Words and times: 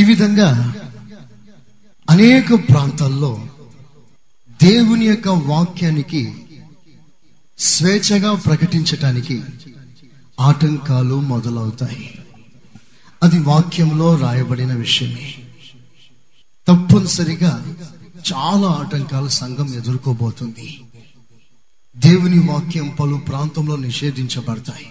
ఈ 0.00 0.04
విధంగా 0.04 0.74
అనేక 2.10 2.54
ప్రాంతాల్లో 2.54 3.46
దేవుని 4.62 5.06
యొక్క 5.06 5.28
వాక్యానికి 5.28 6.34
స్వేచ్ఛగా 7.58 8.34
ప్రకటించటానికి 8.34 9.42
ఆటంకాలు 10.40 11.20
మొదలవుతాయి. 11.20 12.18
అది 13.22 13.38
వాక్యంలో 13.38 14.16
రాయబడిన 14.16 14.74
విషయమే. 14.74 15.34
తప్పనిసరిగా 16.68 17.76
చాలా 18.32 18.68
ఆటంకాలు 18.68 19.28
సంఘం 19.28 19.74
ఎదుర్కోబోతుంది. 19.74 20.80
దేవుని 21.96 22.38
వాక్యం 22.38 22.96
పలు 23.00 23.14
ప్రాంతంలో 23.14 23.76
నిషేధించబడతాయి. 23.76 24.86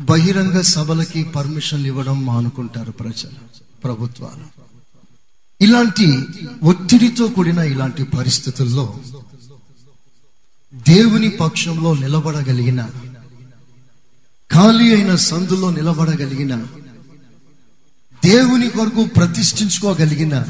బహిరంగ 0.00 0.60
సభలకి 0.60 1.24
పర్మిషన్లు 1.24 1.86
ఇవ్వడం 1.86 2.26
మానుకుంటారు 2.26 2.92
ప్రజలు. 2.92 3.52
ప్రభుత్వాలు. 3.84 4.62
ఇలాంటి 5.60 6.24
ఒత్తిడితో 6.62 7.26
కూడిన 7.26 7.58
ఇలాంటి 7.58 8.04
పరిస్థితుల్లో 8.04 8.94
దేవుని 10.74 11.28
పక్షంలో 11.28 11.94
నిలబడగలిగిన 11.94 12.86
ఖాళీ 14.52 14.94
అయిన 14.94 15.14
సందులో 15.14 15.70
నిలబడగలిగిన 15.70 16.56
దేవుని 18.24 18.70
కొరకు 18.70 19.04
ప్రతిష్ఠించుకోగలిగిన 19.04 20.44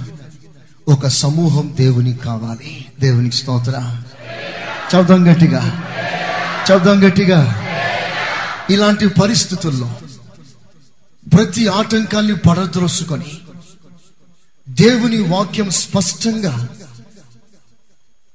ఒక 0.88 1.06
సమూహం 1.06 1.74
దేవునికి 1.76 2.18
కావాలి. 2.18 2.84
దేవునికి 3.00 3.36
స్తోత్ర. 3.36 4.02
చదుదాం 4.96 5.32
గట్టిగా. 5.32 5.88
చదుదాం 6.72 7.08
గట్టిగా. 7.08 7.66
ఇలాంటి 8.70 9.08
పరిస్థితుల్లో 9.08 9.92
ప్రతి 11.28 11.66
ఆటంకాన్ని 11.66 12.34
పడద్రోసుకొని 12.36 13.38
దేవుని 14.68 15.22
వాక్యం 15.22 15.70
స్పష్టంగా 15.70 16.68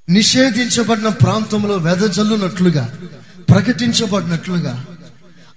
నిషేధించబడిన 0.08 1.08
ప్రాంతంలో 1.08 1.76
వెదజల్లునట్లుగా 1.76 2.94
ప్రకటించబడినట్లుగా 3.48 4.84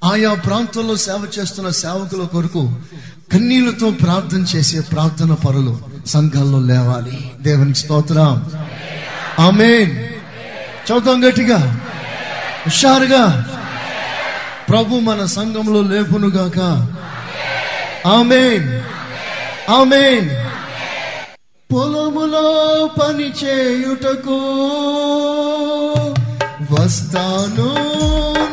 ఆయా 0.04 0.34
ప్రాంతంలో 0.34 0.96
సేవ 0.96 1.28
చేస్తున్న 1.40 1.70
సేవకుల 1.70 2.24
కొరకు 2.24 2.76
కన్నీళ్ళతో 3.32 3.92
ప్రార్థన 3.92 4.46
చేసే 4.56 4.80
ప్రార్థన 4.80 5.34
పరులు 5.34 5.80
సంఘాల్లో 6.06 6.60
లేవాలి. 6.60 7.32
దేవునికి 7.42 7.80
స్తోత్రం. 7.80 8.52
ఆమెన్. 9.40 9.92
చదువుతాం 10.88 11.28
గట్టిగా. 11.28 11.58
హుషారుగా. 12.66 13.48
ప్రభు 14.70 14.96
మన 14.96 15.26
సంఘంలో 15.26 15.82
లేపునుగాక. 15.82 16.88
ఆమెన్ 18.06 18.82
ఆమెన్ 19.72 20.30
పొలములో 21.74 22.90
పని 23.02 23.32
చేయుటకు 23.44 24.38
వస్తాను 26.72 27.68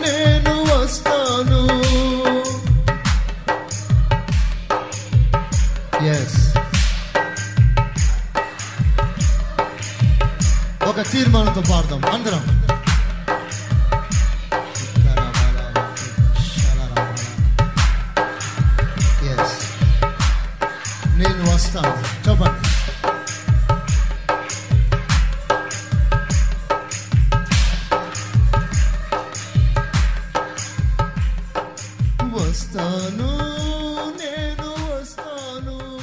నేను 0.04 0.54
వస్తాను. 0.74 1.62
ఎస్ 6.06 6.58
ఒక 10.84 11.02
తీర్మానంతో 11.12 11.62
పాడదాం. 11.70 12.02
అందరం. 12.14 12.77
నేను 21.66 22.28
చెప్పండి 22.28 22.68
వస్తాను 32.34 33.28
నేను 34.22 34.68
వస్తాను. 34.70 35.98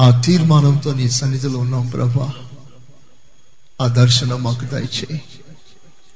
ఆ 0.00 0.20
తీర్మానంతో 0.20 0.94
నీ 0.94 1.10
సన్నిధిలో 1.10 1.58
ఉన్నాం 1.58 1.86
ప్రభా. 1.86 2.32
ఆ 3.80 3.86
దర్శనం 3.86 4.42
మాకు 4.42 4.64
దయచేయి. 4.64 5.22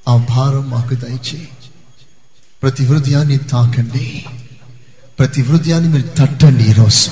ఆ 0.08 0.16
భారం 0.16 0.70
మాకు 0.70 0.94
దయచేయి. 0.94 1.48
ప్రతి 2.62 2.86
హృదయాన్ని 2.86 3.38
తాకండి. 3.38 4.24
ప్రతి 5.22 5.42
హృదయాన్ని 5.42 5.88
మీరు 5.88 6.08
తట్టండి 6.18 6.64
ఈరోజు 6.64 7.10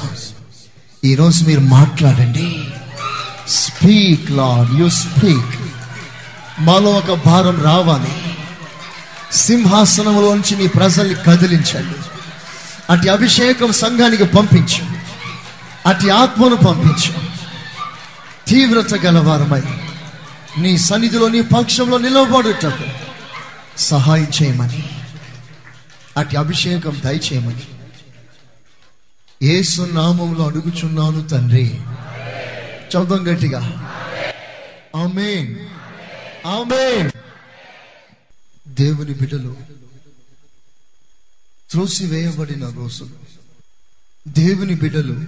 ఈరోజు 1.05 1.45
మీరు 1.45 1.61
మాట్లాడండి. 1.61 2.65
స్పీక్ 3.49 4.31
లాడ్ 4.31 4.81
యు 4.81 4.89
స్పీక్ 4.89 5.61
మాలో 6.61 6.91
ఒక 6.91 7.23
భారం 7.27 7.63
రావాలి. 7.63 8.13
సింహాసనంలోంచి 9.33 10.57
మీ 10.57 10.67
ప్రజల్ని 10.67 11.15
కదిలించండి. 11.15 11.99
అటు 12.91 13.11
అభిషేకం 13.11 13.73
సంఘానికి 13.73 14.25
పంపించు. 14.25 14.87
అటు 15.89 16.11
ఆత్మను 16.11 16.57
పంపించు. 16.57 17.13
తీవ్రత 18.49 18.95
గలవారమై 18.95 19.63
నీ 20.59 20.79
సన్నిధిలో 20.79 21.29
నీ 21.29 21.41
పక్షంలో 21.41 21.99
నిలబడుటకు 21.99 22.85
సహాయం 23.79 24.27
చేయమని 24.43 24.89
అటు 26.17 26.37
అభిషేకం 26.37 27.01
దయచేయమని 27.05 27.63
ఏసు 29.43 29.83
నామంలో 29.83 30.47
అడుగుచున్నాను 30.47 31.29
తండ్రి. 31.29 31.67
చదువు 32.89 33.19
గట్టిగా. 33.19 33.61
ఆమేన్. 34.97 35.59
దేవుని 38.69 39.15
బిడ్డలు 39.15 39.57
త్రోసివేయబడిన 41.71 42.69
రోజులు 42.69 43.11
దేవుని 44.29 44.75
బిడ్డలు 44.75 45.25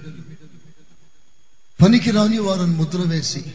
పనికి 1.81 2.11
రాని 2.11 2.39
వారిని 2.39 2.67
ముద్ర 2.67 2.99
వేసి 2.99 3.53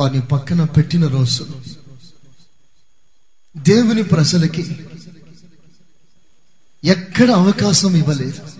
వారిని 0.00 0.20
పక్కన 0.20 0.64
పెట్టిన 0.64 1.06
రోజులు 1.06 1.62
దేవుని 3.56 4.02
ప్రజలకి 4.02 4.76
ఎక్కడ 6.84 7.30
అవకాశం 7.30 7.96
ఇవ్వలేదు. 7.96 8.57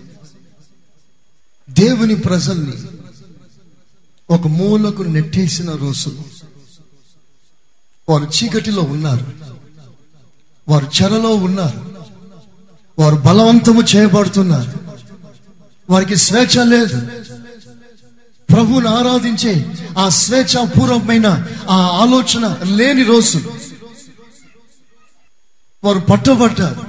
దేవుని 1.79 2.15
ప్రజల్ని 2.15 2.73
ఒక 4.29 4.47
మూలకు 4.47 5.03
నెట్టేసిన 5.03 5.75
రోజులు. 5.75 6.23
వారు 8.09 8.23
చీకటిలో 8.23 8.81
ఉన్నారు. 8.81 9.25
వారు 10.69 10.87
చెరలో 11.01 11.35
ఉన్నారు. 11.35 11.95
వారు 12.99 13.15
బలవంతము 13.15 13.81
చేయబడుతున్నారు. 13.81 14.71
వారికి 15.89 16.15
స్వేచ్ఛ 16.15 16.63
లేదు. 16.63 17.01
ప్రభువును 18.49 18.87
ఆరాధించే 18.87 19.75
ఆ 19.97 20.09
స్వేచ్ఛాపూర్వకమైన 20.09 21.47
ఆ 21.69 21.75
ఆలోచన 21.75 22.57
లేని 22.63 23.03
రోజు. 23.03 23.53
వారు 25.83 25.99
పట్టబడ్డారు. 25.99 26.81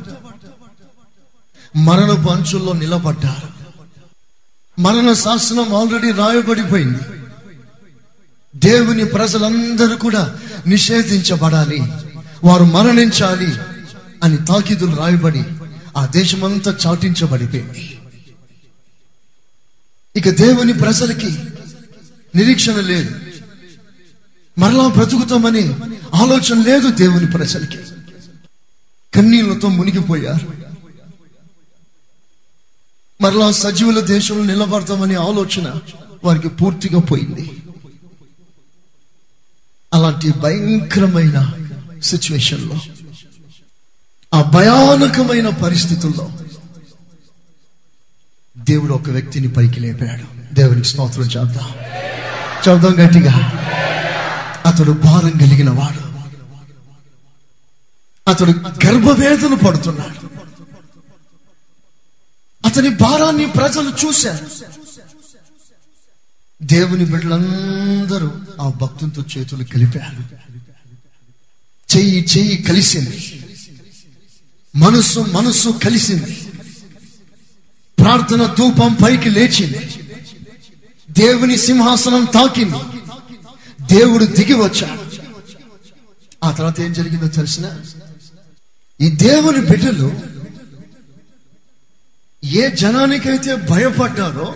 మరణ 1.79 2.27
పంచుల్లో 2.27 2.73
నిలబడ్డారు. 2.73 3.50
మరణ 4.81 5.13
శాసనం 5.13 5.75
ఆల్రెడీ 5.75 6.13
రాయబడిపోయింది. 6.13 6.99
దేవుని 8.57 9.05
ప్రజలందరూ 9.05 9.97
కూడా 9.97 10.39
నిషేధించబడాలి. 10.67 11.81
వారు 12.45 12.65
మరణించాలి 12.65 13.55
అని 14.23 14.37
తాకీదులు 14.37 14.97
రాయబడి 14.97 15.45
ఆ 15.97 16.07
దేశమంతా 16.07 16.77
చాటించబడిపోయింది. 16.87 17.99
ఇక 20.17 20.31
దేవుని 20.31 20.73
ప్రజలకి 20.73 21.39
నిరీక్షణ 22.37 22.77
లేదు. 22.81 23.15
మరలా 24.59 24.89
బ్రతుకుతామని 24.89 25.77
ఆలోచన 26.15 26.63
లేదు 26.63 26.91
దేవుని 26.91 27.27
ప్రజలకి. 27.27 27.79
కన్నీళ్ళతో 29.15 29.69
మునిగిపోయారు. 29.69 30.70
మరలా 33.21 33.53
సజీవుల 33.53 34.01
దేశంలో 34.01 34.45
నిలబడతామనే 34.45 35.15
ఆలోచన 35.15 35.73
వారికి 36.25 36.49
పూర్తిగా 36.49 37.01
పోయింది. 37.01 37.57
అలాంటి 39.95 40.33
భయంకరమైన 40.33 41.51
సిచ్యువేషన్లో 42.03 42.75
ఆ 44.35 44.43
భయానకమైన 44.43 45.49
పరిస్థితుల్లో 45.49 46.31
దేవుడు 48.59 48.93
ఒక 48.93 49.11
వ్యక్తిని 49.11 49.49
పైకి 49.49 49.81
లేపాడు. 49.81 50.55
దేవునికి 50.55 50.89
స్తోత్రం 50.89 51.25
చేద్దాం 51.25 51.69
చెప్దాం 52.69 53.07
గట్టిగా. 53.07 53.53
అతడు 54.67 54.93
భారం 54.93 55.31
కలిగిన 55.31 55.71
వాడు. 55.71 56.11
అతడు 58.31 58.51
గర్భవేదన 58.87 59.55
పడుతున్నాడు. 59.55 60.20
అతని 62.71 62.89
భారాన్ని 62.89 63.47
ప్రజలు 63.47 63.93
చూశారు. 64.07 64.47
దేవుని 66.63 67.05
బిడ్డలందరూ 67.05 68.33
ఆ 68.61 68.69
భక్తులతో 68.69 69.25
చేతులు 69.39 69.65
కలిపారు. 69.65 70.37
చెయ్యి 71.97 72.27
చెయ్యి 72.39 72.63
కలిసింది. 72.63 73.45
మనసు 74.77 75.21
మనసు 75.21 75.69
కలిసింది. 75.69 76.37
ప్రార్థన 77.99 78.55
ధూపం 78.59 78.97
పైకి 79.05 79.31
లేచింది. 79.31 79.91
దేవుని 81.11 81.57
సింహాసనం 81.57 82.25
తాకింది. 82.25 82.79
దేవుడు 83.95 84.25
దిగి 84.25 84.55
వచ్చాడు. 84.55 85.03
ఆ 86.45 86.51
తర్వాత 86.51 86.81
ఏం 86.81 86.93
జరిగిందో 86.93 87.29
తెలిసిన? 87.29 87.81
ఈ 89.01 89.11
దేవుని 89.11 89.61
బిడ్డలు 89.67 90.30
ఏ 92.45 92.71
జనానికైతే 92.71 93.55
భయపడ్డారో 93.55 94.55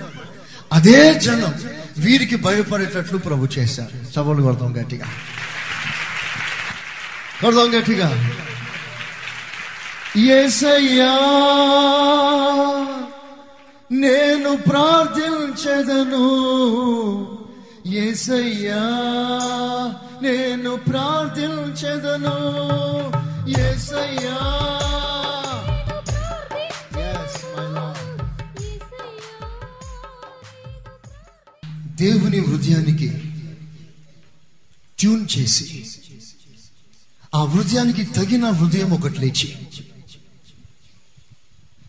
అదే 0.73 1.15
జనం 1.15 1.55
వీరికి 1.99 2.37
భయపడేటట్లు 2.37 3.19
ప్రభు 3.19 3.49
చేశారు. 3.59 4.13
సవాలు 4.13 4.43
కొడతాం 4.43 4.81
గట్టిగా. 4.81 5.05
కొడదాం 7.43 7.79
గట్టిగా. 7.79 8.35
ఏసయ్యా 10.17 11.15
నేను 13.93 14.57
ప్రార్థించదను. 14.57 16.25
ఏసయ్యా 17.87 18.83
నేను 20.23 20.77
ప్రార్థించదను. 20.77 22.37
ఏసయ్యా 23.61 24.61
దేవుని 31.95 32.39
హృదయానికి 32.39 33.09
ట్యూన్ 34.99 35.27
చేసి 35.39 35.87
ఆ 37.35 37.45
హృదయానికి 37.45 38.05
తగిన 38.05 38.49
హృదయం 38.51 38.91
ఒకటి 38.91 39.19
లేచి 39.19 39.55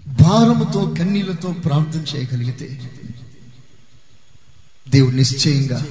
భారముతో 0.07 0.95
కన్నీళ్ళతో 0.99 1.51
ప్రార్థన 1.51 2.17
చేయగలిగితే 2.17 2.91
దేవుడు 4.89 5.15
నిశ్చయంగా 5.15 5.85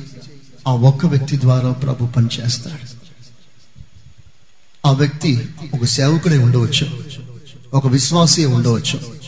ఆ 0.69 0.73
ఒక్క 0.73 1.07
వ్యక్తి 1.07 1.41
ద్వారా 1.41 1.73
ప్రభు 1.73 2.07
పనిచేస్తాడు. 2.07 3.05
ఆ 4.87 4.93
వ్యక్తి 4.93 5.49
ఒక 5.75 5.85
సేవకుడే 5.85 6.39
ఉండవచ్చు 6.39 7.05
ఒక 7.73 7.87
విశ్వాసే 7.87 8.45
ఉండవచ్చు 8.45 9.19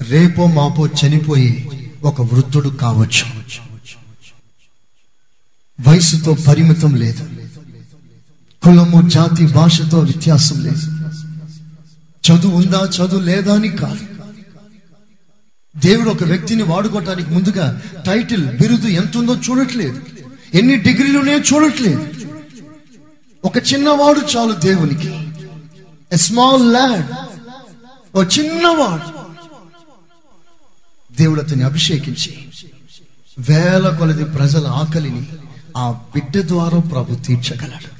రేపో 0.00 0.46
మాపో 0.46 0.86
చనిపోయి 0.86 1.70
ఒక 2.02 2.20
వృద్ధుడు 2.20 2.68
కావచ్చు. 2.68 3.38
వయసుతో 5.88 6.36
పరిమితం 6.48 6.94
లేదు. 6.94 7.28
కులము 8.62 9.08
జాతి 9.08 9.46
భాషతో 9.46 9.98
వ్యత్యాసం 9.98 10.64
లేదు. 10.64 10.82
చదువు 12.30 12.56
ఉందా 12.56 12.90
చదువు 12.96 13.20
లేదా 13.20 13.54
అని 13.54 13.68
కాదు. 13.68 14.00
దేవుడు 15.76 16.10
ఒక 16.10 16.22
వ్యక్తిని 16.22 16.62
వాడుకోవటానికి 16.62 17.30
ముందుగా 17.30 17.82
టైటిల్ 18.06 18.58
బిరుదు 18.58 18.86
ఎంత 18.86 19.16
ఉందో 19.16 19.36
చూడట్లేదు. 19.36 20.02
ఎన్ని 20.54 20.76
డిగ్రీలు 20.76 21.18
ఉన్నాయో 21.18 21.38
చూడట్లేదు. 21.38 22.08
ఒక 23.44 23.56
చిన్నవాడు 23.56 24.20
చాలు 24.36 24.52
దేవునికి. 24.52 25.28
ఎ 26.12 26.16
స్మాల్ 26.16 26.72
ల్యాడ్ 26.72 27.06
ఒక 28.16 28.38
చిన్నవాడు. 28.38 29.18
దేవుడు 31.16 31.40
అతన్ని 31.40 31.64
అభిషేకించి 31.64 32.34
వేల 33.50 33.96
కొలది 33.98 34.24
ప్రజల 34.24 34.66
ఆకలిని 34.66 35.26
ఆ 35.78 35.90
బిడ్డ 35.92 36.38
ద్వారా 36.38 36.78
ప్రభు 36.78 37.14
తీర్చగలడు. 37.14 37.98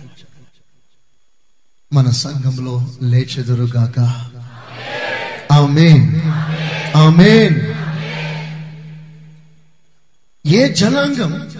మన 1.94 2.10
సంఘంలో 2.10 2.86
లేచెదురుగాక. 3.02 4.00
ఆమెన్. 5.52 6.20
ఆమెన్. 6.96 7.60
ఏ 10.46 10.72
జనాంగం 10.72 11.50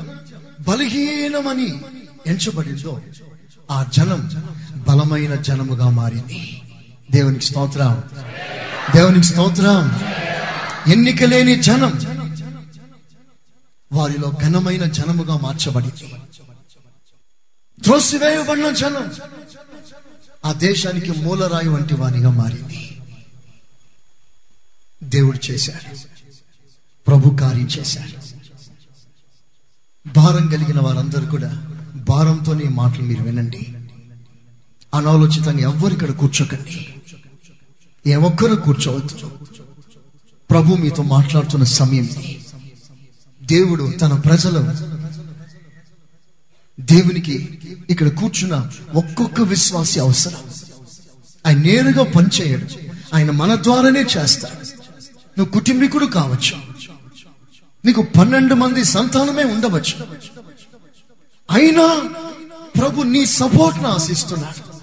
బలహీనమని 0.69 1.81
ఎంచబడిందో 2.27 3.01
ఆ 3.71 3.87
జనం 3.93 4.45
బలమైన 4.89 5.35
జనముగా 5.35 5.91
మారింది. 5.91 6.63
దేవునికి 7.11 7.45
స్తోత్రం. 7.45 8.03
దేవునికి 8.95 9.27
స్తోత్రం. 9.27 10.01
ఎన్నిక 10.93 11.25
లేని 11.25 11.63
జనం 11.63 12.18
వారిలో 13.93 14.33
ఘనమైన 14.43 14.85
జనముగా 14.85 15.37
మార్చబడింది. 15.37 16.15
త్రోసివేయబడిన 17.83 18.71
జనం 18.71 19.13
ఆ 20.45 20.53
దేశానికి 20.53 21.13
మూలరాయి 21.13 21.69
వంటి 21.69 21.95
వారిగా 21.95 22.31
మారింది. 22.31 23.01
దేవుడు 25.05 25.51
చేశాడు. 25.51 25.97
ప్రభు 27.07 27.37
కార్యం 27.37 27.67
చేశాడు. 27.67 28.39
భారం 30.17 30.49
కలిగిన 30.49 30.81
వారందరూ 30.81 31.27
కూడా 31.27 31.67
భారంతో 31.95 32.61
ఈ 32.61 32.69
మాటలు 32.69 33.03
మీరు 33.03 33.23
వినండి. 33.23 33.75
అనాలోచితంగా 34.95 35.61
ఎవ్వరు 35.61 35.95
ఇక్కడ 35.95 36.11
కూర్చోకండి. 36.11 36.95
ఏ 38.07 38.15
ఒక్కరు 38.15 38.55
కూర్చోవద్దు. 38.55 39.39
ప్రభు 40.51 40.75
మీతో 40.75 41.03
మాట్లాడుతున్న 41.03 41.65
సమయం 41.65 42.05
ఇది. 42.05 42.45
దేవుడు 43.51 43.93
తన 44.01 44.13
ప్రజలు. 44.13 44.89
దేవునికి 46.81 47.59
ఇక్కడ 47.91 48.09
కూర్చున్న 48.09 48.71
ఒక్కొక్క 48.95 49.41
విశ్వాసి 49.41 50.01
అవసరం. 50.01 50.41
ఆయన 51.47 51.59
నేరుగా 51.59 52.05
పనిచేయడు. 52.05 52.67
ఆయన 53.15 53.31
మన 53.31 53.55
ద్వారానే 53.55 54.01
చేస్తాడు. 54.03 54.67
నువ్వు 55.39 55.53
కుటుంబీకుడు 55.53 56.07
కావచ్చు. 56.07 56.57
నీకు 57.85 58.03
పన్నెండు 58.03 58.55
మంది 58.55 58.85
సంతానమే 58.85 59.45
ఉండవచ్చు. 59.45 60.07
అయినా 61.51 62.09
ప్రభు 62.81 63.03
నీ 63.03 63.27
సపోర్ట్ని 63.27 63.87
ఆశిస్తున్నాడు. 63.87 64.79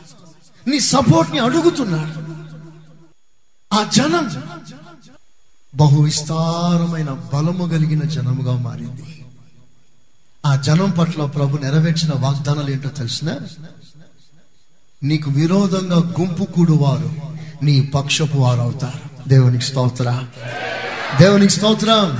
నీ 0.69 0.79
సపోర్ట్ని 0.79 1.39
అడుగుతున్నాడు. 1.39 2.35
ఆ 3.75 3.83
జనం 3.83 4.43
బహు 5.75 6.01
విస్తారమైన 6.01 7.09
బలము 7.33 7.67
కలిగిన 7.67 8.01
జనముగా 8.01 8.57
మారింది. 8.57 9.25
ఆ 10.45 10.55
జనం 10.55 10.89
పట్ల 10.89 11.25
ప్రభు 11.25 11.57
నెరవేర్చిన 11.57 12.11
వాగ్దానాలు 12.15 12.71
ఏంటో 12.71 12.89
తెలిసిన? 12.89 13.37
నీకు 15.03 15.31
విరోధంగా 15.31 15.97
గుంపు 15.97 16.43
కూడువారు 16.43 17.11
నీ 17.65 17.81
పక్షపు 17.81 18.37
వారు 18.37 18.61
అవుతారు 18.61 19.29
దేవునికి 19.29 19.63
స్తోత్ర. 19.63 20.23
దేవునికి 21.19 21.53
స్తోత్రం. 21.53 22.19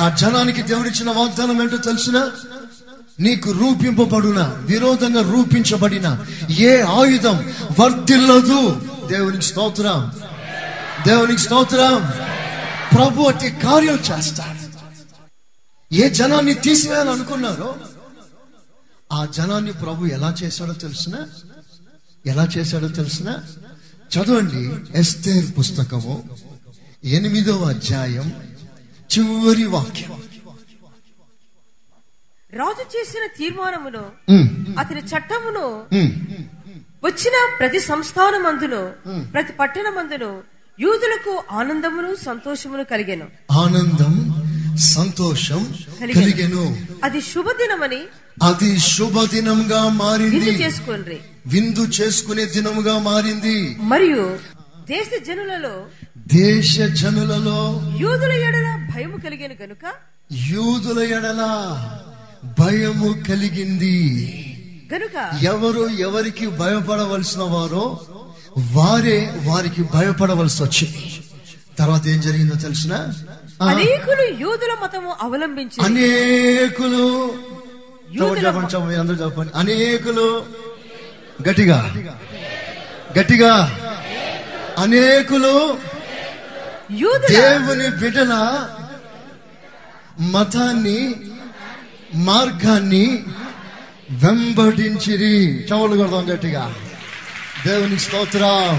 ఆ 0.00 0.08
జనానికి 0.08 0.62
దేవుడిచ్చిన 0.62 1.10
వాగ్దానం 1.10 1.62
ఏంటో 1.62 1.76
తెలిసిన? 1.76 2.30
నీకు 3.20 3.50
రూపింపబడున 3.50 4.54
విరోధంగా 4.60 5.32
రూపించబడిన 5.32 6.24
ఏ 6.50 6.80
ఆయుధం 6.80 7.52
వర్తిల్లదు? 7.80 8.82
దేవునికి 9.06 9.44
స్తోత్రం. 9.44 10.12
దేవునికి 11.06 11.40
స్తోత్రం. 11.40 12.31
ప్రభు 12.94 13.22
అట్టి 13.22 13.50
కార్యం 13.50 13.98
చేస్తాడు. 14.10 14.62
ఏ 15.94 16.08
జనాన్ని 16.08 16.54
తీసివేయాలనుకున్నారో 16.54 17.76
ఆ 19.12 19.24
జనాన్ని 19.26 19.72
ప్రభు 19.72 20.06
ఎలా 20.06 20.34
చేశాడో 20.42 20.72
తెలుసిన? 20.72 21.16
ఎలా 22.26 22.44
చేశాడో 22.56 22.88
తెలుసిన? 22.88 23.28
చదవండి 24.14 24.62
ఎస్తేర్ 24.98 25.58
పుస్తకము 25.58 26.14
ఎనిమిదవ 27.04 27.64
అధ్యాయం 27.64 28.28
చివరి 29.12 29.66
వాక్యం. 29.66 30.12
రాజు 32.52 32.84
చేసిన 32.96 33.24
తీర్మానమును 33.38 34.04
అతని 34.78 35.00
చట్టమును. 35.00 35.66
వచ్చిన 37.04 37.36
ప్రతి 37.58 37.80
సంస్థానమందును 37.80 38.82
ప్రతి 39.32 39.52
పట్టణమందును 39.52 40.51
యూదులకు 40.80 41.42
ఆనందమును 41.50 42.16
సంతోషమును 42.24 42.84
కలిగెను. 42.84 43.26
ఆనందం 43.52 44.14
సంతోషం 44.78 45.74
కలిగెను. 46.00 46.76
అది 47.04 47.20
శుభదినమని 47.20 48.00
అది 48.42 48.78
శుభదినంగా 48.78 49.88
మారింది. 49.88 50.38
విందు 50.38 50.50
చేసుకొండ్రి 50.50 51.18
విందు 51.46 51.80
చేసుకునే 51.80 52.44
దినముగా 52.44 52.98
మారింది. 52.98 53.76
మరియు 53.80 54.38
దేశ 54.88 55.10
జనులలో 55.26 55.86
దేశ 56.34 56.80
జనులలో 56.80 57.82
యూదుల 58.00 58.32
ఎడల 58.32 58.88
భయము 58.94 59.16
కలిగెను 59.16 59.54
గనుక 59.62 59.84
యూదుల 60.50 60.98
ఎడల 61.02 61.42
భయము 62.58 63.14
కలిగింది. 63.28 63.98
గనుక 64.94 65.44
ఎవరు 65.44 65.88
ఎవరికి 65.88 66.46
భయపడవలసిన 66.46 67.42
వారో 67.42 68.00
వారే 68.58 69.18
వారికి 69.44 69.82
భయపడవలసి 69.94 70.62
వచ్చింది. 70.62 71.02
తర్వాత 71.78 72.04
ఏం 72.06 72.20
జరిగిందో 72.20 72.56
తెలిసిన? 72.56 72.94
అనేకులు 73.62 74.24
యూదుల 74.40 74.72
మతము 74.82 75.10
అవలంబించి 75.22 75.78
అనేకులు 75.84 77.04
చెప్పండి, 78.14 78.96
అందరూ 78.96 79.16
చెప్పండి. 79.24 79.52
అనేకులు 79.56 80.26
గట్టిగా 81.48 81.78
గట్టిగా 83.18 83.52
అనేకులు 84.78 85.54
దేవుని 87.30 87.88
బిడ్డల 88.00 88.34
మతాన్ని 90.20 91.14
మార్గాన్ని 92.14 93.04
వెంబడించిరి. 94.22 95.36
చవలు 95.68 95.96
కొడదాం 95.96 96.24
గట్టిగా. 96.32 96.64
దేవుని 97.66 97.98
స్తోత్రం. 97.98 98.78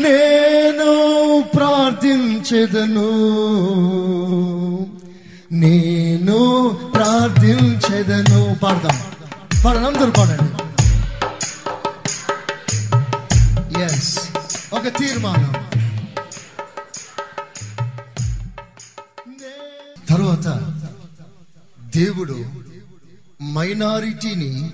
నేను 0.00 1.44
ప్రార్థించెదను. 1.56 3.10
నేను 5.52 6.68
ప్రార్థించెదను. 6.94 8.56
పాడదాం. 8.62 9.00
పాడండి 9.64 9.86
అందరూ 9.86 10.10
పాడండి. 10.10 10.50
ఎస్ 13.82 14.18
ఒక 14.72 14.88
తీర్మానం. 14.88 15.52
తర్వాత 20.08 20.74
దేవుడు 21.96 22.44
మైనారిటీని 23.42 24.70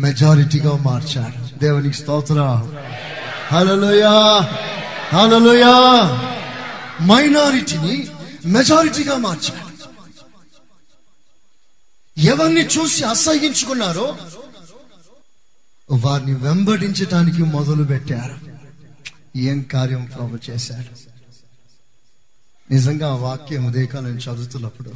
మెజారిటీగా 0.00 0.72
మార్చాడు 0.84 1.58
దేవునికి 1.58 1.96
స్తోత్ర 1.96 2.40
హలలోయా 3.52 4.14
హలలోయా 5.12 5.74
మైనారిటీని 7.02 7.96
మెజారిటీగా 8.46 9.16
మార్చాడు 9.16 9.68
ఎవరిని 12.16 12.60
చూసి 12.60 13.04
అసహించుకున్నారో 13.04 14.08
వారిని 15.88 16.34
వెంబడించటానికి 16.34 17.42
మొదలు 17.42 17.84
పెట్టారు 17.84 18.36
ఏం 19.36 19.66
కార్యం 19.72 20.04
ప్రభు 20.04 20.38
చేశారు 20.50 20.92
నిజంగా 22.70 23.08
ఆ 23.08 23.14
వాక్యం 23.14 23.66
ఉదయకాలం 23.66 24.16
చదువుతున్నప్పుడు 24.16 24.92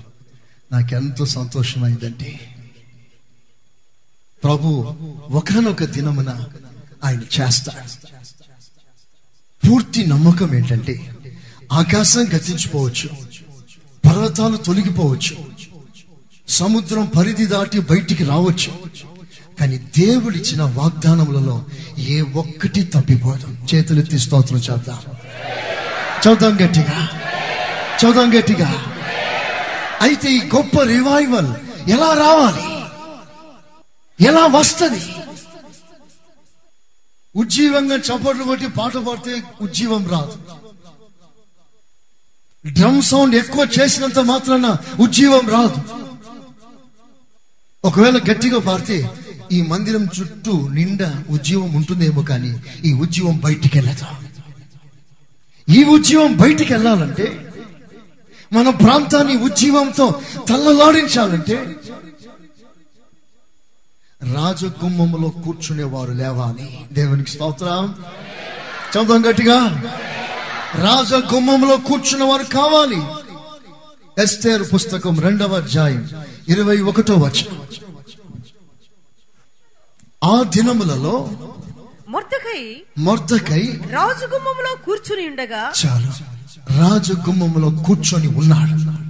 నాకెంతో 0.73 1.27
సంతోషమైందండి 1.27 2.56
ప్రభు 4.45 4.95
ఒకనొక 5.31 5.85
దినమున 5.85 6.45
ఆయన 7.05 7.21
చేస్తాడు. 7.41 8.07
పూర్తి 9.69 10.07
నమ్మకం 10.07 10.55
ఏంటంటే 10.55 11.17
ఆకాశం 11.73 12.21
గతించిపోవచ్చు 12.21 13.09
పర్వతాలు 14.07 14.57
తొలగిపోవచ్చు 14.57 15.37
సముద్రం 16.49 17.07
పరిధి 17.07 17.47
దాటి 17.47 17.81
బయటికి 17.81 18.25
రావచ్చు. 18.25 18.73
కానీ 19.61 19.79
దేవుడిచ్చిన 19.79 20.63
వాగ్దానములలో 20.63 21.65
ఏ 21.99 22.21
ఒక్కటి 22.21 22.83
తప్పిపోదు. 22.83 23.75
చేతులెత్తి 23.75 24.19
స్తోత్రం 24.19 24.59
చేద్దాం. 24.59 24.99
చదుదాం 26.27 26.55
గట్టిగా. 26.55 27.09
చదుదాం 28.05 28.39
గట్టిగా. 28.39 28.75
అయితే 30.03 30.33
ఈ 30.33 30.39
గొప్ప 30.39 30.83
రివైవల్ 30.83 31.55
ఎలా 31.91 32.13
రావాలి? 32.13 32.76
ఎలా 34.21 34.47
వస్తుంది? 34.47 35.01
ఉజ్జీవంగా 37.37 37.97
చప్పట్లు 37.97 38.45
కొట్టి 38.45 38.67
పాట 38.67 38.97
పాడితే 38.97 39.43
ఉజ్జీవం 39.61 40.09
రాదు. 40.09 40.37
డ్రమ్ 42.67 43.03
సౌండ్ 43.03 43.35
ఎక్కువ 43.35 43.69
చేసినంత 43.79 44.19
మాత్రాన 44.19 44.77
ఉజ్జీవం 45.01 45.49
రాదు. 45.49 45.81
ఒకవేళ 47.85 48.19
గట్టిగా 48.19 48.59
పాడితే 48.59 49.11
ఈ 49.53 49.63
మందిరం 49.63 50.09
చుట్టూ 50.21 50.69
నిండా 50.69 51.23
ఉజ్జీవం 51.31 51.75
ఉంటుందేమో 51.75 52.23
కానీ 52.23 52.53
ఈ 52.85 52.93
ఉజ్జీవం 52.93 53.37
బయటికి 53.39 53.79
వెళ్ళదు 53.79 54.07
ఈ 55.69 55.85
ఉజ్జీవం 55.85 56.37
బయటికి 56.37 56.73
వెళ్ళాలంటే 56.73 57.53
మన 58.53 58.71
ప్రాంతాన్ని 58.71 59.37
ఉజ్జీవంతో 59.37 60.23
తల్లలాడించాలంటే 60.49 61.86
రాజగుమ్మములో 64.23 65.29
కూర్చునేవారు 65.29 66.13
లేవాలి. 66.13 66.87
దేవునికి 66.93 67.31
స్తోత్రం. 67.31 67.95
చదువు 68.91 69.19
గట్టిగా. 69.19 69.83
రాజగుమ్మంలో 70.75 71.77
కూర్చున్నవారు 71.77 72.43
కావాలి. 72.43 73.03
ఎస్తేర్ 74.23 74.75
పుస్తకం 74.75 75.21
రెండవ 75.21 75.57
అధ్యాయం 75.57 76.09
ఇరవై 76.49 76.81
ఒకటో 76.81 77.15
వచనం. 77.15 77.61
ఆ 80.25 80.43
దినములలో 80.43 81.31
మొర్దకై 82.09 82.83
మొర్దకై 82.99 83.81
రాజగుమ్మంలో 83.91 84.77
కూర్చుని 84.85 85.29
ఉండగా 85.29 85.73
చాలు. 85.87 86.09
రాజగుమ్మంలో 86.79 87.71
కూర్చొని 87.71 88.29
ఉన్నాడు. 88.29 89.07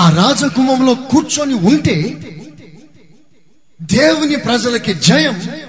ఆ 0.00 0.10
రాజగుమ్మంలో 0.10 0.94
కూర్చొని 0.94 1.54
ఉంటే 1.54 2.24
దేవుని 3.82 4.36
ప్రజలకి 4.36 4.94
జయం 4.94 5.60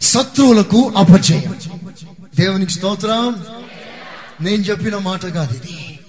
శత్రువులకు 0.00 0.94
అపజయం. 0.96 1.58
దేవునికి 2.36 2.72
స్తోత్రం. 2.72 3.46
నేను 4.40 4.62
చెప్పిన 4.62 4.96
మాట 4.96 5.26
కాదు 5.26 5.54
ఇది. 5.54 6.00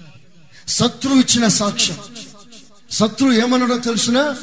శత్రువు 0.68 1.20
ఇచ్చిన 1.20 1.48
సాక్ష్యం. 1.48 1.98
శత్రువు 2.92 3.34
ఏమన్నాడో 3.34 3.78
తెలుసిన? 3.78 4.36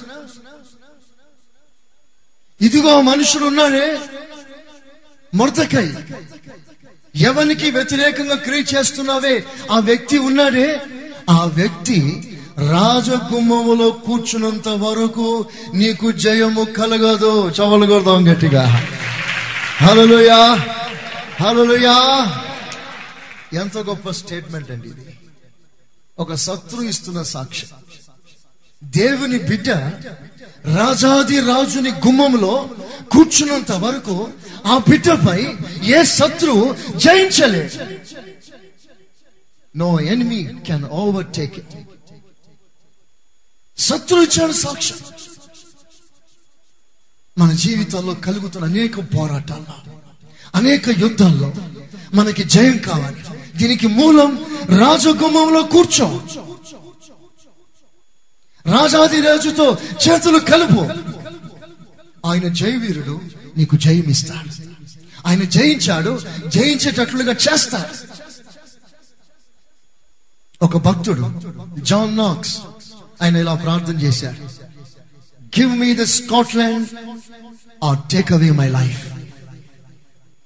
ఇదిగో 2.61 3.01
మనుషుడు 3.01 3.45
ఉన్నాడే 3.45 4.01
మొరతకై 5.35 5.95
ఎవనికి 7.15 7.71
వ్యతిరేకంగా 7.71 8.35
క్రియ 8.35 8.65
చేస్తున్నావే? 8.75 9.45
ఆ 9.71 9.79
వ్యక్తి 9.79 10.19
ఉన్నాడే. 10.19 10.83
ఆ 11.31 11.45
వ్యక్తి 11.45 12.29
రాజగుమ్మములో 12.71 13.91
కూర్చున్నంత 13.91 14.69
వరకు 14.69 15.47
నీకు 15.75 16.13
జయము 16.13 16.65
కలగదు. 16.65 17.49
చవలు 17.49 17.87
కొడదాం 17.87 18.33
గట్టిగా. 18.33 18.89
హలోయా 19.77 20.67
హలోయా 21.41 21.97
ఎంత 23.53 23.79
గొప్ప 23.79 24.11
స్టేట్మెంట్ 24.11 24.71
అండి 24.71 24.89
ఇది. 24.89 25.19
ఒక 26.19 26.35
శత్రు 26.35 26.83
ఇస్తున్న 26.83 27.23
సాక్ష్యం. 27.23 27.71
దేవుని 28.85 29.39
బిడ్డ 29.39 29.71
రాజాది 30.79 31.41
రాజుని 31.41 31.91
గుమ్మములో 31.91 32.69
కూర్చున్నంత 33.13 33.73
వరకు 33.73 34.29
ఆ 34.67 34.81
బిడ్డపై 34.89 35.49
ఏ 35.85 36.03
శత్రువు 36.05 36.77
జయించలేదు. 36.97 37.79
No 39.77 40.01
enemy 40.01 40.49
can 40.67 40.85
overtake 40.85 41.59
it 41.59 41.92
శత్రువు 43.83 44.23
ఇచ్చాడు 44.23 44.53
సాక్ష్యం. 44.53 44.99
మన 47.39 47.53
జీవితాల్లో 47.53 48.15
కలుగుతున్న 48.15 48.67
అనేక 48.67 49.15
పోరాటాల్లో 49.15 49.75
అనేక 50.55 50.89
యుద్ధాల్లో 50.89 51.53
మనకి 52.15 52.45
జయం 52.45 52.79
కావాలి. 52.79 53.23
దీనికి 53.57 53.87
మూలం 53.87 54.47
రాజగుమంలో 54.79 55.63
కూర్చో. 55.63 56.23
రాజాది 58.67 59.21
రాజుతో 59.21 59.79
చేతులు 60.09 60.39
కలుపు. 60.39 60.81
ఆయన 62.27 62.49
జయవీరుడు 62.49 63.21
నీకు 63.57 63.77
జయమిస్తాడు. 63.77 64.73
ఆయన 65.29 65.43
జయించాడు 65.45 66.21
జయించేటట్లుగా 66.49 67.33
చేస్తాడు. 67.33 68.13
ఒక 70.65 70.77
భక్తుడు 70.77 71.43
జాన్ 71.81 72.17
నాక్స్ 72.17 72.59
ఆయన 73.23 73.37
ఇలా 73.37 73.55
ప్రార్థన 73.55 74.01
చేశాడు. 74.01 74.63
Give 75.61 75.79
me 75.79 75.95
the 75.95 76.03
Scotland 76.03 76.89
or 77.85 77.99
take 78.11 78.33
away 78.33 78.51
my 78.51 78.69
life 78.69 79.07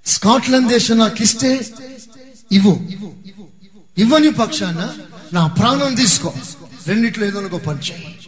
Scotland 0.06 0.68
దేశం 0.68 0.98
నాకు 0.98 1.22
ఇస్తే 1.22 1.66
ఇవ్వు. 2.52 2.88
ఇవ్వని 3.98 4.32
పక్షాన 4.32 4.92
నా 5.32 5.46
ప్రాణం 5.46 5.94
తీసుకో. 5.94 6.32
రెండిట్లో 6.86 7.26
ఏదో 7.26 7.40
ఒక 7.40 7.64
పని 7.64 7.78
చేయి. 7.78 8.18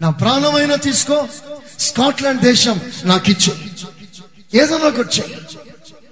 నా 0.00 0.10
ప్రాణమైనా 0.10 0.74
తీసుకో. 0.74 1.28
స్కాట్లాండ్ 1.78 2.42
దేశం 2.42 2.80
నాకు 3.04 3.30
ఇచ్చు 3.30 3.52
ఏదైనా 4.54 4.84
ఒకటి 4.84 5.20
చెయ్యి 5.20 5.36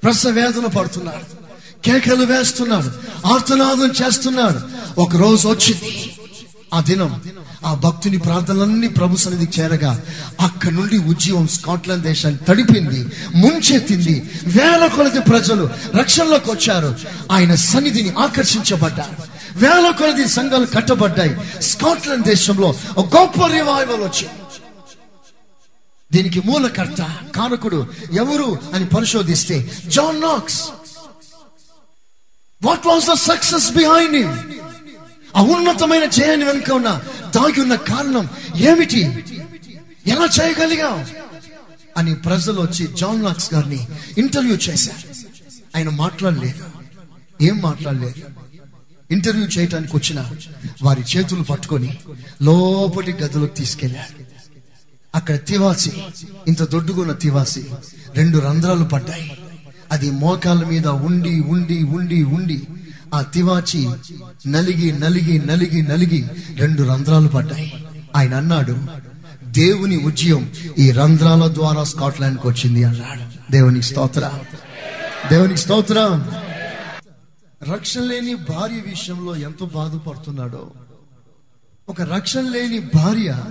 ప్రసవ 0.03 0.31
వేదన 0.31 0.67
పడుతున్నాడు. 0.67 1.39
కేకలు 1.83 2.25
వేస్తున్నాడు. 2.25 2.91
ఆర్తనాదం 3.27 4.07
చేస్తున్నాడు. 4.07 4.61
ఒక 5.01 5.17
రోజు 5.17 5.49
వచ్చింది. 5.49 6.17
ఆ 6.75 6.81
దినం 6.81 7.23
ఆ 7.67 7.75
భక్తుని 7.75 8.19
ప్రార్థనలన్నీ 8.19 8.89
ప్రభు 8.89 9.17
సన్నిధి 9.17 9.61
చేరగా 9.61 10.03
అక్కడి 10.41 10.75
నుండి 10.75 10.99
ఉద్యమం 10.99 11.49
స్కాట్లాండ్ 11.49 12.05
దేశాన్ని 12.05 12.41
తడిపింది 12.49 13.13
ముంచెత్తింది. 13.35 14.31
వేల 14.47 14.87
కొలది 14.87 15.21
ప్రజలు 15.21 15.71
రక్షణలోకి 15.97 16.51
వచ్చారు. 16.51 16.97
ఆయన 17.33 17.55
సన్నిధిని 17.55 18.11
ఆకర్షించబడ్డారు. 18.11 19.23
వేల 19.59 19.91
కొలది 19.99 20.29
సంఘాలు 20.29 20.67
కట్టబడ్డాయి. 20.67 21.63
స్కాట్లాండ్ 21.63 22.27
దేశంలో 22.27 22.75
ఒక 22.97 23.17
గొప్ప 23.17 23.47
రివైవల్ 23.47 24.01
వచ్చింది. 24.01 24.43
దీనికి 26.13 26.43
మూలకర్త 26.47 27.03
కారకుడు 27.37 27.87
ఎవరు 28.13 28.59
అని 28.75 28.87
పరిశోధిస్తే 28.87 29.71
John 29.87 30.21
Knox. 30.21 30.63
What 32.65 32.87
was 32.87 33.07
the 33.07 33.13
success 33.13 33.71
behind 33.71 34.17
him 34.17 34.37
అవున్నతమైన 35.37 35.69
ఉన్నతమైన 35.69 36.05
జయాన్ని 36.05 36.47
వెనుక 36.47 36.71
ఉన్న 36.71 37.03
దాగి 37.37 37.61
ఉన్న 37.61 37.75
కారణం 37.75 38.29
ఏమిటి? 38.57 39.01
ఎలా 40.07 40.29
చేయగలిగా 40.41 41.07
అని 41.97 42.15
ప్రజలు 42.15 42.61
వచ్చి 42.61 42.87
జాన్ 42.87 43.25
లాక్స్ 43.25 43.55
గారిని 43.55 43.89
ఇంటర్వ్యూ 44.19 44.57
చేశారు. 44.57 45.15
ఆయన 45.77 45.89
మాట్లాడలేదు. 45.89 46.65
ఏం 47.43 47.59
మాట్లాడలేదు? 47.63 48.15
ఇంటర్వ్యూ 49.11 49.47
చేయటానికి 49.47 49.97
వచ్చిన 49.97 50.31
వారి 50.83 51.05
చేతులు 51.17 51.43
పట్టుకొని 51.43 51.99
లోపటి 52.43 53.13
గదిలోకి 53.13 53.55
తీసుకెళ్ళారు. 53.55 54.25
అక్కడ 55.15 55.47
తివాసి 55.47 55.93
ఇంత 56.49 56.63
దొడ్డుకున్న 56.63 57.13
తివాసి 57.13 57.67
రెండు 58.15 58.39
రంధ్రాలు 58.39 58.85
పడ్డాయి. 58.85 59.39
అది 59.93 60.11
మోకాల 60.11 60.65
మీద 60.65 60.87
ఉండి 60.87 61.41
ఉండి 61.41 61.83
ఉండి 61.83 62.25
ఉండి 62.25 62.67
ఆ 63.15 63.23
తివాచి 63.23 63.91
నలిగి 64.47 64.99
నలిగి 64.99 65.47
నలిగి 65.47 65.83
నలిగి 65.83 66.29
రెండు 66.57 66.83
రంధ్రాలు 66.83 67.29
పడ్డాయి. 67.29 67.87
ఆయన 68.17 68.35
అన్నాడు 68.35 68.77
దేవుని 69.45 69.97
ఉద్యమం 69.97 70.53
ఈ 70.79 70.91
రంధ్రాల 70.91 71.55
ద్వారా 71.55 71.85
స్కాట్లాండ్కి 71.85 72.49
వచ్చింది 72.49 72.85
అన్నాడు. 72.85 73.53
దేవునికి 73.53 73.87
స్తోత్ర. 73.87 74.33
దేవునికి 75.31 75.61
స్తోత్ర. 75.61 76.23
రక్షణ 77.73 78.01
లేని 78.01 78.35
భార్య 78.35 78.75
విషయంలో 78.75 79.37
ఎంత 79.37 79.65
బాధపడుతున్నాడో. 79.65 80.71
ఒక 81.89 82.03
రక్షణ 82.03 82.41
లేని 82.41 82.79
భార్య 82.79 83.45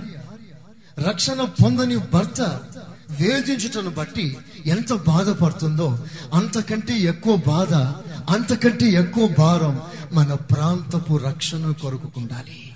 రక్షణ 1.08 1.48
పొందని 1.64 1.96
భర్త 1.96 2.40
వేధించుటను 3.20 3.90
బట్టి 3.90 4.36
ఎంత 4.66 4.92
బాధపడుతుందో 4.92 5.98
అంతకంటే 6.34 6.98
ఎక్కువ 6.98 7.36
బాధ 7.36 7.74
అంతకంటే 8.28 8.86
ఎక్కువ 8.86 9.28
భారం 9.38 9.80
మన 10.12 10.34
ప్రాంతపు 10.34 11.16
రక్షణ 11.16 11.70
కొరకు 11.70 12.08
ఉండాలి. 12.16 12.72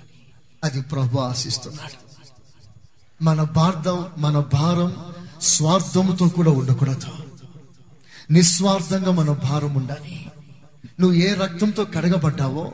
అది 0.63 0.81
ప్రభు 0.81 1.19
ఆశిస్తున్నాడు. 1.19 2.03
మన 3.23 3.43
భార్థం 3.43 4.05
మన 4.17 4.39
భారం 4.39 4.95
స్వార్థముతో 5.41 6.27
కూడా 6.27 6.51
ఉండకూడదు. 6.51 7.07
నిస్వార్థంగా 8.31 9.11
మన 9.11 9.29
భారం 9.29 9.75
ఉండాలి. 9.75 10.31
నువ్వు 10.99 11.17
ఏ 11.17 11.33
రక్తంతో 11.33 11.85
కడగబడ్డావో 11.85 12.71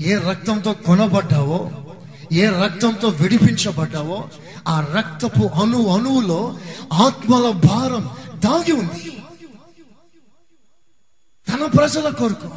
ఏ 0.00 0.16
రక్తంతో 0.16 0.72
కొనబడ్డావో 0.72 1.70
ఏ 2.32 2.48
రక్తంతో 2.48 3.08
విడిపించబడ్డావో 3.08 4.28
ఆ 4.68 4.80
రక్తపు 4.80 5.46
అణు 5.46 5.86
అణువులో 5.86 6.58
ఆత్మల 6.92 7.50
భారం 7.50 8.10
దాగి 8.44 8.72
ఉంది. 8.72 9.23
తన 11.54 11.66
ప్రజల 11.66 12.08
కొరకు 12.08 12.48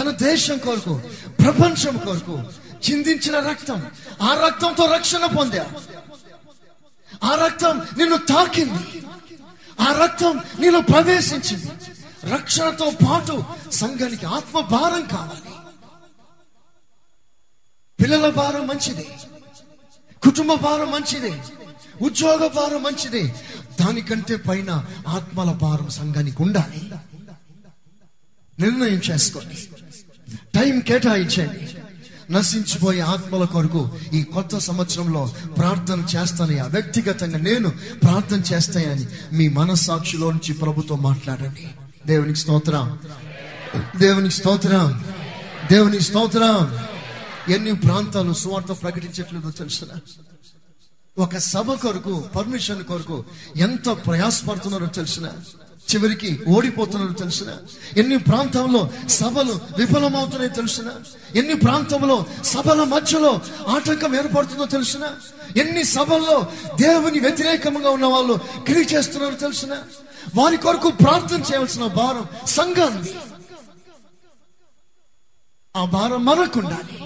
తన 0.00 0.10
దేశం 0.10 0.58
కొరకు 0.58 1.00
ప్రపంచం 1.44 1.96
కొరకు 1.98 2.44
చిందించిన 2.90 3.38
రక్తం 3.38 3.86
ఆ 4.22 4.44
రక్తంతో 4.46 4.94
రక్షణ 4.94 5.26
పొందా. 5.26 5.66
ఆ 7.24 7.34
రక్తం 7.34 7.82
నిన్ను 7.98 8.16
తాకింది. 8.16 9.06
ఆ 9.80 9.92
రక్తం 10.04 10.40
నీలో 10.58 10.80
ప్రవేశించింది. 10.80 11.70
రక్షణతో 12.30 12.92
పాటు 13.08 13.44
సంఘానికి 13.72 14.26
ఆత్మ 14.26 14.60
భారం 14.60 15.06
కావాలి. 15.06 15.54
పిల్లల 18.02 18.30
భారం 18.30 18.66
మంచిది. 18.66 19.08
కుటుంబ 20.22 20.54
భారం 20.54 20.90
మంచిది. 20.90 21.42
ఉద్యోగ 22.02 22.46
భారం 22.46 22.82
మంచిది. 22.82 23.34
దానికంటే 23.80 24.36
పైన 24.36 24.84
ఆత్మల 25.08 25.52
భారం 25.52 25.88
సంఘానికి 25.88 26.42
ఉండాలి. 26.42 26.90
నిర్ణయం 28.62 29.00
చేసుకోండి. 29.10 29.68
టైం 30.54 30.80
కేటాయించండి. 30.80 31.76
నశించిపోయే 32.32 33.00
ఆత్మల 33.00 33.44
కొరకు 33.44 33.90
ఈ 34.14 34.22
కొత్త 34.22 34.58
సంవత్సరంలో 34.58 35.32
ప్రార్థన 35.58 36.06
చేస్తానయ్యా 36.16 36.64
వ్యక్తిగతంగా 36.64 37.38
నేను 37.38 37.68
ప్రార్థన 38.02 38.54
చేస్తాయని 38.54 39.06
మీ 39.32 39.48
మనస్సాక్షిలో 39.48 40.30
నుంచి 40.30 40.54
ప్రభుతో 40.54 40.96
మాట్లాడండి. 40.96 41.68
దేవునికి 42.06 42.38
స్తోత్రం. 42.38 42.98
దేవునికి 43.96 44.34
స్తోత్రం. 44.34 45.04
దేవుని 45.70 46.00
స్తోత్రం. 46.00 46.78
ఎన్ని 47.52 47.74
ప్రాంతాలు 47.74 48.32
సువార్త 48.32 48.82
ప్రకటించట్లేదో 48.82 49.50
తెలుసునా 49.50 50.00
ఒక 51.18 51.36
సభ 51.36 51.72
కొరకు 51.72 52.24
పర్మిషన్ 52.36 52.84
కొరకు 52.84 53.24
ఎంత 53.56 53.90
ప్రయాసపడుతున్నారో 53.90 54.86
తెలిసిన 54.86 55.28
చివరికి 55.92 56.44
ఓడిపోతున్నారు 56.48 57.12
తెలుసిన? 57.12 57.56
ఎన్ని 57.96 58.18
ప్రాంతంలో 58.18 58.90
సభలు 59.08 59.60
విఫలమవుతున్నాయి 59.78 60.50
తెలుసిన? 60.50 60.90
ఎన్ని 61.36 61.54
ప్రాంతంలో 61.54 62.26
సభల 62.44 62.84
మధ్యలో 62.84 63.40
ఆటంకం 63.68 64.16
ఏర్పడుతుందో 64.16 64.64
తెలుసిన? 64.64 65.04
ఎన్ని 65.56 65.84
సభల్లో 65.84 66.46
దేవుని 66.80 67.20
వ్యతిరేకంగా 67.20 67.90
ఉన్న 67.90 68.06
వాళ్ళు 68.06 68.34
క్రియ 68.66 68.84
చేస్తున్నారు 68.94 69.34
తెలుసిన? 69.34 69.74
వారి 70.34 70.56
కొరకు 70.56 70.90
ప్రార్థన 70.90 71.40
చేయవలసిన 71.40 71.86
భారం 71.86 72.46
సంఘాన్ని 72.46 73.14
ఆ 75.76 75.84
భారం 75.84 76.24
మనకుండాలి. 76.24 77.04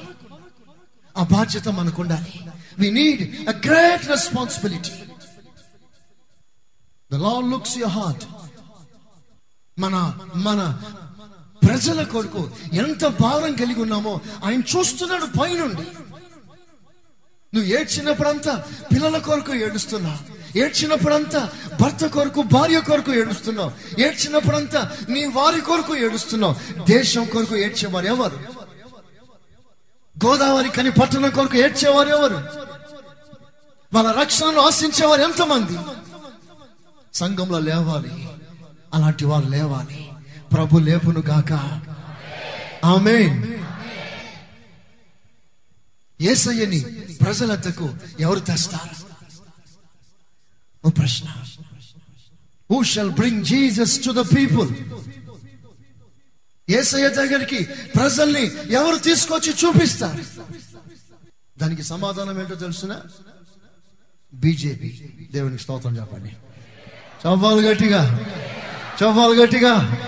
ఆ 1.16 1.22
బాధ్యత 1.22 1.68
మనకుండాలి. 1.68 2.40
We 2.78 2.90
need 2.90 3.48
a 3.48 3.52
great 3.66 4.08
responsibility 4.08 4.90
the 7.12 7.14
Lord 7.14 7.50
looks 7.50 7.78
your 7.78 7.92
heart 7.92 8.24
మన 9.78 10.18
మన 10.34 10.78
ప్రజల 11.68 12.02
కొరకు 12.02 12.50
ఎంత 12.72 13.06
భారం 13.06 13.52
కలిగి 13.52 13.80
ఉన్నామో 13.80 14.20
ఆయన 14.44 14.60
చూస్తున్నాడు 14.60 15.26
పైనుండి. 15.40 15.82
నువ్వు 17.54 17.64
ఏడ్చినప్పుడంతా 17.64 18.64
పిల్లల 18.92 19.18
కొరకు 19.18 19.54
ఏడుస్తున్నావు. 19.54 20.36
ఏడ్చినప్పుడంతా 20.58 21.50
భర్త 21.80 22.06
కొరకు 22.06 22.42
భార్య 22.42 22.80
కొరకు 22.80 23.14
ఏడుస్తున్నావు. 23.14 24.00
ఏడ్చినప్పుడంతా 24.00 24.96
నీ 25.08 25.24
వారి 25.24 25.60
కొరకు 25.60 25.96
ఏడుస్తున్నావు. 25.96 26.84
దేశం 26.84 27.24
కొరకు 27.24 27.56
ఏడ్చేవారు 27.56 28.06
ఎవరు? 28.06 28.40
గోదావరి 30.26 30.68
కని 30.68 30.90
పట్టణం 30.90 31.30
కొరకు 31.30 31.56
ఏడ్చేవారు 31.56 32.08
ఎవరు? 32.08 32.44
వాళ్ళ 33.94 34.12
రక్షణను 34.12 34.60
ఆశించేవారు 34.60 35.22
ఎంతమంది? 35.22 35.78
సంఘంలో 37.14 37.58
లేవాలి. 37.58 38.28
అలాంటి 38.94 39.24
వారు 39.24 39.48
లేవాలి. 39.48 40.08
ప్రభు 40.52 40.78
లేపును 40.78 41.20
గాక. 41.20 41.52
ఆమె 42.84 43.46
ఏసయ్యని 46.20 46.80
ప్రజలంతకు 47.24 47.94
ఎవరు 48.20 48.40
తెస్తారు? 48.40 49.06
ఓ 50.86 50.90
ప్రశ్న. 50.90 51.28
Who 52.70 52.82
shall 52.82 53.10
bring 53.10 53.44
Jesus 53.44 54.04
to 54.04 54.22
the 54.22 54.36
people 54.36 54.74
ఏసయ్య 56.70 57.08
దగ్గరికి 57.08 57.64
ప్రజల్ని 57.64 58.72
ఎవరు 58.72 58.96
తీసుకొచ్చి 58.96 59.54
చూపిస్తారు? 59.64 60.24
దానికి 61.58 61.82
సమాధానం 61.82 62.40
ఏంటో 62.40 62.54
తెలుసిన? 62.54 63.00
బీజేపీ. 64.34 64.88
దేవునికి 65.32 65.62
స్తోత్రం 65.62 65.96
చెప్పండి. 65.96 66.36
చవ్వాలి 67.26 67.68
గట్టిగా. 67.68 68.20
చవ్వాలి 69.02 69.42
గట్టిగా 69.42 69.98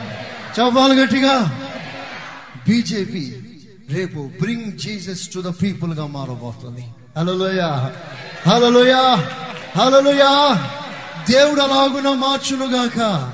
చవ్వాలు 0.61 0.93
గట్టిగా. 0.93 1.61
బీజేపీ 2.69 3.37
రేపు 3.95 4.31
బ్రింగ్ 4.41 4.79
జీసస్ 4.79 5.29
టు 5.29 5.41
ద 5.41 5.53
పీపుల్గా 5.63 6.07
మారబోతుంది. 6.07 6.85
హలోయ 7.19 7.61
హలోయ 8.49 8.93
హలోయ 9.79 10.23
దేవుడు 11.31 11.61
అలాగున 11.61 12.09
మార్చును 12.15 12.67
గాక. 12.67 13.33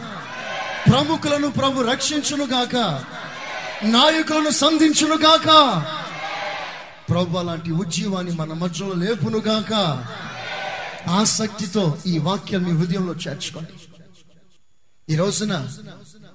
ప్రముఖులను 0.90 1.50
ప్రభు 1.50 1.82
రక్షించును 1.82 2.44
గాక. 2.44 2.76
నాయకులను 3.84 4.50
సంధించును 4.50 5.14
గాక. 5.14 5.82
ప్రభు 7.10 7.38
అలాంటి 7.38 7.72
ఉద్యమాన్ని 7.72 8.32
మన 8.32 8.52
మధ్యలో 8.52 8.92
లేపును 8.92 9.38
గాక. 9.38 10.04
ఆసక్తితో 11.08 11.98
ఈ 12.06 12.18
వాక్యం 12.18 12.62
మీ 12.62 12.70
హృదయంలో 12.70 13.12
చేర్చుకోండి. 13.12 13.84
ఈ 15.10 15.14
రోజున 15.16 15.68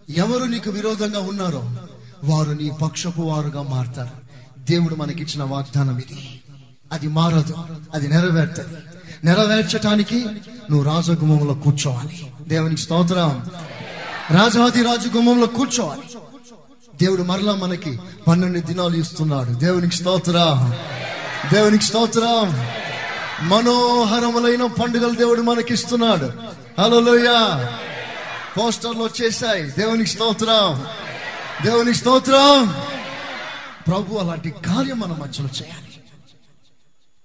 ఎవరు 0.09 0.43
నీకు 0.43 0.69
విరోధంగా 0.69 1.19
ఉన్నారో 1.19 1.71
వారు 2.23 2.51
నీ 2.51 2.71
పక్షపు 2.81 3.21
వారుగా 3.21 3.61
మారతారు. 3.61 4.09
దేవుడు 4.71 4.95
మనకిచ్చిన 4.95 5.43
వాగ్దానం 5.43 5.97
ఇది. 5.97 6.41
అది 6.91 7.07
మారదు 7.07 7.55
అది 7.93 8.07
నెరవేర్తది. 8.07 8.75
నెరవేర్చటానికి 9.23 10.25
నువ్వు 10.71 10.83
రాజగుమ్మంలో 10.83 11.53
కూర్చోవాలి. 11.53 12.33
దేవునికి 12.47 12.81
స్తోత్రం. 12.81 13.49
రాజాది 14.29 14.83
రాజు 14.83 15.09
గుమ్మంలో 15.09 15.47
కూర్చోవాలి. 15.47 16.01
దేవుడు 17.01 17.23
మరలా 17.23 17.55
మనకి 17.55 17.99
పన్నెండు 18.27 18.59
దినాలు 18.59 18.95
ఇస్తున్నాడు. 18.95 19.51
దేవునికి 19.51 19.95
స్తోత్రం. 19.95 20.73
దేవునికి 21.53 21.83
స్తోత్రం. 21.83 22.67
మనోహరములైన 23.49 24.65
పండుగలు 24.65 25.15
దేవుడు 25.15 25.41
మనకి 25.41 25.73
ఇస్తున్నాడు 25.73 26.31
లోయా 26.99 27.69
పోస్టర్లు 28.59 29.03
వచ్చేసాయి 29.03 29.63
దేవునికి 29.77 30.11
స్తోత్రం 30.11 30.71
దేవునికి 31.63 31.97
స్తోత్రం 31.99 32.65
ప్రభు 33.87 34.19
అలాంటి 34.19 34.49
కార్యం 34.67 34.97
మన 34.99 35.13
మధ్యలో 35.13 35.49
చేయాలి 35.59 35.85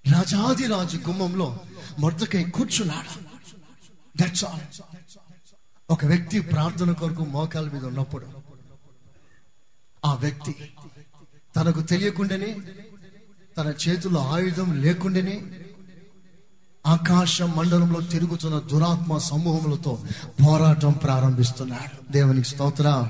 రాజాది 0.05 0.67
రాజు 0.67 0.99
గుమ్మంలో 1.07 1.49
మొద్దకై 1.99 2.43
కూర్చున్నాడు 2.57 3.13
దట్స్ 4.15 4.45
ఆల్ 4.45 4.65
ఒక 5.89 6.05
వ్యక్తి 6.05 6.39
ప్రార్థన 6.53 6.91
కొరకు 6.93 7.25
మోకాల 7.33 7.67
మీద 7.69 7.85
ఉన్నప్పుడు 7.85 8.27
ఆ 10.03 10.13
వ్యక్తి 10.15 10.55
తనకు 11.55 11.81
తెలియకుండానే 11.83 12.51
తన 13.57 13.69
చేతుల్లో 13.83 14.21
ఆయుధం 14.31 14.69
లేకుండానే 14.85 15.37
ఆకాశ 16.87 17.43
మండలంలో 17.43 18.01
తిరుగుతున్న 18.01 18.59
దురాత్మ 18.59 19.19
సమూహములతో 19.19 19.99
పోరాటం 20.47 20.93
ప్రారంభిస్తున్నాడు. 20.93 22.13
దేవునికి 22.13 22.49
స్తోత్ర. 22.49 23.09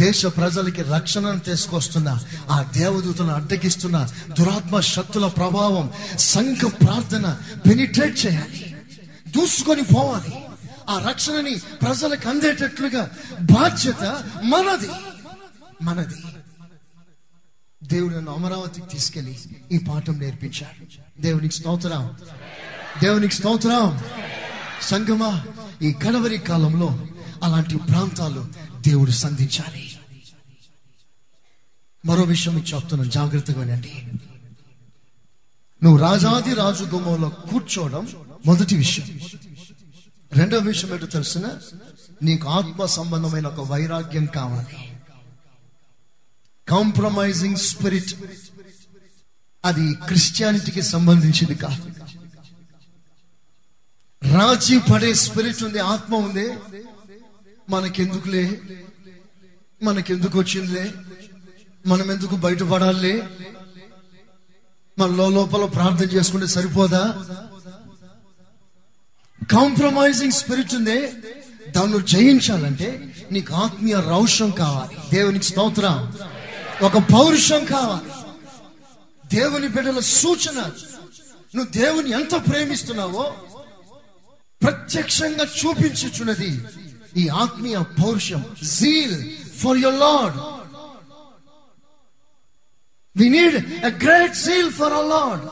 దేశ 0.00 0.26
ప్రజలకి 0.26 0.82
రక్షణను 0.82 1.38
తీసుకొస్తున్న 1.38 2.18
ఆ 2.50 2.62
దేవదూతను 2.62 3.28
అడ్డగిస్తున్న 3.28 4.08
దురాత్మ 4.38 4.80
శక్తుల 4.80 5.26
ప్రభావం 5.26 5.92
సంఘ 6.18 6.70
ప్రార్థన 6.70 7.38
పెనిట్రేట్ 7.68 8.26
చేయాలి. 8.26 8.76
దూసుకొని 9.36 9.82
పోవాలి. 9.82 10.44
ఆ 10.88 11.08
రక్షణని 11.08 11.54
ప్రజలకు 11.54 12.28
అందేటట్లుగా 12.28 13.10
బాధ్యత 13.40 14.22
మనది. 14.44 14.90
మనది. 15.82 16.14
దేవుడు 17.84 18.14
నన్ను 18.14 18.34
అమరావతికి 18.34 18.86
తీసుకెళ్ళి 18.86 19.38
ఈ 19.72 19.78
పాఠం 19.78 20.18
నేర్పించాడు. 20.18 20.86
దేవునికి 21.22 21.54
స్తోత్రం. 21.54 22.10
దేవునికి 23.02 23.34
స్తోత్రం. 23.34 24.04
సంగమా 24.82 25.44
ఈ 25.82 25.92
కడవరి 25.92 26.38
కాలంలో 26.38 27.06
అలాంటి 27.42 27.76
ప్రాంతాలు 27.76 28.48
దేవుడు 28.88 29.10
సంధించాలి. 29.10 29.98
మరో 32.06 32.22
విషయం 32.22 32.54
మీకు 32.54 32.74
చెప్తున్నాను 32.74 33.10
జాగ్రత్తగా 33.10 33.60
వినండి. 33.60 33.92
నువ్వు 35.82 35.96
రాజాది 35.96 36.54
రాజు 36.54 36.84
గుమ్మంలో 36.84 37.28
కూర్చోవడం 37.28 38.08
మొదటి 38.46 38.76
విషయం. 38.76 39.20
రెండవ 40.32 40.58
విషయం 40.58 40.92
ఏంటో 40.92 41.06
తెలిసిన? 41.06 41.58
నీకు 42.22 42.48
ఆత్మ 42.48 42.84
సంబంధమైన 42.86 43.46
ఒక 43.46 43.68
వైరాగ్యం 43.68 44.26
కావాలి. 44.26 44.96
కాంప్రమైజింగ్ 46.68 47.56
స్పిరిట్ 47.56 48.14
అది 49.64 49.94
క్రిస్టియానిటీకి 49.94 50.82
సంబంధించింది 50.82 51.54
కాదు. 51.54 52.01
రాజీ 54.30 54.78
పడే 54.78 55.14
స్పిరిట్ 55.14 55.64
ఉంది 55.64 55.78
ఆత్మ 55.78 56.16
ఉంది. 56.16 56.52
మనకెందుకులే? 57.70 58.60
మనకెందుకు 59.82 60.38
వచ్చిందిలే? 60.38 60.92
మనం 61.86 62.12
ఎందుకు 62.12 62.36
బయటపడాలి? 62.36 63.22
మన 64.98 65.06
లోపల 65.06 65.64
ప్రార్థన 65.64 66.06
చేసుకుంటే 66.06 66.46
సరిపోదా? 66.46 67.26
కాంప్రమైజింగ్ 69.52 70.32
స్పిరిట్ 70.32 70.74
ఉంది. 70.74 71.06
దాన్ని 71.70 72.02
జయించాలంటే 72.02 73.14
నీకు 73.32 73.54
ఆత్మీయ 73.54 73.94
రౌషం 73.94 74.50
కావాలి. 74.50 75.16
దేవునికి 75.16 75.44
స్తోత్రం. 75.44 76.12
ఒక 76.82 76.98
పౌరుషం 76.98 77.64
కావాలి. 77.64 78.10
దేవుని 79.36 79.68
బిడ్డల 79.68 80.00
సూచన. 80.00 80.60
నువ్వు 81.54 81.64
దేవుని 81.64 82.10
ఎంత 82.10 82.50
ప్రేమిస్తున్నావో 82.50 83.34
ప్రత్యక్షంగా 84.62 85.44
చూపించుచున్నది. 85.44 86.64
ఈ 87.16 87.28
ఆత్మీయ 87.28 87.78
పౌరుషం 87.78 88.44
zeal 88.78 89.36
for 89.58 89.78
your 89.78 90.00
Lord 90.00 90.38
we 93.16 93.28
need 93.28 93.56
a 93.74 93.90
great 94.04 94.34
zeal 94.34 94.70
for 94.70 94.92
our 94.92 95.10
Lord 95.10 95.44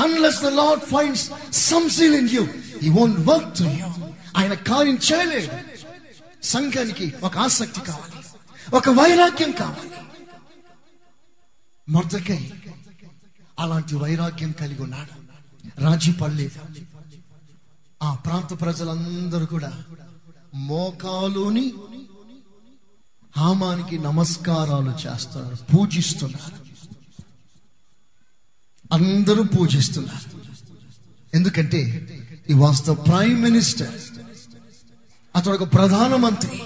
unless 0.00 0.40
the 0.42 0.46
Lord 0.46 0.84
finds 0.84 1.30
some 1.52 1.90
zeal 1.90 2.14
in 2.14 2.30
you 2.30 2.48
he 2.82 2.88
won't 2.88 3.20
work 3.20 3.58
to 3.58 3.62
you 3.62 3.86
ఆయన 4.36 4.54
కార్యం 4.54 4.98
చేయలేడు 5.12 5.76
సంఘానికి 6.46 7.14
ఒక 7.22 7.38
ఆసక్తి 7.38 7.80
కావాలి. 7.80 8.26
ఒక 8.76 8.88
వైరాగ్యం 8.88 9.50
కావాలి. 9.50 9.90
మొదకై 11.88 12.52
అలాంటి 13.60 13.94
వైరాగ్యం 13.94 14.52
కలిగి 14.52 14.82
ఉన్నాడు. 14.82 15.26
రాజీ 15.80 16.12
పడలేదు. 16.12 16.58
ఆ 18.02 18.14
ప్రాంత 18.14 18.60
ప్రజలందరూ 18.60 19.46
కూడా 19.46 19.84
మోకాలుని 20.54 21.72
హామానికి 23.36 23.98
నమస్కారాలు 23.98 24.90
చేస్తున్నారు 24.90 25.76
పూజిస్తున్నారు. 25.76 26.66
అందరూ 28.92 29.42
పూజిస్తున్నారు. 29.42 30.36
ఎందుకంటే 31.34 31.80
ఈ 32.50 32.52
వాస్ 32.52 32.84
ద 32.84 32.90
ప్రైమ్ 32.90 33.42
మినిస్టర్ 33.42 34.00
అతడు 35.36 35.54
ఒక 35.54 35.74
ప్రధానమంత్రి. 35.74 36.62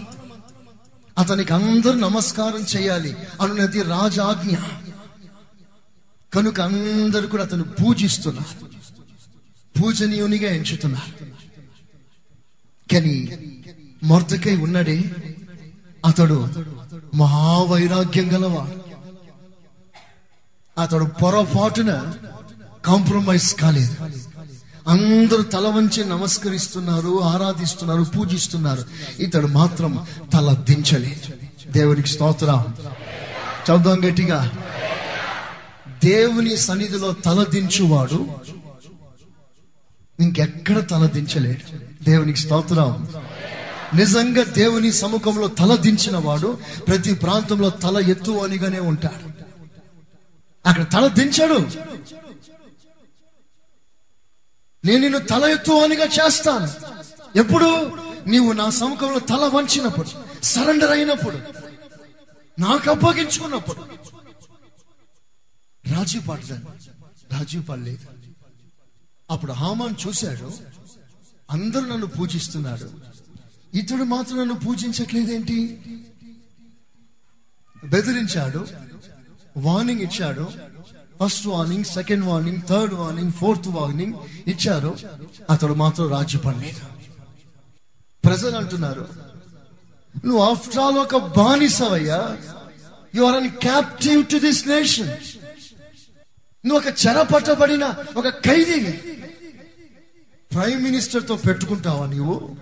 అతనికి 1.18 1.52
అందరూ 1.52 1.92
నమస్కారం 1.92 2.66
చేయాలి 2.76 3.16
అనున్నది 3.40 3.82
రాజాజ్ఞ. 3.82 4.56
కనుక 6.34 6.60
అందరూ 6.60 7.28
కూడా 7.28 7.42
అతను 7.42 7.64
పూజిస్తున్నారు. 7.64 8.70
పూజనీయునిగా 9.80 10.50
ఎంచుతున్నారు. 10.50 11.19
కానీ 12.92 13.28
మొర్దకై 14.02 14.56
ఉన్నాడే 14.56 15.04
అతడు 16.06 16.48
మహావైరాగ్యం 17.14 18.32
గలవాడు. 18.32 18.90
అతడు 20.80 21.04
పొరపాటున 21.04 22.12
కాంప్రమైజ్ 22.84 23.54
కాలేదు. 23.54 23.96
అందరూ 24.88 25.42
తల 25.42 25.68
వంచి 25.68 26.04
నమస్కరిస్తున్నారు 26.04 27.22
ఆరాధిస్తున్నారు 27.22 28.02
పూజిస్తున్నారు. 28.02 28.84
ఇతడు 29.18 29.46
మాత్రం 29.46 30.06
తల 30.32 30.64
దించలేదు. 30.70 31.32
దేవునికి 31.72 32.08
స్తోత్రం. 32.08 32.74
చదుదాం 33.70 34.10
గట్టిగా. 34.10 34.50
దేవుని 36.04 36.56
సన్నిధిలో 36.56 37.12
తల 37.12 37.44
దించువాడు 37.50 38.28
ఇంకెక్కడ 40.20 40.88
తల 40.90 41.06
దించలేడు. 41.06 41.89
దేవునికి 42.02 42.38
స్తోత్రం. 42.38 43.08
నిజంగా 43.94 44.42
దేవుని 44.44 44.92
సముఖంలో 44.92 45.48
తల 45.48 45.76
దించిన 45.76 46.16
వాడు 46.16 46.58
ప్రతి 46.88 47.14
ప్రాంతంలో 47.14 47.70
తల 47.70 47.98
ఎత్తు 47.98 48.30
అనిగానే 48.30 48.78
ఉంటాడు. 48.78 49.30
అక్కడ 50.68 50.92
తల 50.92 51.06
దించాడు. 51.06 51.58
నేను 54.84 55.00
నిన్ను 55.00 55.18
తల 55.18 55.44
ఎత్తు 55.44 55.72
అనిగా 55.72 56.04
చేస్తాను. 56.04 56.68
ఎప్పుడు? 57.38 57.92
నీవు 58.26 58.52
నా 58.52 58.70
సముఖంలో 58.70 59.18
తల 59.18 59.50
వంచినప్పుడు 59.54 60.08
సరెండర్ 60.42 60.90
అయినప్పుడు 60.90 61.36
నాకు 62.60 62.90
అప్పగించుకున్నప్పుడు. 62.90 63.80
రాజీ 65.94 66.18
పడ్డాను 66.18 66.62
రాజీ 67.32 67.60
పడలేదు 67.60 68.06
అప్పుడు 69.30 69.52
హామాన్ 69.52 69.94
చూశాడు. 70.08 70.52
అందరూ 71.50 71.84
నన్ను 71.86 72.06
పూజిస్తున్నాడు 72.06 72.86
ఇతడు 73.78 74.02
మాత్రం 74.02 74.38
నన్ను 74.38 74.54
పూజించట్లేదేంటి? 74.54 75.58
బెదిరించాడు 77.84 78.66
వార్నింగ్ 79.56 80.00
ఇచ్చాడు. 80.00 80.46
First 81.20 81.46
warning 81.46 81.84
second 81.84 82.24
warning 82.24 82.62
third 82.68 82.94
warning 82.94 83.32
fourth 83.32 83.68
warning 83.68 84.14
ఇచ్చారు. 84.46 84.92
అతడు 85.50 85.74
మాత్రం 85.74 86.08
రాజీ 86.08 86.38
పడలేదు 86.38 86.82
ప్రజలు 88.24 88.56
అంటున్నారు 88.56 89.04
నువ్వు 90.24 90.42
ఆఫ్టర్ 90.42 90.78
ఆల్ 90.78 90.98
ఒక 90.98 91.16
బానిసవయ్యా. 91.16 92.36
You 93.14 93.24
are 93.24 93.36
an 93.36 93.50
captive 93.50 94.26
to 94.26 94.38
this 94.38 94.68
nation 94.68 95.10
నువ్వు 96.66 96.78
ఒక 96.78 97.06
చెరపట్టబడిన 97.06 97.84
ఒక 98.16 98.28
ఖైదీ 98.28 98.80
ప్రైమ్ 100.54 100.82
మినిస్టర్తో 100.82 101.36
పెట్టుకుంటావా 101.36 102.06
నీవు? 102.06 102.56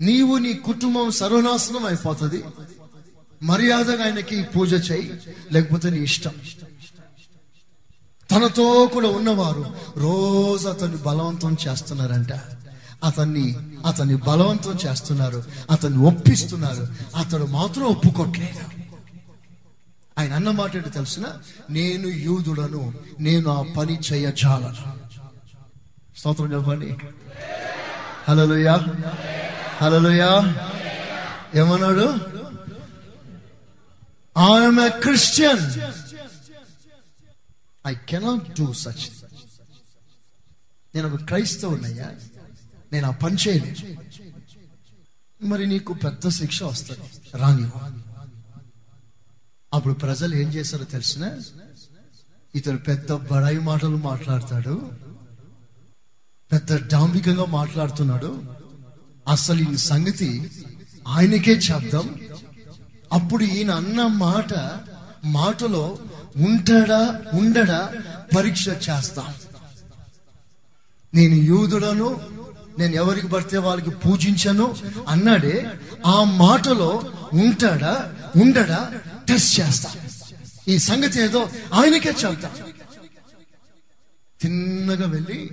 నీవు 0.00 0.36
నీ 0.36 0.52
కుటుంబం 0.52 1.10
సర్వనాశనం 1.10 1.86
అయిపోతుంది. 1.86 2.44
మర్యాదగా 3.42 4.04
ఆయనకి 4.04 4.42
పూజ 4.42 4.92
చేయి. 4.92 5.20
లేకపోతే 5.52 5.90
నీ 5.90 5.98
ఇష్టం. 5.98 6.30
తనతో 8.30 8.90
కూడా 8.92 9.08
ఉన్నవారు 9.08 9.64
రోజు 9.96 10.68
అతన్ని 10.68 10.96
బలవంతం 10.96 11.56
చేస్తున్నారంట. 11.68 12.32
అతన్ని 13.04 13.56
అతన్ని 13.86 14.16
బలవంతం 14.16 14.78
చేస్తున్నారు. 14.86 15.44
అతన్ని 15.70 16.06
ఒప్పిస్తున్నారు. 16.06 16.86
అతడు 17.16 17.44
మాత్రం 17.44 17.84
ఒప్పుకోట్లేదు. 17.84 18.82
ఆయన 20.18 20.32
అన్న 20.32 20.50
మాట 20.50 20.94
తెలుసిన? 20.94 21.24
నేను 21.70 22.08
యూదుడను 22.08 22.94
నేను 23.20 23.50
ఆ 23.50 23.62
పని 23.62 23.98
చేయజాలను. 24.12 24.95
స్తోత్రం 26.16 26.52
చెప్పండి. 26.52 26.96
హలోయా 28.28 28.74
హలోయా 29.80 30.30
ఏమన్నాడు? 31.54 32.06
I'm 34.38 34.80
a 34.80 34.88
Christian 34.88 35.64
I 37.86 37.94
cannot 38.08 38.60
do 38.60 38.72
such 38.72 39.04
నేను 40.94 41.14
ఒక 41.14 41.24
క్రైస్తవునయ్యా. 41.24 42.08
నేను 42.92 43.06
ఆ 43.06 43.10
పని 43.10 43.36
చేయలేదు 43.48 43.96
మరి 45.44 45.66
నీకు 45.66 45.92
పెద్ద 45.92 46.28
శిక్ష 46.28 46.62
వస్తుంది. 46.62 47.08
రాని 47.34 47.66
అప్పుడు 49.74 49.94
ప్రజలు 49.94 50.34
ఏం 50.34 50.48
చేశారో 50.48 50.84
తెలిసిన? 50.84 51.24
ఇతను 52.54 52.78
పెద్ద 52.78 53.12
బడాయి 53.12 53.58
మాటలు 53.58 53.96
మాట్లాడతాడు. 53.96 55.05
పెద్ద 56.52 56.88
డాంబికంగా 56.88 57.44
మాట్లాడుతున్నాడు. 57.44 58.42
అసలు 59.28 59.70
ఈ 59.70 59.76
సంగతి 59.76 60.50
ఆయనకే 61.08 61.52
చెప్దాం. 61.52 62.14
అప్పుడు 63.12 63.44
ఈయన 63.44 63.70
అన్న 63.70 64.06
మాట 64.06 64.80
మాటలో 65.24 65.98
ఉంటాడా 66.36 67.22
ఉండడా 67.32 67.92
పరీక్ష 68.36 68.68
చేస్తాం. 68.68 69.34
నేను 71.14 71.34
యూదుడను 71.34 72.20
నేను 72.78 72.94
ఎవరికి 72.94 73.26
పడితే 73.26 73.58
వాళ్ళకి 73.58 73.90
పూజించను 73.90 74.76
అన్నాడే. 75.08 75.70
ఆ 76.06 76.24
మాటలో 76.24 77.02
ఉంటాడా 77.32 78.12
ఉండడా 78.42 78.94
టెస్ట్ 79.28 79.60
చేస్తా. 79.60 79.90
ఈ 80.68 80.78
సంగతి 80.78 81.22
ఏదో 81.22 81.50
ఆయనకే 81.74 82.08
చెప్తా. 82.08 82.50
తిన్నగా 84.40 85.06
వెళ్ళి 85.06 85.50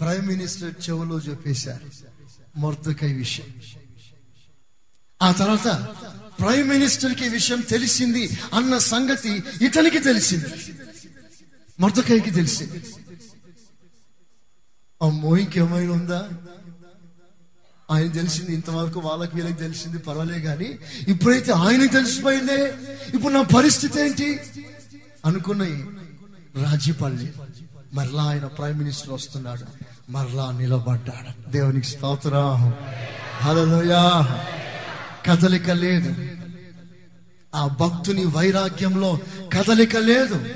ప్రైమ్ 0.00 0.26
మినిస్టర్ 0.26 0.74
చెవులో 0.88 1.18
చెప్పేశారు. 1.18 1.90
మొర్దకై 2.56 3.12
విషయం. 3.12 3.46
ఆ 5.22 5.32
తర్వాత 5.32 5.66
ప్రైమ్ 6.40 6.68
మినిస్టర్కి 6.68 7.28
విషయం 7.28 7.60
తెలిసింది 7.60 8.38
అన్న 8.54 8.78
సంగతి 8.78 9.42
ఇతనికి 9.62 9.98
తెలిసింది. 9.98 10.44
మొర్దకైకి 11.80 12.30
తెలిసింది. 12.30 12.84
అమ్మో 15.02 15.36
ఇంకేమైనా 15.36 15.92
ఉందా? 15.92 16.28
ఆయన 17.90 18.10
తెలిసింది 18.12 18.54
ఇంతవరకు 18.54 19.00
వాళ్ళకి 19.00 19.36
వీళ్ళకి 19.36 19.58
తెలిసింది 19.58 19.98
పర్వాలే 19.98 20.40
కానీ 20.40 20.78
ఇప్పుడైతే 21.08 21.52
ఆయనకి 21.52 21.92
తెలిసిపోయిందే. 21.92 22.74
ఇప్పుడు 23.14 23.32
నా 23.32 23.42
పరిస్థితి 23.42 24.00
ఏంటి? 24.00 24.40
అనుకున్న 25.26 25.64
రాజీపల్లి. 26.62 27.32
మరలా 27.94 28.22
ఆయన 28.22 28.46
ప్రైమ్ 28.46 28.78
మినిస్టర్ 28.78 29.10
వస్తున్నాడు. 29.10 29.64
మరలా 30.10 30.50
నిలబడ్డాడు. 30.50 31.50
దేవునికి 31.50 31.86
స్తోత్రం. 31.86 32.74
హల్లెలూయా. 33.40 34.10
కదలిక 35.26 35.70
లేదు. 35.70 36.14
ఆ 37.54 37.66
భక్తుని 37.66 38.24
వైరాగ్యంలో 38.24 39.18
కదలిక 39.52 39.96
లేదు. 39.96 40.48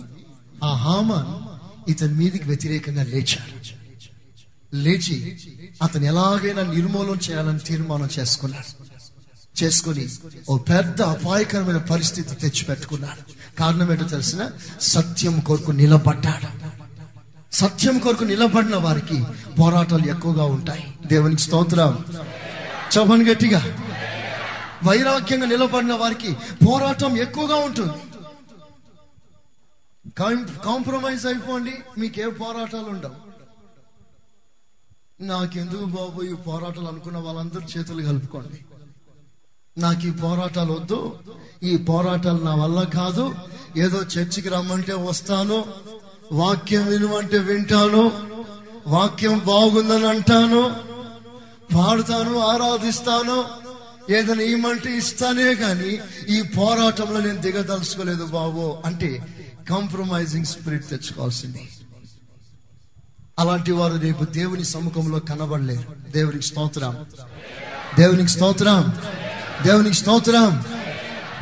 ఆ 0.64 0.74
హామాన్ 0.74 1.54
ఇతని 1.92 2.14
మీదకి 2.14 2.48
వ్యతిరేకంగా 2.48 3.04
లేచాడు. 3.04 3.84
లేచి 4.76 5.40
అతను 5.84 6.06
ఎలాగైనా 6.06 6.64
నిర్మూలన 6.64 7.18
చేయాలని 7.30 7.60
తీర్మానం 7.60 8.10
చేసుకున్నాడు. 8.20 8.84
చేసుకుని 9.64 10.08
ఓ 10.50 10.58
పెద్ద 10.58 11.02
అపాయకరమైన 11.02 11.78
పరిస్థితి 11.78 12.36
తెచ్చిపెట్టుకున్నాడు. 12.36 13.34
కారణం 13.60 13.92
ఏంటో 13.92 14.06
తెలిసిన? 14.06 14.50
సత్యం 14.82 15.40
కొరకు 15.40 15.72
నిలబడ్డాడు. 15.72 16.48
సత్యం 17.56 18.00
కొరకు 18.00 18.24
నిలబడిన 18.24 18.76
వారికి 18.76 19.24
పోరాటాలు 19.60 20.08
ఎక్కువగా 20.08 20.44
ఉంటాయి. 20.44 20.94
దేవునికి 21.08 21.42
స్తోత్రం. 21.42 22.06
చవన్ 22.98 23.28
గట్టిగా. 23.28 23.83
వైరాగ్యంగా 24.86 25.48
నిలబడిన 25.54 25.94
వారికి 25.94 26.32
పోరాటం 26.66 27.18
ఎక్కువగా 27.18 27.56
ఉంటుంది. 27.56 28.00
కాంప్రమైజ్ 30.66 31.26
అయిపోండి 31.26 31.74
మీకే 31.98 32.26
పోరాటాలు 32.42 32.90
ఉండవు. 32.90 33.18
నాకెందుకు 35.22 35.86
బాబు 35.96 36.22
ఈ 36.24 36.34
పోరాటాలు 36.48 36.88
అనుకున్న 36.88 37.18
వాళ్ళందరూ 37.18 37.66
చేతులు 37.74 38.02
కలుపుకోండి. 38.04 38.60
నాకు 39.78 40.04
ఈ 40.08 40.12
పోరాటాలు 40.12 40.72
వద్దు 40.74 41.00
ఈ 41.64 41.78
పోరాటాలు 41.90 42.42
నా 42.44 42.54
వల్ల 42.56 42.80
కాదు. 43.00 43.26
ఏదో 43.78 44.00
చర్చికి 44.14 44.50
రమ్మంటే 44.50 44.94
వస్తాను 44.94 45.58
వాక్యం 46.32 46.86
వినమంటే 46.86 47.38
వింటాను 47.38 48.04
వాక్యం 48.88 49.36
బాగుందని 49.48 50.08
అంటాను 50.08 50.62
పాడుతాను 51.76 52.34
ఆరాధిస్తాను 52.52 53.38
ఏదైనా 54.10 54.42
ఇవ్వమంటే 54.42 54.98
ఇస్తానే 54.98 55.56
కానీ 55.56 56.00
ఈ 56.30 56.42
పోరాటంలో 56.42 57.22
నేను 57.22 57.38
దిగదలుచుకోలేదు 57.38 58.26
బాబు 58.26 58.78
అంటే 58.86 59.26
కాంప్రమైజింగ్ 59.70 60.46
స్పిరిట్ 60.46 60.90
తెచ్చుకోవాల్సింది. 60.90 61.70
అలాంటి 63.40 63.72
వారు 63.72 63.98
రేపు 63.98 64.26
దేవుని 64.26 64.66
సముఖంలో 64.66 65.20
కనబడలేరు. 65.20 66.12
దేవునికి 66.12 66.46
స్తోత్రం. 66.46 67.06
దేవునికి 68.00 68.30
స్తోత్రం. 68.30 68.94
దేవునికి 69.66 69.96
స్తోత్రం. 69.96 70.64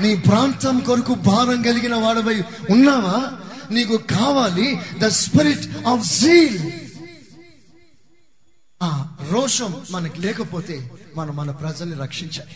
నీ 0.01 0.15
ప్రాంతం 0.15 0.79
కొరకు 0.79 1.13
భారం 1.13 1.61
కలిగిన 1.61 1.95
వాడవై 1.95 2.41
ఉన్నావా? 2.69 3.31
నీకు 3.71 3.97
కావాలి 3.97 4.81
ద 4.99 5.05
స్పిరిట్ 5.07 5.87
ఆఫ్ 5.87 6.19
జీల్ 6.19 6.71
ఆ 8.83 9.07
రోషం 9.31 9.75
మనకి 9.91 10.21
లేకపోతే 10.21 10.91
మనం 11.15 11.35
మన 11.35 11.51
ప్రజల్ని 11.51 11.95
రక్షించాలి. 11.95 12.55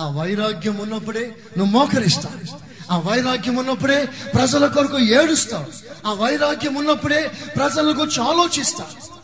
ఆ 0.00 0.10
వైరాగ్యం 0.10 0.76
ఉన్నప్పుడే 0.76 1.36
నువ్వు 1.58 1.78
మోకరిస్తావు. 1.78 2.70
ఆ 2.92 2.98
వైరాగ్యం 2.98 3.56
ఉన్నప్పుడే 3.56 4.08
ప్రజల 4.34 4.66
కొరకు 4.66 4.98
ఏడుస్తావు. 4.98 5.66
ఆ 6.06 6.12
వైరాగ్యం 6.12 6.74
ఉన్నప్పుడే 6.74 7.30
ప్రజల 7.56 7.86
గురించి 7.86 8.22
ఆలోచిస్తావు. 8.22 9.20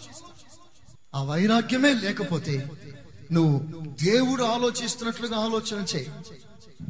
ఆ 1.16 1.22
వైరాగ్యమే 1.22 1.92
లేకపోతే 1.92 2.70
నువ్వు 3.32 3.66
దేవుడు 4.02 4.42
ఆలోచిస్తున్నట్లుగా 4.42 5.36
ఆలోచన 5.36 5.84
చేయి. 5.96 6.10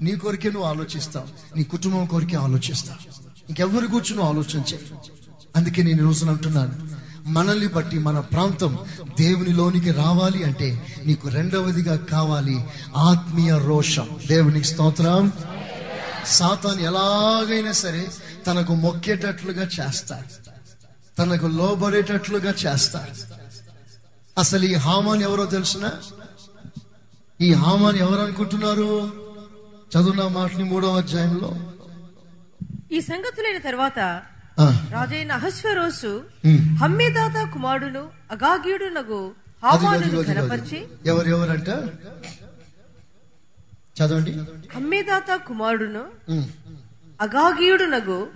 నీ 0.03 0.17
కొరికే 0.17 0.51
నువ్వు 0.51 0.69
ఆలోచిస్తావు. 0.69 1.57
నీ 1.57 1.65
కుటుంబం 1.65 2.07
కొరికే 2.07 2.37
ఆలోచిస్తావు. 2.37 3.27
ఇంకెవరి 3.49 3.87
గురించి 3.87 4.17
నువ్వు 4.17 4.33
ఆలోచన 4.33 4.63
చేయి. 4.75 4.91
అందుకే 5.57 5.83
నేను 5.83 6.03
ఈ 6.03 6.05
రోజున 6.05 6.31
అంటున్నాను. 6.31 6.96
మనల్ని 7.27 7.67
బట్టి 7.67 7.99
మన 7.99 8.21
ప్రాంతం 8.21 8.79
దేవునిలోనికి 9.19 9.91
రావాలి 9.91 10.45
అంటే 10.45 10.87
నీకు 11.05 11.29
రెండవదిగా 11.29 11.97
కావాలి 11.97 12.65
ఆత్మీయ 12.97 13.59
రోషం. 13.59 14.09
దేవునికి 14.27 14.67
స్తోత్రం. 14.67 15.33
సాతాన్ 16.27 16.81
ఎలాగైనా 16.81 17.73
సరే 17.73 18.09
తనకు 18.47 18.75
మొక్కేటట్లుగా 18.75 19.63
చేస్తాడు 19.63 20.47
తనకు 21.19 21.47
లోబడేటట్లుగా 21.47 22.55
చేస్తాడు 22.67 23.37
అసలు 24.41 24.65
ఈ 24.65 24.75
హామాన్ 24.75 25.23
ఎవరో 25.23 25.47
తెలుసిన? 25.47 25.91
ఈ 27.41 27.53
హామాన్ 27.53 27.97
ఎవరు 27.97 28.21
అనుకుంటున్నారు 28.21 29.13
చదువున్న 29.97 30.29
మాటని 30.29 30.65
మూడవ 30.65 30.97
అధ్యాయంలో. 30.97 31.57
ఈ 32.93 33.01
సంగతులైన 33.01 33.59
తర్వాత 33.59 34.23
రాజైన 34.65 35.33
అహస్వరోసు. 35.33 36.23
హమ్మీదాత 36.77 37.53
కుమారుడును 37.53 38.09
అగాగ్యుడునగు 38.31 39.35
అదిగో. 39.65 40.87
ఎవరు 41.07 41.29
ఎవరంట? 41.29 41.69
చదవండి. 44.01 44.33
హమ్మీదాత 44.75 45.37
కుమారుడును. 45.37 46.05
అగాగ్యుడునగు 47.21 48.29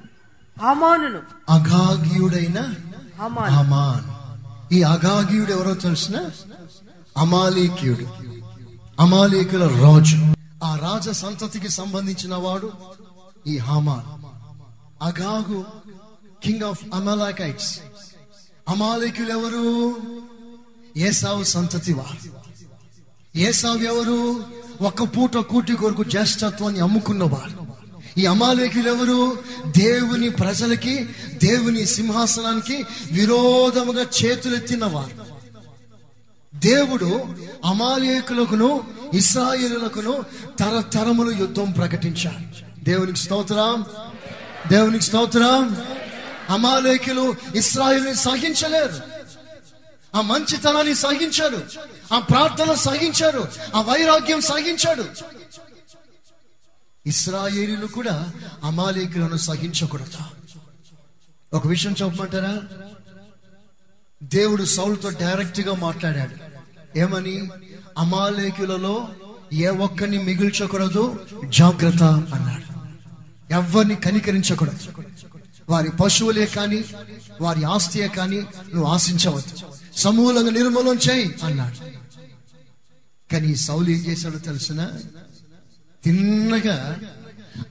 హామానును. 0.61 1.23
అగాగ్యుడైన 1.49 2.75
హామాను. 3.19 3.53
హామాన్. 3.53 4.21
ఈ 4.75 4.83
అగాగీయుడు 4.83 5.51
ఎవరో 5.51 5.75
తెలిసిన? 5.75 6.31
అమాలీకీయుడు. 7.19 8.07
అమాలీకుల 9.01 9.67
రాజు. 9.67 10.35
ఆ 10.65 10.77
రాజ 10.77 11.11
సంతతికి 11.11 11.69
సంబంధించిన 11.69 12.35
వాడు 12.35 12.73
ఈ 13.47 13.59
హామాన్. 13.59 14.21
అగాగు 15.03 15.65
కింగ్ 16.43 16.63
ఆఫ్ 16.63 16.85
అమలాకైట్స్ 16.95 17.81
అమాలికులు 18.69 19.31
ఎవరు 19.31 19.97
ఏసావు 20.97 21.45
సంతతి 21.45 21.93
వారు. 21.93 22.31
ఏసావు 23.39 23.79
ఎవరు? 23.79 24.45
ఒక్క 24.81 25.03
పూట 25.03 25.37
కూటి 25.37 25.75
కొరకు 25.75 26.05
జ్యేష్ఠత్వాన్ని 26.05 26.81
అమ్ముకున్నవారు 26.81 27.71
ఈ 28.19 28.27
అమాలేకులు 28.27 28.89
ఎవరు 28.89 29.39
దేవుని 29.79 30.29
ప్రజలకి 30.29 31.09
దేవుని 31.45 31.87
సింహాసనానికి 31.87 32.85
విరోధముగా 33.13 34.07
చేతులెత్తిన 34.25 34.85
వారు. 34.85 35.31
దేవుడు 36.55 37.21
అమాలేకులకును 37.65 38.81
ఇస్రాయేలులకును 39.15 40.25
తరతరములు 40.59 41.31
యుద్ధం 41.31 41.71
ప్రకటించాడు. 41.71 42.85
దేవునికి 42.85 43.19
స్తోత్రం. 43.19 43.85
దేవునికి 44.69 45.05
స్తోత్రం. 45.05 45.77
అమాలేకులు 46.51 47.35
ఇస్రాయిల్ని 47.55 48.15
సహించలేరు 48.15 49.01
ఆ 50.15 50.21
మంచితనాన్ని 50.21 50.95
సహించారు 50.95 51.63
ఆ 52.13 52.19
ప్రార్థన 52.19 52.75
సహించారు 52.75 53.49
ఆ 53.75 53.81
వైరాగ్యం 53.81 54.41
సహించాడు 54.41 55.05
ఇస్రాయేలీలు 57.07 57.87
కూడా 57.87 58.29
అమాలేకులను 58.65 59.37
సహించకూడదు 59.37 60.19
ఒక 61.55 61.67
విషయం 61.67 61.95
చెప్పమంటారా? 62.03 62.63
దేవుడు 64.23 64.65
సౌలుతో 64.65 65.09
డైరెక్ట్గా 65.09 65.75
మాట్లాడాడు. 65.75 66.35
ఏమని? 66.99 67.51
అమాలేకులలో 67.99 69.09
ఏ 69.53 69.67
ఒక్కరిని 69.67 70.19
మిగిల్చకూడదు? 70.19 71.27
జాగ్రత్త 71.49 72.03
అన్నాడు. 72.03 72.71
ఎవరిని 73.53 73.95
కనికరించకూడదు? 73.95 75.10
వారి 75.71 75.91
పశువులే 75.91 76.47
కానీ 76.47 76.85
వారి 77.41 77.65
ఆస్తియే 77.65 78.09
కానీ 78.09 78.39
నువ్వు 78.39 78.85
ఆశించవద్దు. 78.85 79.55
సమూలంగా 79.97 80.51
నిర్మూలం 80.51 80.99
చేయి 81.11 81.35
అన్నాడు. 81.45 81.77
కానీ 83.33 83.49
ఈ 83.49 83.55
సౌలు 83.55 83.91
ఏం 83.91 83.99
చేశాడో 83.99 84.39
తెలిసిన? 84.39 84.91
తిన్నగా 86.05 86.99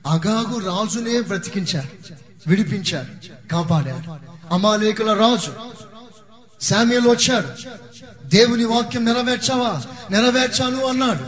అగాగు 0.06 0.58
రాజునే 0.58 1.20
బ్రతికించాడు 1.20 2.14
విడిపించాడు 2.46 3.12
కాపాడాడు. 3.48 4.30
అమాలేకుల 4.54 5.12
రాజు 5.12 5.52
శామ్యులు 6.64 7.10
వచ్చాడు. 7.10 7.48
దేవుని 8.26 8.64
వాక్యం 8.64 9.04
నెరవేర్చావా? 9.04 9.82
నెరవేర్చాను 10.10 10.86
అన్నాడు. 10.86 11.24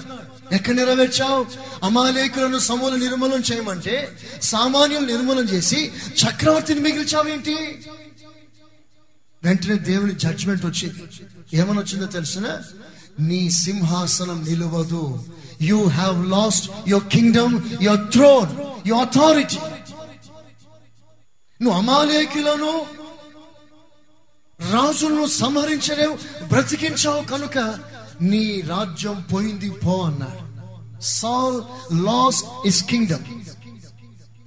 ఎక్కడ 0.52 0.74
నెరవేర్చావు? 0.74 1.46
అమాలేకులను 1.82 2.58
సమూల 2.58 2.94
నిర్మూలన 2.96 3.42
చేయమంటే 3.52 4.18
సామాన్యులు 4.42 5.06
నిర్మూలన 5.06 5.44
చేసి 5.44 5.92
చక్రవర్తిని 6.20 6.80
మిగిల్చావేంటి? 6.80 7.56
వెంటనే 9.44 9.76
దేవుని 9.78 10.14
జడ్జ్మెంట్ 10.14 10.66
వచ్చింది 10.66 11.02
ఏమని 11.56 11.78
వచ్చిందో 11.78 12.06
తెలిసిన? 12.06 12.46
నీ 13.20 13.50
సింహాసనం 13.50 14.44
నిలవదు. 14.48 15.24
You 15.62 15.84
have 15.84 16.30
lost 16.30 16.70
your 16.88 17.08
kingdom 17.08 17.54
your 17.82 18.12
throne 18.12 18.52
your 18.88 19.08
authority 19.08 19.58
నువ్వు 21.60 21.78
అమాలేకులను 21.80 22.72
రాజులను 24.72 25.26
సంహరించలేవు 25.26 26.14
బ్రతికించావు 26.46 27.22
కనుక 27.22 27.58
నీ 28.20 28.62
రాజ్యం 28.66 29.24
పోయింది 29.32 29.70
పో 29.70 29.94
అన్నాడు 30.02 30.41
సాల్ 31.02 31.60
లాస్ 32.04 32.44
ఇస్ 32.66 32.84
కింగ్డమ్ 32.84 33.40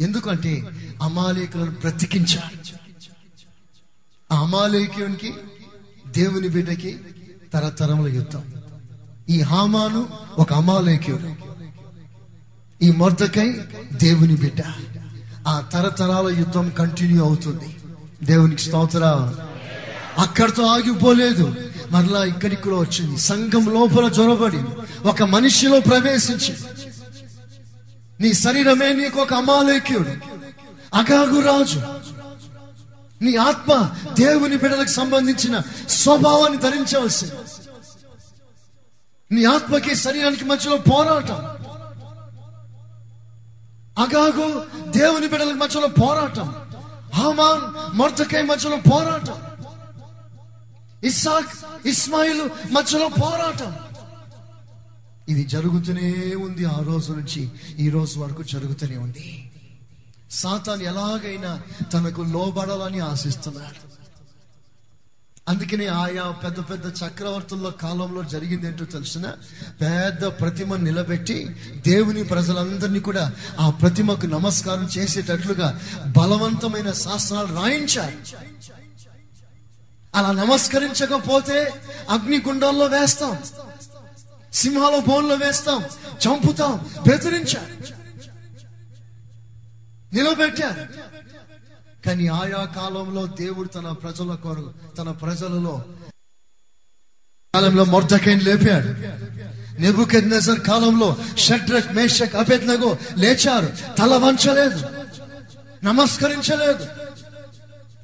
ఎందుకంటే 0.04 0.64
అమాలేకులను 1.02 1.72
బ్రతికించాడు. 1.72 2.76
అమాలేకునికి 4.34 5.34
దేవుని 6.08 6.48
బిడ్డకి 6.48 6.98
తరతరముల 7.54 8.14
యుద్ధం. 8.14 8.44
ఈ 9.30 9.42
హామాను 9.42 10.08
ఒక 10.40 10.54
అమాలేకుడు. 10.54 11.36
ఈ 12.84 12.92
మొర్దకై 12.92 13.52
దేవుని 13.94 14.36
బిడ్డ. 14.36 14.64
ఆ 15.48 15.60
తరతరాల 15.74 16.28
యుద్ధం 16.28 16.70
కంటిన్యూ 16.70 17.26
అవుతుంది. 17.26 17.76
దేవునికి 18.24 18.62
స్తోత్ర 18.62 19.34
అక్కడితో 20.18 20.64
ఆగిపోలేదు. 20.64 21.56
మరలా 21.92 22.26
ఇక్కడికి 22.26 22.62
కూడా 22.62 22.76
వచ్చింది. 22.76 23.18
సంఘం 23.18 23.74
లోపల 23.74 24.08
జొరబడింది. 24.08 24.70
ఒక 25.06 25.24
మనిషిలో 25.24 25.80
ప్రవేశించి 25.80 26.58
నీ 28.20 28.34
శరీరమే 28.34 28.94
నీకు 28.94 29.22
ఒక 29.22 29.34
అమాలేక్యుడు 29.34 30.10
అగాగు 30.94 31.40
రాజు. 31.42 31.82
నీ 33.22 33.36
ఆత్మ 33.36 33.96
దేవుని 34.14 34.58
బిడ్డలకు 34.58 34.90
సంబంధించిన 34.90 35.62
స్వభావాన్ని 35.90 36.58
ధరించవలసి 36.58 37.26
నీ 39.32 39.46
ఆత్మకి 39.46 39.96
శరీరానికి 39.96 40.46
మధ్యలో 40.46 40.78
పోరాటం. 40.78 41.46
అగాగు 44.04 44.66
దేవుని 44.92 45.28
బిడ్డలకు 45.28 45.56
మధ్యలో 45.56 45.88
పోరాటం. 45.88 46.56
హామాన్ 47.14 47.98
మొర్దకై 47.98 48.42
మధ్యలో 48.42 48.78
పోరాటం. 48.78 49.42
ఇస్సాక్ 51.04 51.88
ఇస్మాయిల్ 51.88 52.50
మధ్యలో 52.72 53.08
పోరాటం. 53.08 53.76
ఇది 55.30 55.44
జరుగుతూనే 55.44 56.36
ఉంది 56.36 56.66
ఆ 56.66 56.80
రోజు 56.80 57.14
నుంచి 57.14 57.52
ఈ 57.80 57.90
రోజు 57.90 58.20
వరకు 58.20 58.44
జరుగుతూనే 58.44 58.98
ఉంది. 58.98 59.52
సాతాన్ 60.32 60.82
ఎలాగైనా 60.82 61.62
తనకు 61.94 62.22
లోబడాలని 62.22 63.00
ఆశిస్తున్నాడు. 63.00 63.96
అందుకనే 65.50 65.88
ఆయా 65.88 66.32
పెద్ద 66.32 66.60
పెద్ద 66.60 66.86
చక్రవర్తుల 66.86 67.72
కాలంలో 67.82 68.24
జరిగింది 68.24 68.68
ఏంటో 68.68 68.86
తెలిసిన 68.86 69.28
పెద్ద 69.82 70.26
ప్రతిమ 70.26 70.76
నిలబెట్టి 70.76 71.56
దేవుని 71.88 72.24
ప్రజలందరినీ 72.24 73.00
కూడా 73.00 73.34
ఆ 73.60 73.70
ప్రతిమకు 73.70 74.26
నమస్కారం 74.26 74.90
చేసేటట్లుగా 74.98 75.82
బలవంతమైన 76.18 76.92
శాస్త్రాలు 76.92 77.48
రాయించారు. 77.48 78.38
అలా 80.16 80.32
నమస్కరించకపోతే 80.32 81.74
అగ్నిగుండంలో 82.10 82.86
వేస్తాం. 82.86 83.40
సింహాల 84.56 85.00
బోన్లో 85.08 85.36
వేస్తాం 85.36 85.84
చంపుతాం 86.28 86.90
బెదిరించారు 87.08 87.96
నిలబెట్టారు 90.16 90.86
కానీ 92.06 92.28
ఆయా 92.28 92.66
కాలంలో 92.66 93.26
దేవుడు 93.26 93.68
తన 93.68 93.92
ప్రజల 93.92 94.36
కొరకు 94.36 94.74
తన 94.98 95.12
ప్రజలలో 95.12 95.84
కాలంలో 97.56 97.84
మొర్దకైన్ 97.84 98.42
లేపాడు. 98.42 98.90
నెబుకెద్నెజర్ 99.82 100.60
కాలంలో 100.60 101.18
షడ్రక్ 101.38 101.94
మేషక్ 101.94 102.36
అభెద్నగో 102.36 102.98
లేచారు. 103.18 103.98
తల 103.98 104.16
వంచలేదు. 104.16 104.88
నమస్కరించలేదు. 105.84 106.86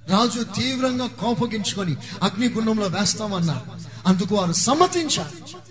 రాజు 0.10 0.44
తీవ్రంగా 0.44 1.08
కోపగించుకొని 1.08 1.96
అగ్నిగుండంలో 2.24 2.88
వేస్తామన్నారు. 2.88 3.62
అందుకు 4.06 4.36
వారు 4.36 4.54
సమ్మతించారు. 4.54 5.62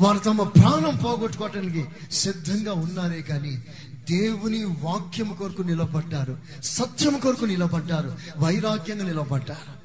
వారు 0.00 0.18
తమ 0.18 0.42
ప్రాణం 0.42 0.96
పోగొట్టుకోవటానికి 0.96 1.84
సిద్ధంగా 2.12 2.72
ఉన్నారే 2.72 3.22
కానీ 3.22 3.62
దేవుని 4.10 4.64
వాక్యం 4.64 5.34
కొరకు 5.34 5.62
నిలబడ్డారు 5.62 6.38
సత్యం 6.62 7.18
కొరకు 7.18 7.44
నిలబడ్డారు 7.44 8.18
వైరాగ్యంగా 8.36 9.04
నిలబడ్డారు. 9.04 9.78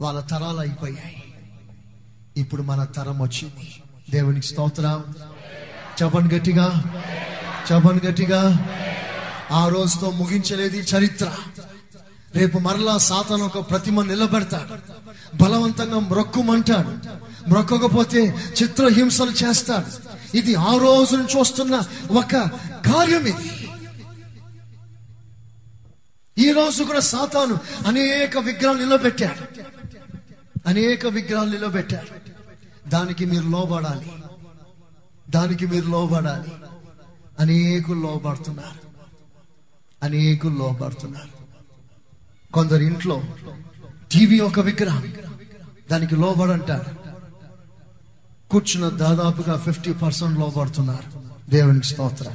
వాళ్ళ 0.00 0.20
తరాలు 0.20 0.58
అయిపోయాయి. 0.58 1.34
ఇప్పుడు 2.36 2.62
మన 2.62 2.84
తరం 2.84 3.22
వచ్చింది. 3.22 3.82
దేవునికి 4.10 4.46
స్తోత్రం. 4.46 5.04
చెప్పండి 6.02 6.34
గట్టిగా. 6.34 6.84
చెప్పండి 7.72 8.06
గట్టిగా. 8.06 8.66
ఆ 9.50 9.68
రోజుతో 9.68 10.10
ముగించలేదు 10.10 10.76
చరిత్ర. 10.76 11.32
రేపు 12.36 12.58
మరలా 12.58 12.98
సాతాను 12.98 13.44
ఒక 13.44 13.70
ప్రతిమ 13.70 14.02
నిలబెడతాడు. 14.02 14.92
బలవంతంగా 15.42 15.98
మ్రొక్కుమంటాడు. 15.98 16.88
మ్రొక్కకపోతే 17.48 18.52
చిత్రహింసలు 18.62 19.30
చేస్తాడు. 19.30 20.12
ఇది 20.36 20.54
ఆ 20.54 20.76
రోజు 20.76 21.16
నుంచి 21.16 21.40
వస్తున్న 21.40 21.82
ఒక 22.10 22.32
కార్యం 22.86 23.26
ఇది. 23.26 23.68
ఈ 26.38 26.52
రోజు 26.52 26.82
కూడా 26.82 27.00
సాతాను 27.00 27.58
అనేక 27.86 28.38
విగ్రహాలు 28.38 28.78
నిలబెట్టాడు. 28.78 29.60
అనేక 30.68 31.06
విగ్రహాలు 31.06 31.50
నిలబెట్టాడు. 31.50 32.32
దానికి 32.88 33.26
మీరు 33.26 33.48
లోబడాలి. 33.48 34.12
దానికి 35.30 35.66
మీరు 35.66 35.86
లోబడాలి. 35.86 36.52
అనేకులు 37.40 38.00
లోపడుతున్నారు 38.00 38.92
అనేకులు 40.02 40.58
లోపడుతున్నారు 40.58 41.41
కొందరు 42.54 42.82
ఇంట్లో 42.82 43.22
టీవీ 44.12 44.40
ఒక 44.40 44.60
విగ్రహం 44.60 45.14
దానికి 45.90 46.16
లోబడంటారు. 46.16 47.02
కూర్చున్న 48.50 48.88
దాదాపుగా 48.88 49.58
ఫిఫ్టీ 49.58 49.92
పర్సెంట్ 49.92 50.40
లోపడుతున్నారు 50.40 51.22
దేవునికి 51.50 51.86
స్తోత్ర. 51.86 52.30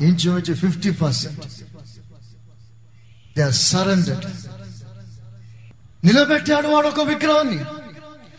ఇంచుమించు 0.00 0.54
fifty 0.54 0.90
percent. 0.90 1.40
They 3.36 3.42
are 3.42 3.52
surrendered 3.52 4.26
నిలబెట్టాడు 6.06 6.68
వాడు 6.68 6.86
ఒక 6.86 7.00
విగ్రహాన్ని. 7.00 7.64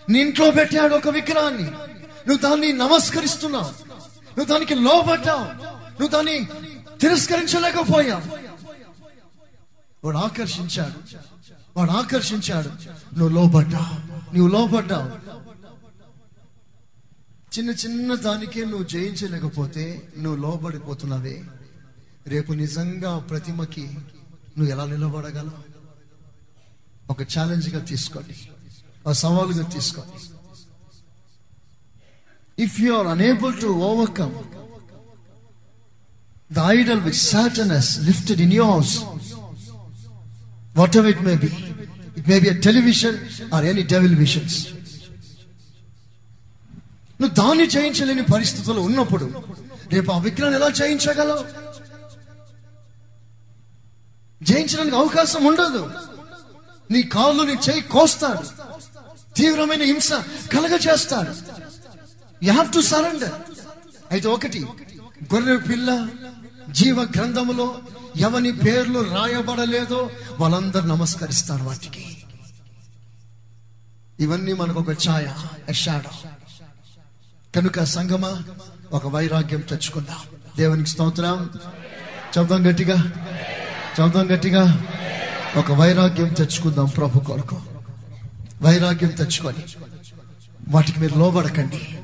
నీ 0.10 0.22
ఇంట్లో 0.22 0.52
పెట్టాడు 0.52 0.96
ఒక 0.96 1.08
విగ్రహాన్ని. 1.08 1.72
నువ్వు 2.28 2.38
దాన్ని 2.38 2.74
నమస్కరిస్తున్నావు. 2.74 3.72
నువ్వు 4.38 4.46
దానికి 4.46 4.76
లోబడ్డావు. 4.76 5.44
నువ్వు 6.02 6.08
దాన్ని 6.08 6.46
తిరస్కరించలేకపోయావు. 7.02 8.47
వాడు 10.04 10.18
ఆకర్షించాడు. 10.18 11.18
వాడు 11.78 11.92
ఆకర్షించాడు. 11.92 12.70
నువ్వు 13.20 13.28
లోబడ్డావు. 13.28 14.36
నువ్వు 14.38 14.48
లోబడ్డావు. 14.48 15.38
చిన్న 17.58 17.70
చిన్న 17.70 18.16
దానికే 18.16 18.66
నువ్వు 18.66 18.84
జయించలేకపోతే 18.84 20.10
నువ్వు 20.18 20.42
లోబడిపోతున్నావే. 20.42 21.44
రేపు 22.28 22.54
నిజంగా 22.54 23.20
ప్రతిమకి 23.20 23.90
నువ్వు 24.58 24.68
ఎలా 24.68 24.86
నిలబడగలవు? 24.86 25.78
ఒక 27.10 27.22
ఛాలెంజ్గా 27.22 27.80
తీసుకోండి. 27.80 28.36
ఒక 29.06 29.12
సవాలుగా 29.12 29.64
తీసుకోండి. 29.64 30.24
If 32.64 32.82
you 32.82 32.94
are 32.94 33.08
unable 33.08 33.62
to 33.62 33.68
overcome 33.68 34.34
the 36.54 36.60
idol 36.60 37.02
which 37.02 37.14
Satan 37.14 38.06
lifted 38.06 38.42
in 38.42 38.54
yours 38.54 39.04
whatever 40.98 41.10
it 41.10 41.22
may 41.22 41.36
be 41.36 41.50
it 42.18 42.28
may 42.30 42.40
be 42.40 42.50
television 42.60 43.18
or 43.54 43.66
any 43.66 43.84
devil 43.94 44.16
visions 44.16 44.58
నువ్వు 47.20 47.34
దాన్ని 47.36 47.64
చేయించలేని 47.68 48.24
పరిస్థితుల్లో 48.34 48.82
ఉన్నప్పుడు 48.82 49.26
రేపు 49.94 50.12
ఆ 50.12 50.18
విగ్రహాన్ని 50.18 50.58
ఎలా 50.60 50.70
చేయించగలవు 50.82 51.44
జయించడానికి 54.42 54.96
అవకాశం 54.96 55.46
ఉండదు. 55.46 55.82
నీ 56.92 57.02
కాళ్ళు 57.16 57.44
నీ 57.44 57.56
చేయి 57.68 57.82
కోస్తాడు. 57.94 58.44
తీవ్రమైన 59.36 59.84
హింస 59.84 60.10
కలగ 60.54 60.74
చేస్తాడు 60.78 61.32
యు 62.44 62.52
హ్యావ్ 62.52 62.74
టు 62.74 62.80
సరెండర్ 62.92 63.34
అయితే 64.12 64.28
ఒకటి 64.28 64.62
గొర్రె 65.34 65.58
పిల్ల 65.70 65.90
జీవ 66.70 67.02
గ్రంథములో 67.16 67.68
ఎవని 68.18 68.52
పేర్లు 68.52 69.00
రాయబడలేదో 69.00 70.10
వాళ్ళందరూ 70.40 70.88
నమస్కరిస్తారు 70.88 71.64
వాటికి. 71.64 72.18
ఇవన్నీ 74.20 74.54
మనకు 74.54 74.80
ఒక 74.80 74.90
ఛాయ 74.90 75.28
షాడో 75.74 76.30
కనుక 77.56 77.84
సంగమా 77.84 78.44
ఒక 78.92 79.08
వైరాగ్యం 79.08 79.60
తెచ్చుకుందాం. 79.60 80.18
దేవునికి 80.58 80.90
స్తోత్రం. 80.90 81.50
చదువుదాం 82.34 82.72
గట్టిగా. 82.72 82.96
చదువుదాం 83.96 84.36
గట్టిగా. 84.36 84.86
ఒక 85.58 85.72
వైరాగ్యం 85.72 86.34
తెచ్చుకుందాం 86.34 86.86
ప్రభు 86.86 87.20
కొరకు. 87.20 87.62
వైరాగ్యం 88.62 89.10
తెచ్చుకొని 89.10 89.64
వాటికి 90.68 91.00
మీరు 91.00 91.20
లోబడకండి. 91.20 92.00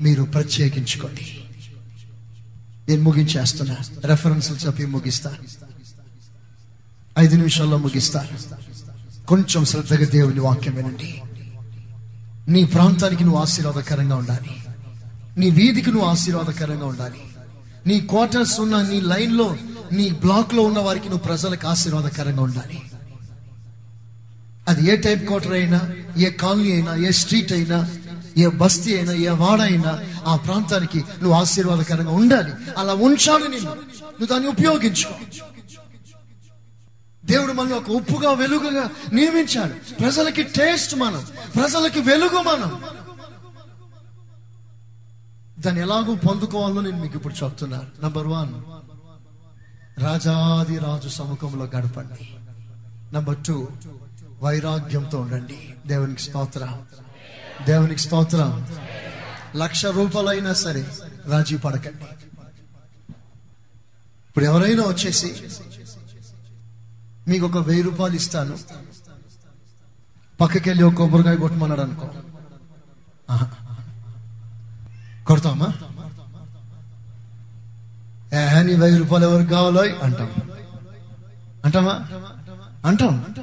మీరు 0.00 0.22
ప్రత్యేకించుకోండి. 0.22 1.43
నేను 2.88 3.02
ముగించేస్తున్నా. 3.02 3.76
రెఫరెన్స్లు 4.04 4.56
చెప్పి 4.56 4.86
ముగిస్తా. 4.86 5.34
ఐదు 7.18 7.36
నిమిషాల్లో 7.36 7.78
ముగిస్తా. 7.78 8.26
కొంచెం 9.28 9.64
శ్రద్ధగా 9.64 10.06
దేవుని 10.06 10.40
వాక్యం 10.40 10.74
వినండి. 10.74 11.22
నీ 12.48 12.64
ప్రాంతానికి 12.64 13.24
నువ్వు 13.24 13.40
ఆశీర్వాదకరంగా 13.40 14.16
ఉండాలి. 14.16 14.50
నీ 15.38 15.50
వీధికి 15.50 15.90
నువ్వు 15.90 16.08
ఆశీర్వాదకరంగా 16.08 16.86
ఉండాలి. 16.86 17.20
నీ 17.86 18.00
క్వార్టర్స్ 18.00 18.60
ఉన్న 18.60 18.82
నీ 18.82 19.00
లైన్లో 19.00 19.56
నీ 19.92 20.10
బ్లాక్లో 20.10 20.62
ఉన్న 20.62 20.78
వారికి 20.78 21.08
నువ్వు 21.08 21.26
ప్రజలకు 21.26 21.68
ఆశీర్వాదకరంగా 21.68 22.42
ఉండాలి. 22.42 22.82
అది 24.68 24.92
ఏ 24.92 24.96
టైప్ 24.96 25.26
క్వార్టర్ 25.26 25.52
అయినా 25.52 25.80
ఏ 26.18 26.30
కాలనీ 26.30 26.72
అయినా 26.72 26.96
ఏ 26.96 27.10
స్ట్రీట్ 27.10 27.52
అయినా 27.52 27.90
ఏ 28.36 28.46
బస్తీ 28.46 28.96
అయినా 28.96 29.12
ఏ 29.12 29.28
వాడ 29.28 29.60
అయినా 29.60 29.98
ఆ 30.26 30.36
ప్రాంతానికి 30.36 30.98
నువ్వు 30.98 31.32
ఆశీర్వాదకరంగా 31.32 32.10
ఉండాలి. 32.10 32.52
అలా 32.78 32.94
ఉంచాలి 32.94 33.48
నిన్ను. 33.48 33.70
నువ్వు 33.70 34.26
దాన్ని 34.26 34.48
ఉపయోగించు. 34.48 35.10
దేవుడు 37.24 37.52
మనల్ని 37.52 37.74
ఒక 37.74 37.90
ఉప్పుగా 37.90 38.32
వెలుగుగా 38.32 38.90
నియమించాడు. 39.12 39.94
ప్రజలకి 39.94 40.42
టేస్ట్ 40.42 40.96
మనం 40.96 41.26
ప్రజలకి 41.54 42.00
వెలుగు 42.00 42.42
మనం. 42.42 42.82
దాన్ని 45.58 45.82
ఎలాగో 45.82 46.14
పొందుకోవాలో 46.14 46.80
నేను 46.80 47.02
మీకు 47.02 47.16
ఇప్పుడు 47.16 47.44
చెప్తున్నాను 47.44 48.04
నంబర్ 48.04 48.26
వన్ 48.26 48.54
రాజాది 50.02 50.78
రాజు 50.78 51.08
సముఖంలో 51.08 51.64
గడపండి. 51.64 52.30
నంబర్ 53.14 53.36
టూ 53.46 53.68
వైరాగ్యంతో 54.42 55.20
ఉండండి. 55.20 55.74
దేవునికి 55.86 56.22
స్తోత్రం. 56.22 56.78
దేవునికి 57.62 58.00
స్తోత్రం. 58.00 58.66
లక్ష 59.56 59.86
రూపాయలైనా 59.86 60.52
సరే 60.52 60.86
రాజీ 61.26 61.56
పడకండి 61.56 62.04
ఇప్పుడు 64.28 64.44
ఎవరైనా 64.44 64.82
వచ్చేసి 64.82 65.34
మీకు 67.28 67.46
ఒక 67.46 67.58
వెయ్యి 67.58 67.82
రూపాయలు 67.82 68.14
ఇస్తాను. 68.14 68.58
పక్కకి 70.40 70.70
వెళ్ళి 70.70 70.84
ఒక 70.84 70.94
కొబ్బరికాయ 70.94 71.36
కొట్టమన్నాడు 71.36 71.80
అనుకో. 71.80 72.08
కొడతామా 75.26 75.66
ఏ 78.32 78.62
నీ 78.62 78.74
వెయ్యి 78.74 78.98
రూపాయలు 78.98 79.26
ఎవరికి 79.26 79.50
కావాలో 79.50 79.82
అంటాం. 79.82 80.34
అంటామా 81.64 82.08
అంటాం. 82.84 83.36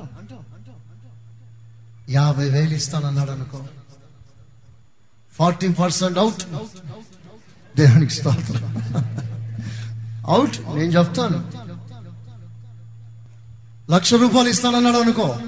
యాభై 2.10 2.50
వేలు 2.50 2.74
ఇస్తానన్నాడు 2.74 3.32
అనుకో. 3.32 3.66
Forty 5.42 5.68
percent 5.68 6.18
out. 6.18 6.44
దేవునికి 7.78 8.14
స్తోత్రం. 8.14 8.64
అవుట్ 10.28 10.62
నేను 10.62 10.92
చెప్తాను. 10.92 11.52
లక్ష 13.92 14.14
రూపాయలు 14.14 14.50
ఇస్తానన్నాడు 14.50 14.98
అనుకో. 14.98 15.40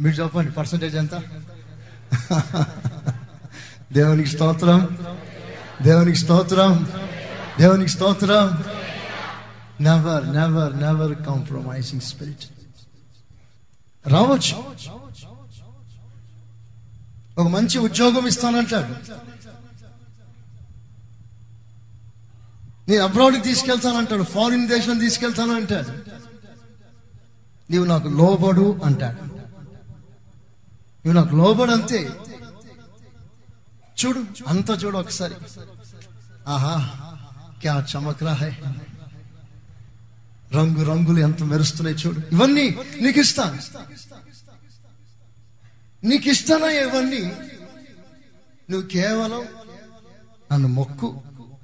మీరు 0.00 0.14
చెప్పండి 0.14 0.52
పర్సంటేజ్ 0.52 0.96
ఎంత? 0.96 1.14
దేవునికి 3.92 4.28
స్తోత్రం. 4.28 4.98
దేవునికి 5.82 6.18
స్తోత్రం. 6.18 6.92
దేవునికి 7.58 7.90
స్తోత్రం. 7.90 8.64
Never 9.80 10.32
never 10.32 10.78
never 10.78 11.14
compromising 11.14 12.00
spirit 12.00 12.44
రావచ్చు. 14.08 14.64
ఒక 17.38 17.48
మంచి 17.48 17.78
ఉద్యోగం 17.78 18.26
ఇస్తానంటాడు. 18.26 18.92
నేను 22.90 23.02
అబ్రాడ్కి 23.04 23.40
తీసుకెళ్తానంటాడు 23.42 24.22
ఫారిన్ 24.22 24.68
దేశం 24.68 24.98
తీసుకెళ్తాను 24.98 25.54
అంటాడు 25.54 25.90
నీవు 27.70 27.84
నాకు 27.84 28.08
లోబడు 28.08 28.80
అంటాడు. 28.84 29.20
నువ్వు 31.02 31.12
నాకు 31.12 31.36
లోబడు 31.36 31.72
అంతే 31.72 32.00
చూడు 33.98 34.20
అంత 34.48 34.84
చూడు 34.84 34.98
ఒకసారి. 34.98 35.34
ఆహా 36.48 36.74
క్యా 37.60 37.86
చమక్రా 37.90 38.32
హై. 38.32 38.52
రంగు 40.54 40.82
రంగులు 40.84 41.20
ఎంత 41.20 41.42
మెరుస్తున్నాయి 41.42 41.96
చూడు. 41.98 42.20
ఇవన్నీ 42.32 42.66
నీకు 43.00 43.20
ఇస్తాను. 43.20 43.58
నీకు 46.04 46.28
ఇస్తానా 46.28 46.66
ఇవన్నీ 46.66 47.22
నువ్వు 48.70 48.88
కేవలం 48.88 49.42
నన్ను 50.52 50.68
మొక్కు 50.68 51.20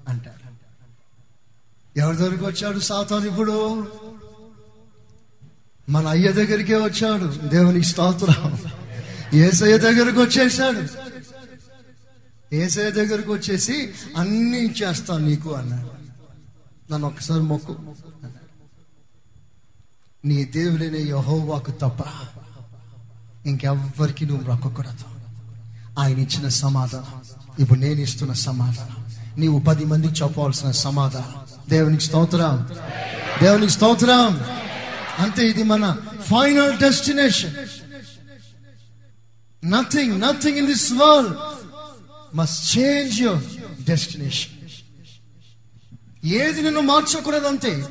అంటాడు 0.09 0.45
ఎవరి 1.99 2.17
దగ్గరికి 2.17 2.45
వచ్చాడు 2.45 2.79
సాతాను 2.79 3.27
ఇప్పుడు? 3.27 3.87
మన 5.89 6.07
అయ్య 6.07 6.33
దగ్గరికే 6.33 6.75
వచ్చాడు. 6.77 7.49
దేవునికి 7.49 7.87
స్తోత్రం. 7.87 8.59
ఏసయ్య 9.35 9.79
దగ్గరకు 9.79 10.23
వచ్చేసాడు 10.23 10.83
ఏసయ్య 12.55 12.91
దగ్గరకు 12.91 13.33
వచ్చేసి 13.33 13.93
అన్ని 14.17 14.73
చేస్తాను 14.73 15.27
నీకు 15.27 15.55
అన్నాడు. 15.55 15.91
నన్ను 16.93 17.09
ఒకసారి 17.09 17.43
మొక్కు 17.43 17.77
నీ 20.25 20.45
దేవుడైన 20.45 20.97
యహోవాకు 20.97 21.71
తప్ప 21.71 22.03
ఇంకెవ్వరికి 23.47 24.27
నువ్వు 24.27 24.51
మొక్కకూడదు 24.51 25.05
ఆయన 25.99 26.19
ఇచ్చిన 26.19 26.49
సమాధానం 26.49 27.23
ఇప్పుడు 27.59 27.81
నేను 27.81 28.01
ఇస్తున్న 28.01 28.33
సమాధానం. 28.33 29.05
నీవు 29.41 29.61
పది 29.61 29.85
మందికి 29.85 30.23
చెప్పవలసిన 30.23 30.71
సమాధానం. 30.71 31.33
దేవునికి 31.69 32.05
స్తోత్రం. 32.05 32.69
దేవునికి 33.43 33.73
స్తోత్రం. 33.73 34.41
అంతే 35.19 35.49
ఇది 35.49 35.63
మన 35.63 35.97
final 36.21 36.79
destination. 36.79 37.55
Nothing 39.65 40.21
nothing 40.21 40.59
in 40.59 40.67
this 40.67 40.93
world 40.93 41.37
must 42.37 42.79
change 42.79 43.21
your 43.21 43.45
destination 43.85 44.55
ఏది 46.27 46.63
నిన్ను 46.63 46.81
మార్చకూడదంతే 46.81 47.89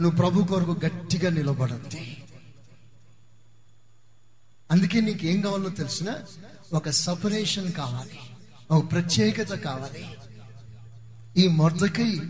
నువ్వు 0.00 0.16
ప్రభు 0.16 0.44
కొరకు 0.44 0.76
గట్టిగా 0.86 1.30
నిలబడంతే. 1.30 2.17
అందుకే 4.70 5.00
నీకు 5.00 5.26
ఏం 5.26 5.40
కావాలో 5.40 5.68
తెలిసిన 5.68 6.06
ఒక 6.72 6.90
సపరేషన్ 6.90 7.72
కావాలి. 7.72 8.18
ఒక 8.70 8.92
ప్రత్యేకత 8.92 9.54
కావాలి. 9.54 10.06
ఈ 11.36 11.48
మొదకై 11.48 12.20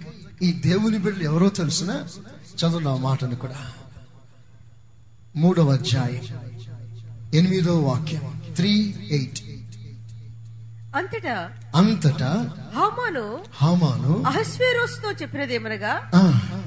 ఈ 0.43 0.53
దేవుని 0.53 0.99
బిడ్డలు 0.99 1.24
ఎవరో 1.24 1.49
తెలిసిన 1.49 2.05
చదువు 2.57 2.78
నా 2.78 2.97
మాటను 2.97 3.36
కూడా. 3.36 3.72
మూడవ 5.36 5.72
అధ్యాయం. 5.72 6.24
ఎనిమిదో 7.34 7.80
వాక్యం. 7.80 8.43
Three 8.57 8.95
eight. 9.11 9.39
అంతటా 10.97 11.51
అంతటా 11.74 12.57
హామాను 12.74 13.45
హామాను 13.55 14.22
అహస్వేరోస్తో 14.22 15.12
చెప్పినదేమనగా 15.12 16.11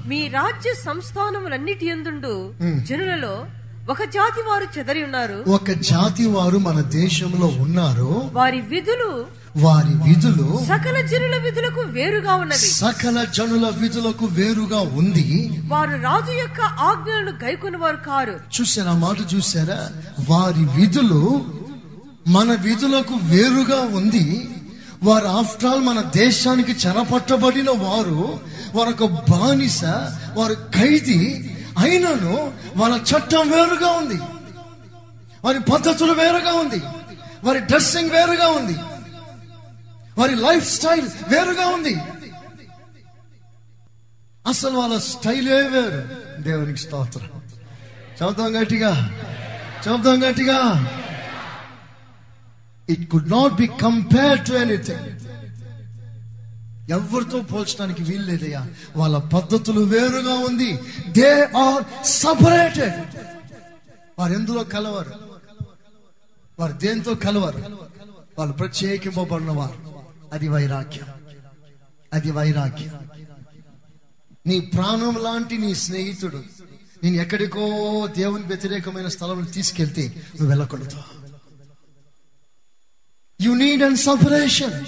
మీ 0.06 0.28
రాజ్య 0.28 0.74
సంస్థానములన్నిటి 0.74 1.86
ఎందుండు 1.86 2.54
జనులలో 2.84 3.48
ఒక 3.90 4.04
జాతి 4.04 4.42
వారు 4.50 4.80
చెదరి 4.80 5.04
ఉన్నారు. 5.04 5.44
ఒక 5.48 5.72
జాతి 5.72 6.26
వారు 6.26 6.58
మన 6.58 6.82
దేశంలో 6.82 7.48
ఉన్నారు 7.48 8.30
వారి 8.34 8.62
విధులు 8.62 9.26
వారి 9.58 10.10
విధులు 10.10 10.66
సకల 10.66 11.02
జనుల 11.02 11.38
విధులకు 11.38 11.82
వేరుగా 11.82 12.36
ఉన్నవి. 12.36 12.60
సకల 12.60 13.24
జనుల 13.24 13.70
విధులకు 13.70 14.26
వేరుగా 14.26 14.80
ఉంది. 14.80 15.60
వారు 15.68 15.90
రాజు 15.90 16.32
యొక్క 16.32 16.62
ఆజ్ఞలను 16.62 17.32
గైకొనవారు 17.46 17.96
కారు. 17.96 18.40
చూసారా 18.62 18.94
మాట 18.94 19.36
చూసారా? 19.36 19.90
వారి 20.30 20.82
విధులు 20.82 21.46
మన 22.28 22.52
విధులకు 22.52 23.14
వేరుగా 23.14 23.98
ఉంది. 23.98 24.50
వారు 25.04 25.26
ఆఫ్టర్ 25.26 25.70
ఆల్ 25.70 25.82
మన 25.82 26.02
దేశానికి 26.16 26.72
చెరపట్టబడిన 26.72 27.70
వారు. 27.70 28.40
వారొక 28.76 29.06
బానిస 29.06 29.84
వారు 30.38 30.54
ఖైదీ 30.54 31.50
అయినను 31.82 32.54
వాళ్ళ 32.76 32.96
చట్టం 32.96 33.52
వేరుగా 33.52 33.92
ఉంది. 33.92 34.22
వారి 35.46 35.60
పద్ధతులు 35.60 36.14
వేరుగా 36.14 36.54
ఉంది. 36.54 36.84
వారి 37.44 37.60
డ్రెస్సింగ్ 37.60 38.10
వేరుగా 38.10 38.48
ఉంది. 38.48 38.78
వారి 40.18 40.36
లైఫ్ 40.36 40.74
స్టైల్ 40.74 41.10
వేరుగా 41.28 41.68
ఉంది. 41.68 42.02
అసలు 44.48 44.78
వాళ్ళ 44.78 45.00
స్టైలే 45.00 45.62
వేరు. 45.68 46.08
దేవునికి 46.42 46.80
స్తోత్రం. 46.80 47.30
చెబుతాం 48.24 48.62
గట్టిగా. 48.62 49.12
చెబుతాం 49.88 50.30
గట్టిగా. 50.30 50.88
It 52.90 53.12
could 53.12 53.32
not 53.32 53.54
be 53.54 53.68
compare 53.68 54.46
to 54.46 54.54
anything 54.54 55.31
ఎవరితో 56.90 57.42
పోల్చడానికి 57.42 58.04
వీల్లేదయ్యా? 58.04 58.70
వాళ్ళ 58.96 59.18
పద్ధతులు 59.18 59.80
వేరుగా 59.80 60.34
ఉంది. 60.34 60.80
దే 61.10 61.44
ఆర్ 61.44 62.06
సపరేటెడ్ 62.06 63.16
వారు 64.20 64.34
ఎందులో 64.34 64.64
కలవరు? 64.64 65.12
వారు 66.60 66.72
దేంతో 66.72 67.14
కలవరు? 67.14 67.58
వాళ్ళు 68.38 68.54
ప్రత్యేకింపబడిన 68.54 69.52
వారు 69.52 69.96
అది 70.34 70.48
వైరాగ్యం. 70.48 71.08
అది 72.14 72.32
వైరాగ్యం. 72.32 72.92
నీ 74.48 74.60
ప్రాణం 74.60 75.18
లాంటి 75.22 75.58
నీ 75.58 75.76
స్నేహితుడు 75.76 76.44
నేను 77.04 77.16
ఎక్కడికో 77.16 78.08
దేవుని 78.18 78.44
వ్యతిరేకమైన 78.44 79.08
స్థలంలో 79.08 79.46
తీసుకెళ్తే 79.46 80.08
నువ్వు 80.08 80.48
వెళ్ళకూడదు. 80.48 81.04
యు 83.42 83.52
నీడ్ 83.54 83.84
అండ్ 83.84 84.00
సపరేషన్ 84.00 84.86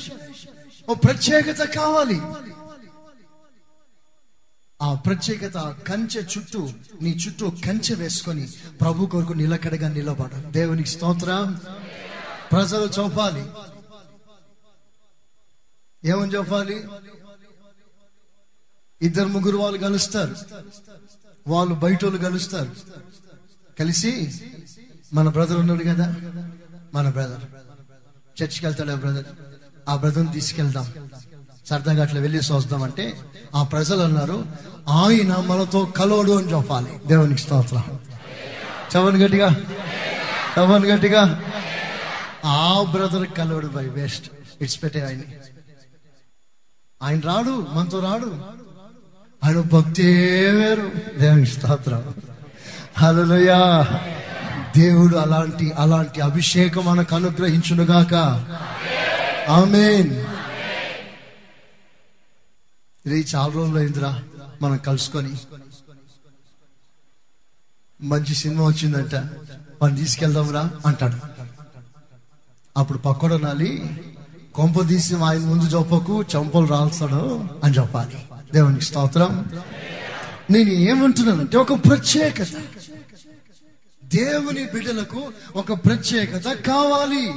ఓ 0.89 0.93
ప్రత్యేకత 0.93 1.63
కావాలి. 1.63 2.21
ఆ 4.81 4.93
ప్రత్యేకత 4.93 5.57
కంచె 5.87 6.21
చుట్టూ 6.21 6.69
నీ 7.01 7.09
చుట్టూ 7.09 7.49
కంచె 7.49 7.95
వేసుకొని 7.95 8.47
ప్రభు 8.81 9.05
కొరకు 9.05 9.33
నిలకడగా 9.33 9.87
నిలబడ 9.87 10.35
దేవునికి 10.35 10.89
స్తోత్రం. 10.89 11.59
ప్రజలు 12.51 12.89
చూపాలి. 12.99 13.45
ఏమని 16.09 16.33
చెప్పాలి 16.33 16.87
ఇద్దరు 19.01 19.27
ముగ్గురు 19.27 19.57
వాళ్ళు 19.57 19.79
కలుస్తారు. 19.79 20.35
వాళ్ళు 21.47 21.75
బయట 21.75 22.05
వాళ్ళు 22.05 22.19
కలుస్తారు. 22.19 22.71
కలిసి 23.79 24.31
మన 25.13 25.29
బ్రదర్ 25.29 25.57
ఉన్నాడు 25.57 25.83
కదా? 25.83 26.15
మన 26.93 27.09
బ్రదర్ 27.09 27.43
చర్చికి 28.43 28.65
వెళ్తాడు 28.65 28.95
బ్రదర్ 28.95 29.25
ఆ 29.89 29.95
బ్రదర్ని 29.95 30.31
తీసుకెళ్దాం. 30.31 30.85
సరదాగా 31.69 32.03
అట్లా 32.03 32.21
వెళ్ళేసి 32.21 32.53
వస్తామంటే 32.53 33.13
ఆ 33.55 33.63
ప్రజలు 33.63 34.01
అన్నారు 34.01 34.45
ఆయన 34.89 35.35
మనతో 35.35 35.85
కలవడు 35.85 36.31
అని 36.31 36.53
చెప్పాలి. 36.53 37.01
దేవునికి 37.07 37.41
స్తోత్రం. 37.41 37.83
చవన్ 38.97 39.21
గట్టిగా. 39.21 39.55
చవన్ 40.59 40.85
గట్టిగా. 40.85 41.43
ఆ 42.45 42.85
బ్రదర్ 42.91 43.27
కలవడు 43.27 43.67
బై 43.67 43.85
వేస్ట్ 43.85 44.31
ఇట్స్ 44.61 44.83
పెట్టే 44.83 45.01
ఆయన. 45.01 45.19
ఆయన 47.03 47.19
రాడు 47.19 47.67
మనతో 47.73 47.99
రాడు. 47.99 48.35
ఆయన 49.43 49.61
భక్తే 49.61 50.03
వేరు. 50.51 50.91
దేవునికి 51.19 51.51
స్తోత్రం. 51.51 52.13
హలోయా 52.97 53.87
దేవుడు 54.77 55.17
అలాంటి 55.17 55.71
అలాంటి 55.71 56.21
అభిషేకం 56.21 56.85
మనకు 56.85 57.15
అనుగ్రహించునుగాక. 57.15 58.45
ఆమెన్ 59.49 60.25
ఇది 63.05 63.27
చాలా 63.35 63.53
రోజులు 63.53 63.77
అయిందిరా 63.77 64.23
మనం 64.61 64.77
కలుసుకొని. 64.77 65.33
మంచి 68.01 68.35
సినిమా 68.35 68.65
వచ్చిందంట. 68.65 69.15
వాడిని 69.81 69.99
తీసుకెళ్దాంరా 69.99 70.71
అంటాడు. 70.85 71.17
అప్పుడు 72.77 72.97
పక్కడనాలి 72.97 74.01
కొంప 74.55 74.87
తీసి 74.87 75.15
ఆయన 75.15 75.39
ముందు 75.39 75.63
చెప్పకు 75.63 76.21
చంపలు 76.21 76.65
రాల్స్తాడు 76.65 77.49
అని 77.63 77.73
చెప్పాలి. 77.73 78.25
దేవునికి 78.53 78.85
స్తోత్రం. 78.85 79.51
నేను 80.51 80.69
ఏమంటున్నానంటే 80.69 81.57
ఒక 81.57 81.73
ప్రత్యేకత. 81.73 82.47
దేవుని 84.03 84.65
బిడ్డలకు 84.65 85.33
ఒక 85.55 85.73
ప్రత్యేకత 85.73 86.43
కావాలి. 86.53 87.33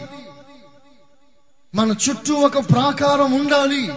మన 1.76 1.94
చుట్టూ 2.08 2.34
ఒక 2.34 2.58
ప్రాకారం 2.58 3.32
ఉండాలి. 3.32 3.92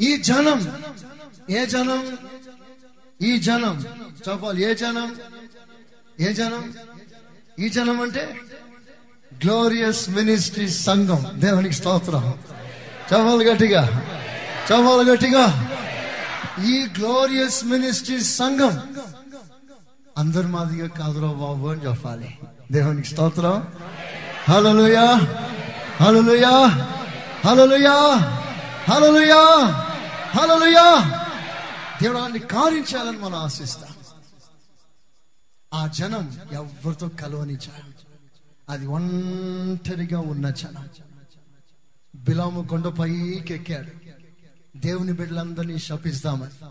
ఈ 0.00 0.16
జనం 0.16 0.72
ఏ 1.50 1.66
జనం? 1.66 2.18
ఈ 3.22 3.38
జనం. 3.38 3.84
చెప్పాలి 4.28 4.62
ఏ 4.62 4.74
జనం? 4.74 5.16
ఏ 6.20 6.32
జనం? 6.32 6.74
ఈ 7.58 7.68
జనం 7.68 8.00
అంటే 8.00 8.40
గ్లోరియస్ 9.44 10.10
మినిస్ట్రీ 10.10 10.68
సంఘం. 10.68 11.24
దేవునికి 11.34 11.74
స్తోత్రం. 11.74 12.34
చవాలి 13.14 13.44
గట్టిగా. 13.44 14.06
చవాలి 14.72 15.10
గట్టిగా. 15.10 15.70
ఈ 16.66 16.86
గ్లోరియస్ 16.98 17.64
మినిస్ట్రీ 17.64 18.20
సంఘం 18.20 18.96
అందరి 20.18 20.46
మాదిరిగా 20.46 20.88
కాదురా 20.88 21.28
బాబు 21.28 21.68
అని 21.68 21.90
చెప్పాలి. 21.90 22.38
దేవునికి 22.72 23.08
స్తోత్రం. 23.08 23.66
హలలుయా 24.48 25.34
హలలుయా 26.00 26.66
హలలుయా 27.46 27.94
హలలుయా 28.90 29.64
హలలుయా 30.36 30.86
దేవుడాన్ని 32.02 32.38
కారించాలని 32.38 33.18
మనం 33.18 33.34
ఆశిస్తాం. 33.34 33.88
ఆ 35.74 35.86
జనం 35.86 36.38
ఎవరితో 36.52 37.08
కలవని 37.08 37.56
జనం 37.56 37.92
అది 38.68 38.86
ఒంటరిగా 38.86 40.20
ఉన్న 40.20 40.50
జనం. 40.50 40.88
బిలాము 42.16 42.68
కొండపైకి 42.68 43.54
ఎక్కాడు. 43.54 43.90
దేవుని 44.78 45.12
బిడ్డలందరినీ 45.12 45.78
శపిస్తామని. 45.78 46.66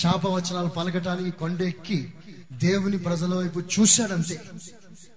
శాపవచనాలు 0.00 0.68
పలకటానికి 0.68 1.30
కొండెక్కి 1.30 2.12
దేవుని 2.52 2.98
ప్రజల 2.98 3.34
వైపు 3.34 3.60
చూశాడంతే. 3.60 4.42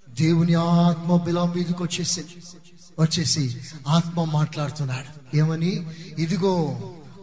దేవుని 0.09 0.53
ఆత్మ 0.53 1.18
బిలాం 1.18 1.53
మీదకి 1.55 1.84
వచ్చేసి 1.84 2.26
వచ్చేసి 2.99 3.57
ఆత్మ 3.87 4.23
మాట్లాడుతున్నాడు. 4.23 5.37
ఏమని? 5.37 5.85
ఇదిగో 6.17 6.79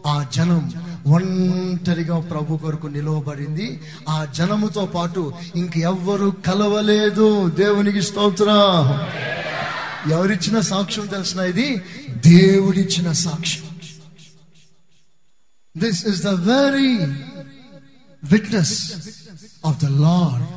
ఆ 0.07 0.25
జనం 0.33 0.73
ఒంటరిగా 1.07 2.19
ప్రభు 2.19 2.57
కొరకు 2.57 2.87
నిలవబడింది. 2.87 3.81
ఆ 4.09 4.25
జనముతో 4.25 4.85
పాటు 4.85 5.33
ఇంకెవ్వరు 5.55 6.29
కలవలేదు. 6.45 7.49
దేవునికి 7.49 8.01
స్తోత్రం. 8.01 9.01
ఎవరిచ్చిన 10.11 10.59
సాక్ష్యం 10.59 11.05
తెలిసిన 11.05 11.39
ఇది? 11.39 11.81
దేవుడిచ్చిన 12.09 13.11
సాక్ష్యం. 13.11 13.63
This 15.77 16.05
is 16.05 16.23
the 16.23 16.27
very 16.27 16.97
witness 18.23 18.93
of 19.65 19.85
the 19.85 19.85
Lord 19.85 20.47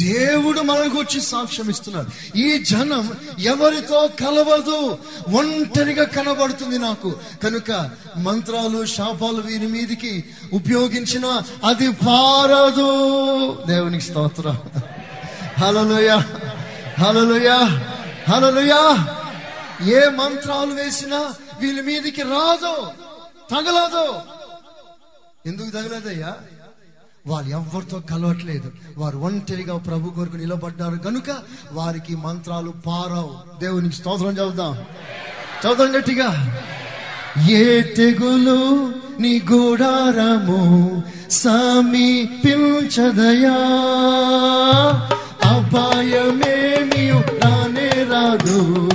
దేవుడు 0.00 0.60
మనకు 0.60 0.98
వచ్చి 0.98 1.20
సాక్ష్యం 1.20 1.70
ఇస్తున్నాడు. 1.70 2.38
ఈ 2.38 2.64
జనం 2.64 3.12
ఎవరితో 3.38 4.10
కలవదు? 4.20 4.98
ఒంటరిగా 5.36 6.04
కనబడుతుంది 6.04 6.78
నాకు. 6.78 7.16
కనుక 7.42 7.90
మంత్రాలు 8.16 8.86
శాపాలు 8.86 9.40
వీరి 9.42 9.66
మీదికి 9.66 10.24
ఉపయోగించిన 10.52 11.42
అది 11.64 11.92
పారదు. 11.92 12.90
దేవునికి 13.66 14.04
స్తోత్ర. 14.04 14.56
హలలుయ 15.58 16.10
హలలుయ 16.98 17.48
హలలుయ 18.28 18.74
ఏ 19.92 20.08
మంత్రాలు 20.08 20.74
వేసినా 20.74 21.34
వీళ్ళ 21.60 21.80
మీదికి 21.80 22.22
రాదు 22.22 22.74
తగలదు. 23.50 24.20
ఎందుకు 25.46 25.70
తగలదయ్యా? 25.70 26.36
వాళ్ళు 27.26 27.50
ఎవరితో 27.50 28.00
కలవట్లేదు. 28.10 28.72
వారు 28.98 29.18
ఒంటరిగా 29.18 29.76
ప్రభు 29.76 30.10
కొరకు 30.10 30.36
నిలబడ్డారు. 30.36 30.96
కనుక 30.96 31.36
వారికి 31.72 32.16
మంత్రాలు 32.16 32.74
పారావు. 32.86 33.60
దేవునికి 33.60 33.96
స్తోత్రం 33.96 34.32
చదువుదాం 34.32 34.74
చదువుదాం 35.66 35.98
గట్టిగా. 35.98 36.60
ఏ 37.50 37.82
తెగులు 37.82 38.92
నీ 39.20 39.42
గూడారము 39.52 41.02
సమీపించదయా? 41.30 42.76
అపాయమేమి 45.44 47.10
రానే 47.10 47.88
రాదు. 47.88 48.88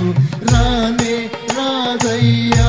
రానే 0.52 1.30
రాదయ్యా. 1.58 2.65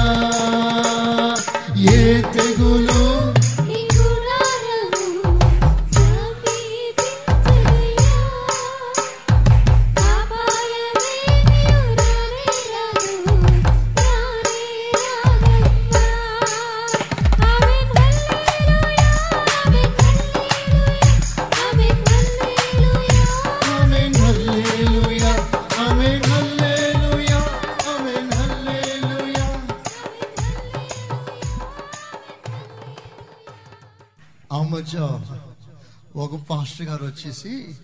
పాస్టర్ 36.78 36.89
గారు 36.89 37.05
వచ్చేసి 37.05 37.75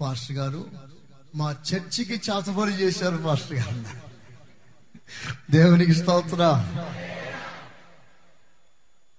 పాస్టర్ 0.00 0.36
గారు 0.36 0.66
మా 1.34 1.56
చర్చికి 1.74 2.14
చేతబడి 2.14 2.72
చేశారు 2.72 3.16
పాస్టర్ 3.16 3.54
గారు. 3.54 3.84
దేవునికి 5.50 5.94
స్తోత్ర. 5.94 6.42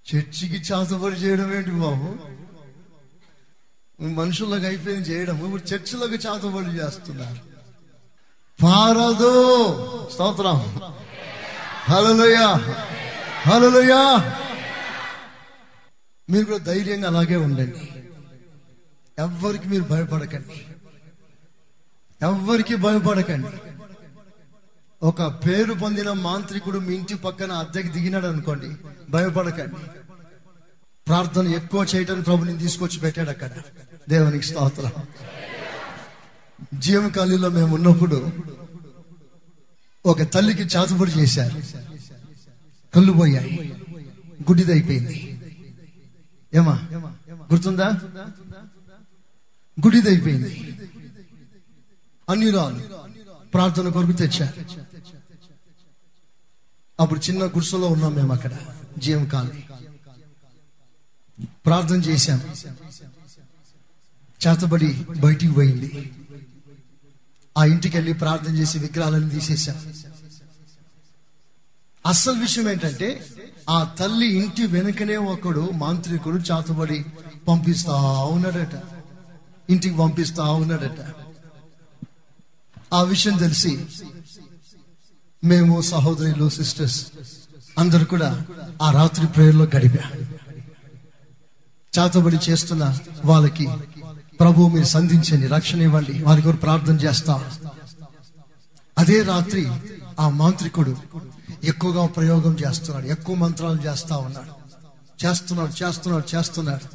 చర్చికి 0.08 0.56
చేతబడి 0.56 1.16
చేయడం 1.16 1.54
ఏంటి 1.54 1.72
బాబు? 1.72 2.18
మనుషులకు 4.04 4.66
అయిపోయింది 4.66 5.10
చేయడం. 5.10 5.45
ఇప్పుడు 5.45 5.74
చర్చిలకు 5.74 6.14
చేతబడి 6.14 6.70
చేస్తున్నారు. 6.70 7.39
పారదు. 8.64 10.10
స్తోత్రం. 10.14 10.80
హలోయా 11.89 12.48
హలోయా 13.41 14.34
మీరు 16.30 16.45
కూడా 16.45 16.58
ధైర్యంగా 16.58 17.08
అలాగే 17.08 17.36
ఉండండి. 17.36 17.97
ఎవ్వరికి 19.20 19.70
మీరు 19.70 19.84
భయపడకండి. 19.84 20.61
ఎవ్వరికి 22.22 22.76
భయపడకండి. 22.76 23.47
ఒక 25.03 25.24
పేరు 25.24 25.74
పొందిన 25.74 26.11
మాంత్రికుడు 26.11 26.80
మీ 26.80 26.95
ఇంటి 26.95 27.15
పక్కన 27.15 27.51
అద్దెకి 27.51 27.88
దిగినాడు 27.88 28.28
అనుకోండి 28.28 28.68
భయపడకండి. 29.11 29.76
ప్రార్థన 31.07 31.47
ఎక్కువ 31.47 31.86
చేయటం 31.95 32.22
ప్రభుని 32.22 32.57
తీసుకొచ్చి 32.57 32.99
పెట్టాడు 32.99 33.30
అక్కడ. 33.30 33.49
దేవునికి 34.09 34.45
స్తోత్రం. 34.45 34.91
జీవకాలిలో 36.80 37.49
మేము 37.49 37.76
ఉన్నప్పుడు 37.76 38.30
ఒక 40.05 40.22
తల్లికి 40.22 40.63
చాతుబడి 40.63 41.11
చేశారు. 41.11 41.61
కళ్ళు 42.95 43.13
పోయాయి. 43.13 43.74
గుడ్డిదైపోయింది. 44.41 45.41
ఏమా? 46.53 46.88
గుర్తుందా? 47.53 47.99
గుడిదైపోయింది. 49.86 50.76
అన్ని 52.30 52.52
ప్రార్థన 53.54 53.90
కొరకు 53.90 54.12
తెచ్చారు 54.12 54.66
అప్పుడు 57.00 57.20
చిన్న 57.20 57.46
గుడిసెలో 57.46 57.88
ఉన్నాం 57.88 58.14
మేము 58.14 58.34
అక్కడ 58.34 58.54
జీఎం 58.98 59.26
కాలనీ. 59.26 59.64
ప్రార్థన 61.66 61.96
చేశాం. 61.96 62.42
చేతబడి 64.48 65.06
బయటికి 65.20 65.54
పోయింది. 65.54 66.14
ఆ 67.58 67.66
ఇంటికి 67.66 67.98
వెళ్ళి 67.98 68.14
ప్రార్థన 68.14 68.58
చేసి 68.58 68.80
విగ్రహాలను 68.80 69.30
తీసేశాం. 69.30 69.94
అసలు 72.06 72.40
విషయం 72.40 72.70
ఏంటంటే 72.70 73.28
ఆ 73.70 73.96
తల్లి 74.00 74.28
ఇంటి 74.28 74.66
వెనుకనే 74.66 75.18
ఒకడు 75.18 75.70
మాంత్రికుడు 75.74 76.38
చేతబడి 76.38 77.06
పంపిస్తా 77.48 77.94
ఉన్నాడట. 78.24 78.97
ఇంటికి 79.70 79.97
పంపిస్తా 79.97 80.43
ఉన్నాడట. 80.43 80.99
ఆ 82.93 83.01
విషయం 83.01 83.38
తెలిసి 83.38 83.86
మేము 85.43 85.82
సహోదరులు 85.82 86.49
సిస్టర్స్ 86.49 87.07
అందరు 87.80 88.05
కూడా 88.05 88.45
ఆ 88.82 88.91
రాత్రి 88.91 89.28
ప్రేయర్లో 89.28 89.65
గడిపా. 89.65 90.11
చాతబడి 91.99 92.39
చేస్తున్న 92.49 92.97
వాళ్ళకి 93.26 93.70
ప్రభు 94.39 94.68
మీరు 94.68 94.86
సంధించండి 94.86 95.47
రక్షణ 95.47 95.82
ఇవ్వండి 95.82 96.24
వారి 96.24 96.41
కొరకు 96.41 96.61
ప్రార్థన 96.61 96.95
చేస్తా. 96.95 97.51
అదే 98.97 99.22
రాత్రి 99.22 99.68
ఆ 100.20 100.30
మాంత్రికుడు 100.30 100.97
ఎక్కువగా 101.63 102.05
ప్రయోగం 102.05 102.57
చేస్తున్నాడు 102.68 103.07
ఎక్కువ 103.07 103.36
మంత్రాలు 103.36 103.82
చేస్తా 103.82 104.18
ఉన్నాడు. 104.18 104.51
చేస్తున్నాడు 105.26 105.84
చేస్తున్నాడు 105.84 106.38
చేస్తున్నాడు. 106.38 106.86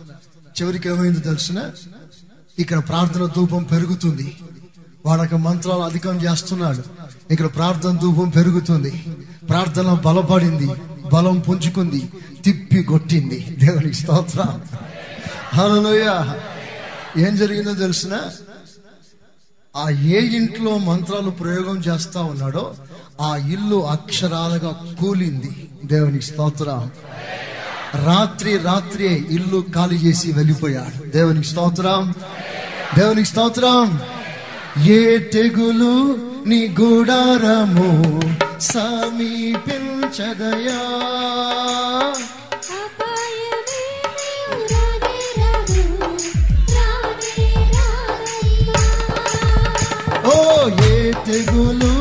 చివరికి 0.62 0.88
ఏమైంది 0.88 1.20
తెలిసిన 1.20 1.70
ఇక్కడ 2.58 2.88
ప్రార్థన 2.88 3.26
ధూపం 3.26 3.62
పెరుగుతుంది. 3.62 4.36
వాడక 5.06 5.34
మంత్రాలు 5.34 5.80
అధికం 5.80 6.16
చేస్తున్నాడు. 6.16 6.82
ఇక్కడ 7.30 7.46
ప్రార్థన 7.46 7.98
ధూపం 7.98 8.28
పెరుగుతుంది. 8.28 9.04
ప్రార్థన 9.48 9.92
బలపడింది. 9.92 10.70
బలం 11.12 11.38
పుంజుకుంది. 11.38 12.08
తిప్పి 12.44 12.82
కొట్టింది. 12.82 13.56
దేవునికి 13.58 13.94
స్తోత్రం. 13.94 14.62
హలోయ 15.54 16.34
ఏం 17.16 17.36
జరిగిందో 17.36 17.74
తెలిసిన? 17.74 18.20
ఆ 19.76 19.90
ఏ 19.90 20.36
ఇంట్లో 20.36 20.78
మంత్రాలు 20.78 21.30
ప్రయోగం 21.30 21.76
చేస్తా 21.76 22.22
ఉన్నాడో 22.22 22.74
ఆ 23.20 23.36
ఇల్లు 23.36 23.86
అక్షరాలుగా 23.86 24.96
కూలింది. 25.00 25.70
దేవునికి 25.84 26.24
స్తోత్రం. 26.24 26.90
రాత్రి 27.94 28.56
రాత్రి 28.56 29.26
ఇల్లు 29.30 29.64
ఖాళీ 29.74 29.96
చేసి 29.96 30.32
వెళ్ళిపోయాడు. 30.32 31.10
దేవునికి 31.10 31.46
స్తోత్రం. 31.46 32.14
దేవునికి 32.98 33.28
స్తోత్రం. 33.28 34.00
ఏ 34.84 35.18
తెగులు 35.18 36.18
నీ 36.46 36.76
గుడారము 36.80 38.20
సమీపించదయా? 38.60 39.92
ఓ 50.26 50.68
ఏ 50.68 51.12
తెగులు 51.12 51.91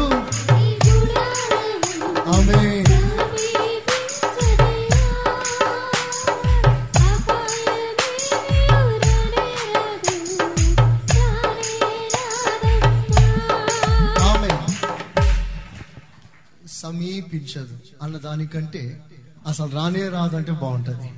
సమీపించదు 17.02 17.78
అన్న 18.02 18.18
దానికంటే 18.18 19.02
అసలు 19.47 19.72
రానే 19.72 20.10
రాదంటే 20.10 20.52
బాగుంటది. 20.52 21.12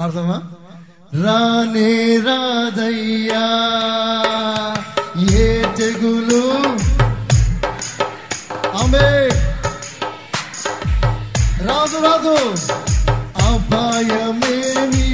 అర్థమా? 0.00 0.42
రానే 1.24 2.16
రాదయ్యా 2.16 3.44
ఏ 5.32 5.62
తెగులు? 5.74 6.62
ఆమె! 8.76 9.28
రాదు 11.66 11.98
రాదు. 12.02 12.54
అపాయమేమియో 13.42 15.09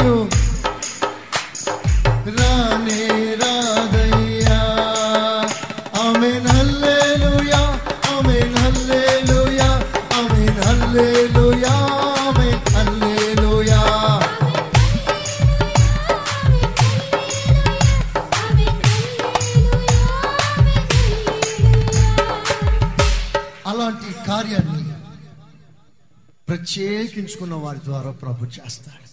ప్రత్యేకించుకున్న 26.56 27.54
వారి 27.54 27.78
ద్వారా 27.84 28.10
ప్రభు 28.10 28.44
చేస్తాడు. 28.44 29.08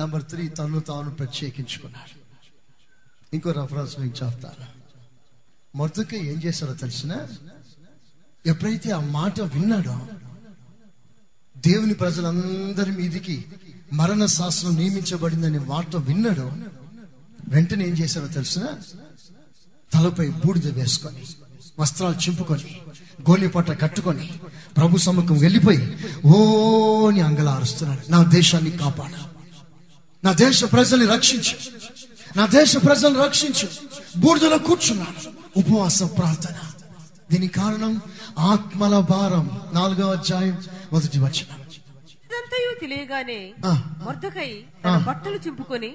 నంబర్ 0.00 0.22
త్రీ 0.22 0.48
తను 0.48 0.80
తాను 0.80 1.14
ప్రత్యేకించుకున్నాడు. 1.14 2.20
ఇంకో 3.34 3.50
రెఫరెన్స్ 3.50 4.00
మీకు 4.00 4.26
చెప్తాను. 4.26 4.66
మొదటికి 5.76 6.26
ఏం 6.26 6.42
చేశాడో 6.44 6.74
తెలిసిన? 6.74 7.26
ఎప్పుడైతే 8.46 8.90
ఆ 8.90 9.00
మాట 9.00 9.40
విన్నాడో 9.40 10.06
దేవుని 11.58 11.94
ప్రజలందరి 11.94 12.90
మీదికి 12.90 13.44
మరణ 13.92 14.26
శాస్త్రం 14.26 14.74
నియమించబడిందనే 14.74 15.58
వార్త 15.58 15.96
విన్నాడో 15.96 16.52
వెంటనే 17.48 17.84
ఏం 17.84 17.94
చేశాడో 17.98 18.28
తెలిసిన? 18.28 18.62
తలపై 19.94 20.28
బూడిద 20.28 20.78
వేసుకొని 20.78 21.26
వస్త్రాలు 21.78 22.14
చింపుకొని 22.14 22.80
గోలి 23.28 23.48
పట్ట 23.48 23.82
కట్టుకొని 23.82 24.30
ప్రభు 24.76 24.96
సముఖం 24.96 25.38
వెళ్ళిపోయి 25.38 25.98
ఓని 26.26 27.20
అంగలారుస్తున్నాడు 27.20 28.10
నా 28.10 28.22
దేశాన్ని 28.22 28.70
కాపాడు. 28.70 29.30
నా 30.24 30.32
దేశ 30.32 30.64
ప్రజల్ని 30.64 31.06
రక్షించు. 31.06 31.54
నా 32.36 32.46
దేశ 32.46 32.76
ప్రజలను 32.76 33.24
రక్షించు. 33.24 33.68
బూడిదలో 34.16 34.58
కూర్చున్నాడు. 34.58 35.30
ఉపవాస 35.58 36.02
ప్రార్థన. 36.02 36.54
దీనికి 37.30 37.54
కారణం 37.54 38.00
ఆత్మల 38.38 38.98
భారం. 38.98 39.60
నాలుగవ 39.74 40.10
అధ్యాయం 40.10 40.58
మొదటి 40.92 41.18
ఇదంతయు 41.18 42.80
తెలియగానే. 42.80 43.52
మొర్దకై 44.04 44.50
బట్టలు 45.06 45.36
చింపుకొని. 45.36 45.90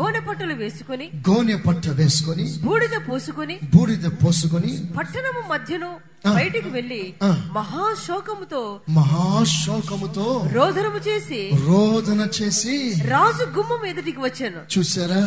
గోనె 0.00 0.20
పట్టలు 0.20 0.54
వేసుకొని 0.54 1.10
గోనె 1.30 1.56
పట్ట 1.56 1.88
వేసుకొని 1.88 2.58
బూడిద 2.62 2.96
పోసుకొని 3.10 3.58
బూడిద 3.76 4.04
పోసుకొని 4.04 4.84
పట్టణము 4.98 5.52
మధ్యను. 5.52 5.90
బయటికి 6.32 6.68
వెళ్ళి 6.68 7.14
ఆ. 7.22 7.28
మహాశోకముతో 7.52 8.60
మహాశోకముతో 8.88 10.26
రోదనము 10.52 10.98
చేసి 10.98 11.40
రోదన 11.66 12.28
చేసి 12.42 12.76
రాజు 13.08 13.44
గుమ్మం 13.56 13.86
ఎదుటికి 13.86 14.20
వచ్చాను. 14.20 14.60
చూసారా? 14.78 15.22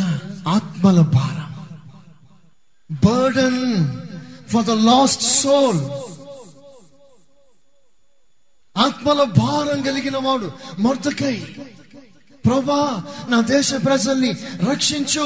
ఆత్మల 0.47 0.99
భారం. 1.13 1.43
Burden 2.89 3.61
for 4.49 4.65
the 4.65 4.69
lost 4.69 5.21
soul 5.37 5.81
ఆత్మల 8.75 9.23
భారం 9.37 9.81
కలిగిన 9.81 10.17
వాడు 10.17 10.49
మొర్దకై 10.79 11.37
ప్రభా 12.45 12.81
నా 13.29 13.41
దేశ 13.47 13.73
ప్రజల్ని 13.85 14.31
రక్షించు 14.69 15.25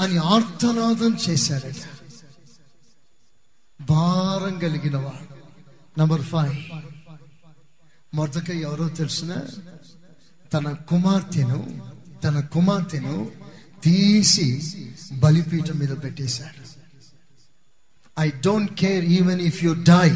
అని 0.00 0.18
ఆర్తనాదం 0.26 1.18
చేశాడట 1.24 1.80
భారం 3.92 4.54
కలిగిన 4.58 4.96
వాడు 4.96 5.26
నంబర్ 6.00 6.24
ఫైవ్ 6.32 6.56
మొదక 8.14 8.48
ఎవరో 8.66 8.86
తెలిసిన? 9.00 9.32
తన 10.54 10.66
కుమార్తెను 10.90 11.58
తన 12.24 12.36
కుమార్తెను 12.54 13.14
తీసి 13.84 14.48
బలిపీఠం 15.22 15.76
మీద 15.82 15.92
పెట్టేశాడు. 16.04 16.62
I 18.20 18.26
don't 18.46 18.72
care 18.82 19.04
even 19.18 19.40
if 19.50 19.60
you 19.64 19.72
die 19.92 20.08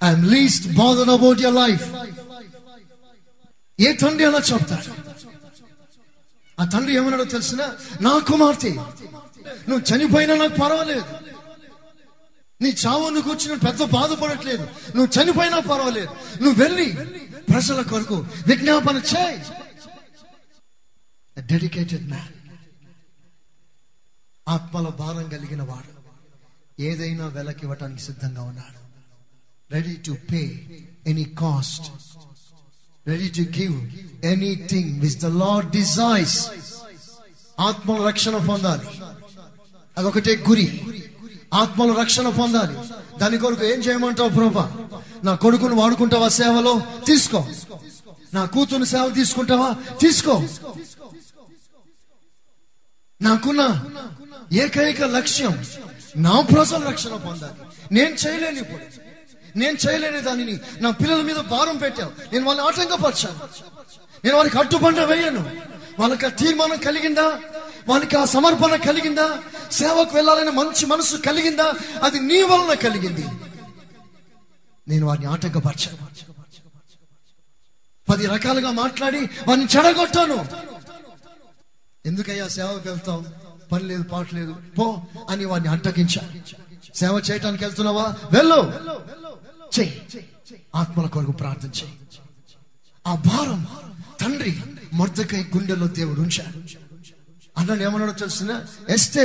I'm 0.00 0.24
least 0.34 0.66
bothered 0.82 1.12
about 1.16 1.42
your 1.46 1.56
life 1.62 1.84
ఏ 3.78 3.92
తండ్రి 4.02 4.24
అలా 4.30 4.40
చెప్తాడు? 4.52 4.90
ఆ 6.58 6.64
తండ్రి 6.72 6.92
ఏమన్నాడో 6.96 7.26
తెలిసిన? 7.36 7.62
నా 8.00 8.12
కుమార్తె. 8.30 8.72
నువ్వు 9.68 9.82
చనిపోయినా 9.90 10.34
నాకు 10.42 10.56
పర్వాలేదు. 10.62 11.06
నీ 12.64 12.70
చావు 12.86 13.08
నువ్వు 13.08 13.58
పెద్ద 13.58 13.82
బాధపడట్లేదు. 13.84 14.64
నువ్వు 14.96 15.08
చనిపోయినా 15.16 15.58
పర్వాలేదు. 15.58 16.08
నువ్వు 16.42 16.62
వెళ్ళి 16.62 16.88
ప్రజల 17.52 17.82
కొరకు 17.82 18.26
విజ్ఞాపన 18.46 18.96
చేయి. 18.96 19.38
డెడికేటెడ్ 21.42 22.08
మ్యాన్ 22.08 22.32
ఆత్మల 24.48 24.88
భారం 24.88 25.28
కలిగిన 25.28 25.62
వాడు. 25.62 25.92
ఏదైనా 26.82 27.26
వెలకివ్వటానికి 27.26 28.02
సిద్ధంగా 28.02 28.42
ఉన్నాడు. 28.42 28.80
Ready 29.74 29.94
to 30.06 30.16
pay 30.32 30.42
any 31.06 31.24
cost 31.24 31.86
ready 33.06 33.28
to 33.28 33.58
give 33.58 33.76
anything 34.24 35.00
which 35.00 35.16
the 35.16 35.26
Lord 35.26 35.70
desires 35.70 36.50
ఆత్మల 37.60 38.06
రక్షణ 38.06 38.36
పొందాలి. 38.46 38.88
అదొకటే 39.98 40.44
గురి. 40.48 40.66
ఆత్మలో 41.54 41.94
రక్షణ 41.94 42.28
పొందాలి. 42.28 42.78
దాని 43.18 43.38
కొరకు 43.38 43.64
ఏం 43.64 43.80
చేయమంటావు 43.80 44.28
ప్రభా? 44.28 44.72
నా 45.24 45.34
కొడుకును 45.34 45.74
వాడుకుంటావా 45.74 46.28
సేవలో? 46.28 46.82
తీసుకో. 47.06 47.46
నా 48.34 48.44
కూతురు 48.44 48.84
సేవ 48.84 49.08
తీసుకుంటావా? 49.08 49.74
తీసుకో. 50.00 50.42
నాకున్న 53.22 53.84
ఏకైక 54.52 55.02
లక్ష్యం 55.02 55.66
నా 56.16 56.40
ప్రజల 56.40 56.88
రక్షణ 56.88 57.16
పొందాలి. 57.16 57.52
నేను 57.94 58.14
చేయలేని 58.14 58.60
ఇప్పుడు. 58.60 59.04
నేను 59.58 59.76
చేయలేని 59.88 60.20
దానిని 60.20 60.60
నా 60.80 60.90
పిల్లల 60.90 61.22
మీద 61.22 61.36
భారం 61.36 61.76
పెట్టావు. 61.76 62.34
నేను 62.34 62.46
వాళ్ళని 62.46 62.66
ఆటంకపరిచాను. 62.68 63.38
నేను 64.24 64.36
వాళ్ళకి 64.36 64.58
అడ్డుపంట 64.58 64.98
వేయను. 64.98 65.50
వాళ్ళకి 65.98 66.30
తీర్మానం 66.30 66.76
కలిగిందా? 66.76 67.38
వానికి 67.88 68.16
ఆ 68.16 68.24
సమర్పణ 68.24 68.76
కలిగిందా? 68.76 69.42
సేవకు 69.72 70.14
వెళ్ళాలనే 70.14 70.50
మంచి 70.50 70.86
మనసు 70.86 71.16
కలిగిందా? 71.16 71.72
అది 72.02 72.20
నీ 72.20 72.42
వలన 72.42 72.74
కలిగింది. 72.74 73.26
నేను 74.88 75.06
వారిని 75.06 75.26
ఆటంకపరిచాను. 75.26 76.04
పది 78.08 78.26
రకాలుగా 78.26 78.70
మాట్లాడి 78.70 79.18
వారిని 79.18 79.66
చెడగొట్టాను. 79.76 80.46
ఎందుకయ్యా 82.06 82.48
సేవకు 82.48 82.88
వెళ్తావు? 82.88 83.24
పని 83.72 83.84
లేదు 83.84 84.02
పాట 84.02 84.34
లేదు. 84.34 84.56
పో 84.78 85.02
అని 85.28 85.44
వాడిని 85.44 85.68
అడ్డగించాను 85.70 86.42
సేవ 86.96 87.22
చేయటానికి 87.30 87.64
వెళ్తున్నావా? 87.64 88.16
వెళ్ళు. 88.32 88.72
చెయ్యి 89.80 90.06
ఆత్మల 90.74 91.06
కొరకు 91.06 91.32
ప్రార్థన 91.32 91.68
చెయ్యి 91.68 91.98
ఆ 93.06 93.14
భారం 93.14 93.66
తండ్రి 94.20 94.60
మొర్దకై 94.92 95.46
గుండెలో 95.56 95.86
దేవుడు 95.86 96.20
ఉంచాడు. 96.20 96.83
అన్నాడు 97.58 97.82
ఏమన్నాడు 97.82 98.12
తెలిసిన? 98.12 98.52
ఎస్తే 98.88 99.24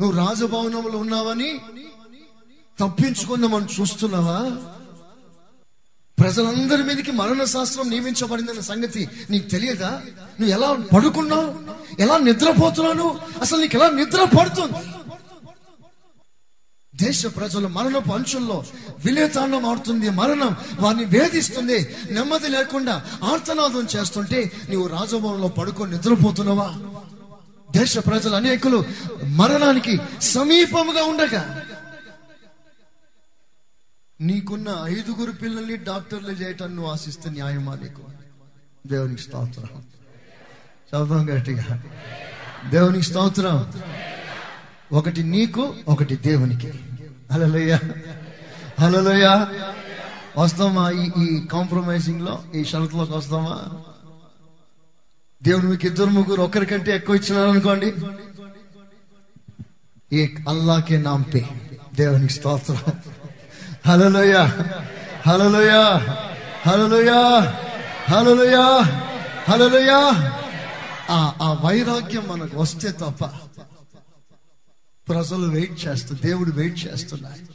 నువ్వు 0.00 0.14
రాజభవనంలో 0.18 0.98
ఉన్నావని 0.98 1.50
తప్పించుకుందామని 2.78 3.66
చూస్తున్నావా? 3.80 4.38
ప్రజలందరి 6.18 6.82
మీదకి 6.82 7.12
మరణ 7.12 7.44
శాస్త్రం 7.44 7.90
నియమించబడిందన్న 7.90 8.60
సంగతి 8.60 9.08
నీకు 9.30 9.46
తెలియదా? 9.48 9.90
నువ్వు 10.40 10.52
ఎలా 10.56 10.68
పడుకున్నావు? 10.94 11.48
ఎలా 12.02 12.16
నిద్రపోతున్నాను? 12.18 13.20
అసలు 13.40 13.60
నీకు 13.60 13.76
ఎలా 13.76 13.88
నిద్ర 13.90 14.24
పడుతుంది? 14.38 14.80
దేశ 17.02 17.26
ప్రజలు 17.26 17.68
మరణపు 17.68 18.12
అంచుల్లో 18.12 18.64
విలేతాండం 19.04 19.66
ఆడుతుంది 19.66 20.10
మరణం 20.10 20.56
వారిని 20.80 21.04
వేధిస్తుంది. 21.04 21.96
నెమ్మది 22.10 22.48
లేకుండా 22.48 23.04
ఆర్తనాదం 23.24 23.86
చేస్తుంటే 23.96 24.52
నీవు 24.68 24.86
రాజభవనంలో 24.86 25.48
పడుకొని 25.48 25.92
నిద్రపోతున్నావా? 25.92 26.74
దేశ 27.80 27.98
ప్రజలు 27.98 28.34
అనేకులు 28.34 28.84
మరణానికి 29.24 29.98
సమీపముగా 30.22 31.04
ఉండగా 31.04 31.62
నీకున్న 34.20 34.80
ఐదుగురు 34.84 35.32
పిల్లల్ని 35.32 35.76
డాక్టర్లు 35.76 36.30
చేయటాన్ని 36.30 36.76
నువ్వు 36.76 36.92
ఆశిస్తే 36.92 37.30
న్యాయమా 37.30 37.74
నీకు? 37.74 38.02
దేవునికి 38.86 39.22
స్తోత్రం. 39.22 39.82
చదువు 40.94 41.24
గట్టిగా. 41.24 41.82
దేవునికి 42.70 43.04
స్తోత్రం. 43.04 43.72
ఒకటి 44.94 45.22
నీకు 45.24 45.74
ఒకటి 45.88 46.16
దేవునికి. 46.16 46.70
హలోయ 47.32 47.72
హలోయ 48.80 49.24
వస్తామా 50.38 50.84
ఈ 50.90 51.04
ఈ 51.22 51.46
కాంప్రమైజింగ్లో 51.46 52.42
ఈ 52.54 52.64
షరతులోకి 52.64 53.12
వస్తామా? 53.12 53.54
దేవుడు 55.42 55.66
మీకు 55.66 55.86
ఇద్దరు 55.86 56.10
ముగ్గురు 56.10 56.42
ఒకరికంటే 56.42 56.96
ఎక్కువ 56.96 57.14
ఇచ్చినారనుకోండి 57.16 57.88
ఈ 60.12 60.34
అల్లాకే 60.48 60.98
నాంపే. 60.98 61.42
దేవునికి 61.94 62.32
స్తోత్రం. 62.32 62.80
హలోయ 63.86 64.34
హలోయ 65.28 65.72
హలోయ 66.66 67.10
హలోయ 68.08 68.56
హలోయ 69.48 69.90
ఆ 71.10 71.32
ఆ 71.42 71.48
వైరాగ్యం 71.64 72.24
మనకు 72.28 72.56
వస్తే 72.60 72.90
తప్ప 72.92 73.22
ప్రజలు 75.08 75.46
వెయిట్ 75.46 75.86
చేస్తూ 75.86 76.14
దేవుడు 76.24 76.50
వెయిట్ 76.50 76.86
చేస్తున్నారు 76.86 77.54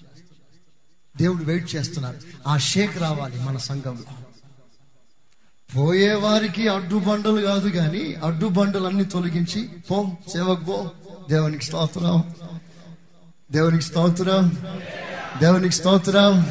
దేవుడు 1.17 1.43
వెయిట్ 1.43 1.75
చేస్తున్నారు 1.75 2.17
ఆ 2.47 2.57
షేక్ 2.57 2.97
రావాలి 2.97 3.39
మన 3.39 3.57
సంఘంలో. 3.57 4.23
పోయే 5.75 6.13
వారికి 6.13 6.67
అడ్డుబండలు 6.67 7.41
కాదు 7.41 7.69
కానీ 7.69 8.13
అడ్డుబండలన్నీ 8.13 9.05
తొలగించి 9.05 9.69
పో 9.91 10.11
సేవకు 10.33 10.63
పో. 10.63 10.91
దేవునికి 11.29 11.65
స్తోత్రం. 11.65 12.35
దేవునికి 13.51 13.83
స్తోత్రం. 13.83 14.57
దేవునికి 15.39 15.75
స్తోత్రం. 15.75 16.41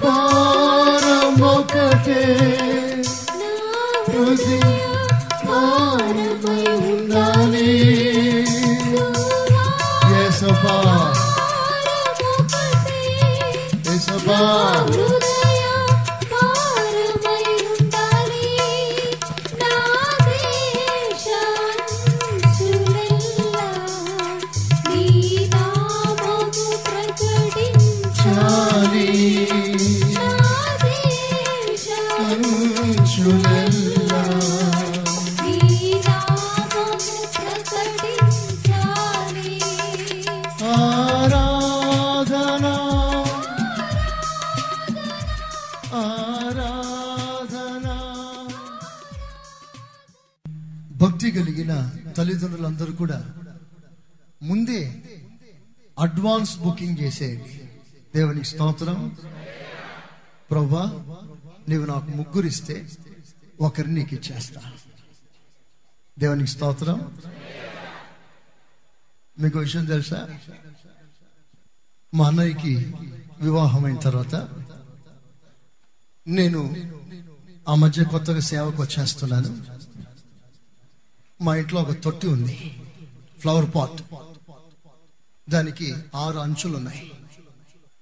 భారం 0.00 1.34
భక్తి 51.74 51.98
కలిగిన 51.98 52.12
తల్లిదండ్రులందరూ 52.12 52.92
కూడా 52.92 53.34
ముందే 54.42 55.02
అడ్వాన్స్ 55.98 56.58
బుకింగ్ 56.58 56.98
చేసేయండి. 56.98 57.70
దేవునికి 58.14 58.46
స్తోత్రం. 58.46 59.16
ప్రభా 60.50 61.04
నీవు 61.68 61.86
నాకు 61.86 62.10
ముగ్గురిస్తే 62.10 62.88
ఒకరిని 63.60 63.94
నీకు 63.94 64.14
ఇచ్చేస్తా. 64.14 64.72
దేవునికి 66.18 66.50
స్తోత్రం. 66.50 67.18
మీకు 69.40 69.58
విషయం 69.58 69.84
తెలుసా? 69.84 70.28
మా 72.14 72.26
అన్నయ్యకి 72.26 72.94
వివాహమైన 73.40 73.96
తర్వాత 73.96 74.48
నేను 76.26 76.90
ఆ 77.68 77.74
మధ్య 77.74 78.04
కొత్తగా 78.04 78.40
సేవకు 78.40 78.82
వచ్చేస్తున్నాను 78.82 79.75
మా 81.40 81.52
ఇంట్లో 81.56 81.78
ఒక 81.80 81.92
తొట్టి 82.04 82.26
ఉంది. 82.26 82.54
ఫ్లవర్ 83.40 83.66
పాట్ 83.74 84.00
దానికి 85.48 85.88
ఆరు 86.14 86.38
అంచులు 86.44 86.76
ఉన్నాయి 86.76 87.02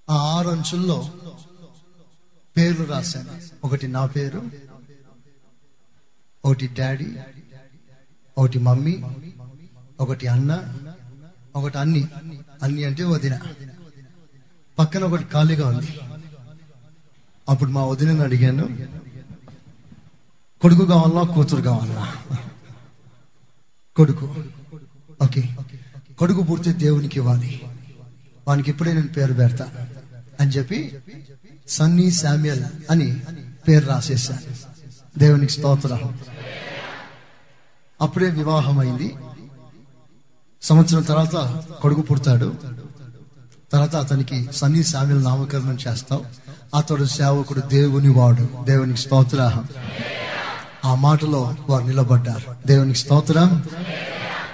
ఆ 0.08 0.16
ఆరు 0.36 0.48
అంచుల్లో 0.48 0.98
పేర్లు 2.56 2.84
రాశాను. 2.92 3.34
ఒకటి 3.64 3.86
నా 3.88 4.02
పేరు 4.06 4.40
ఒకటి 6.44 6.66
డాడీ 6.78 7.08
ఒకటి 8.38 8.58
మమ్మీ 8.58 8.94
ఒకటి 10.00 10.26
అన్న 10.26 10.52
ఒకటి 11.56 11.78
అన్ని 11.78 12.02
అన్ని 12.62 12.84
అంటే 12.84 13.04
వదిన. 13.04 13.34
పక్కన 14.78 15.02
ఒకటి 15.04 15.24
ఖాళీగా 15.24 15.66
ఉంది. 15.68 15.90
అప్పుడు 17.48 17.70
మా 17.70 17.82
వదినని 17.84 18.20
అడిగాను 18.20 18.66
కొడుకు 20.62 20.84
కావాలా 20.86 21.22
కూతురు 21.34 21.62
కావాలా? 21.62 22.04
కొడుకు. 23.96 24.34
ఓకే. 25.24 25.56
కొడుకు 26.18 26.42
పూర్తి 26.42 26.72
దేవునికి 26.72 27.18
ఇవ్వాలి. 27.18 27.62
వానికి 28.48 28.70
ఇప్పుడే 28.70 28.92
నేను 28.92 29.08
పేరు 29.08 29.34
పెడతా 29.34 29.68
అని 30.40 30.50
చెప్పి 30.50 30.98
సన్నీ 31.68 32.10
శామ్యల్ 32.10 32.62
అని 32.90 33.20
పేరు 33.68 33.86
రాసేసాను 33.86 34.40
దేవునికి 35.18 35.52
స్తోత్రం. 35.52 36.18
అప్పుడే 38.00 38.30
వివాహం 38.30 38.78
అయింది 38.78 39.14
సంవత్సరం 40.62 41.02
తర్వాత 41.02 41.36
కొడుకు 41.82 42.00
పుడతాడు. 42.00 42.54
తర్వాత 43.72 43.96
అతనికి 43.96 44.48
సన్నీ 44.52 44.82
శామ్యుల 44.82 45.20
నామకరణం 45.22 45.78
చేస్తాం 45.88 46.22
అతడు 46.76 47.04
సేవకుడు 47.04 47.60
దేవుని 47.60 48.08
వాడు. 48.08 48.48
దేవునికి 48.64 49.00
స్తోత్రాహం 49.00 49.68
ఆ 50.84 50.94
మాటలో 50.94 51.54
వారు 51.68 51.84
నిలబడ్డారు. 51.84 52.66
దేవునికి 52.66 52.98
స్తోత్రం. 52.98 53.64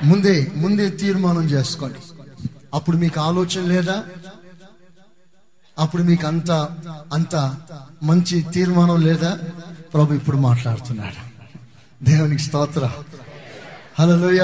ముందే 0.03 0.53
ముందే 0.57 0.91
తీర్మానం 0.91 1.45
చేసుకోండి. 1.45 1.99
అప్పుడు 2.75 2.97
మీకు 2.97 3.21
ఆలోచన 3.21 3.65
లేదా? 3.65 4.05
అప్పుడు 5.79 6.03
మీకు 6.03 6.27
అంత 6.27 6.51
అంత 7.13 7.57
మంచి 8.03 8.43
తీర్మానం 8.43 9.01
లేదా? 9.01 9.39
ప్రభు 9.95 10.15
ఇప్పుడు 10.15 10.37
మాట్లాడుతున్నాడు. 10.37 11.31
దేవునికి 12.05 12.43
స్తోత్ర. 12.43 12.91
హలోయ 14.01 14.41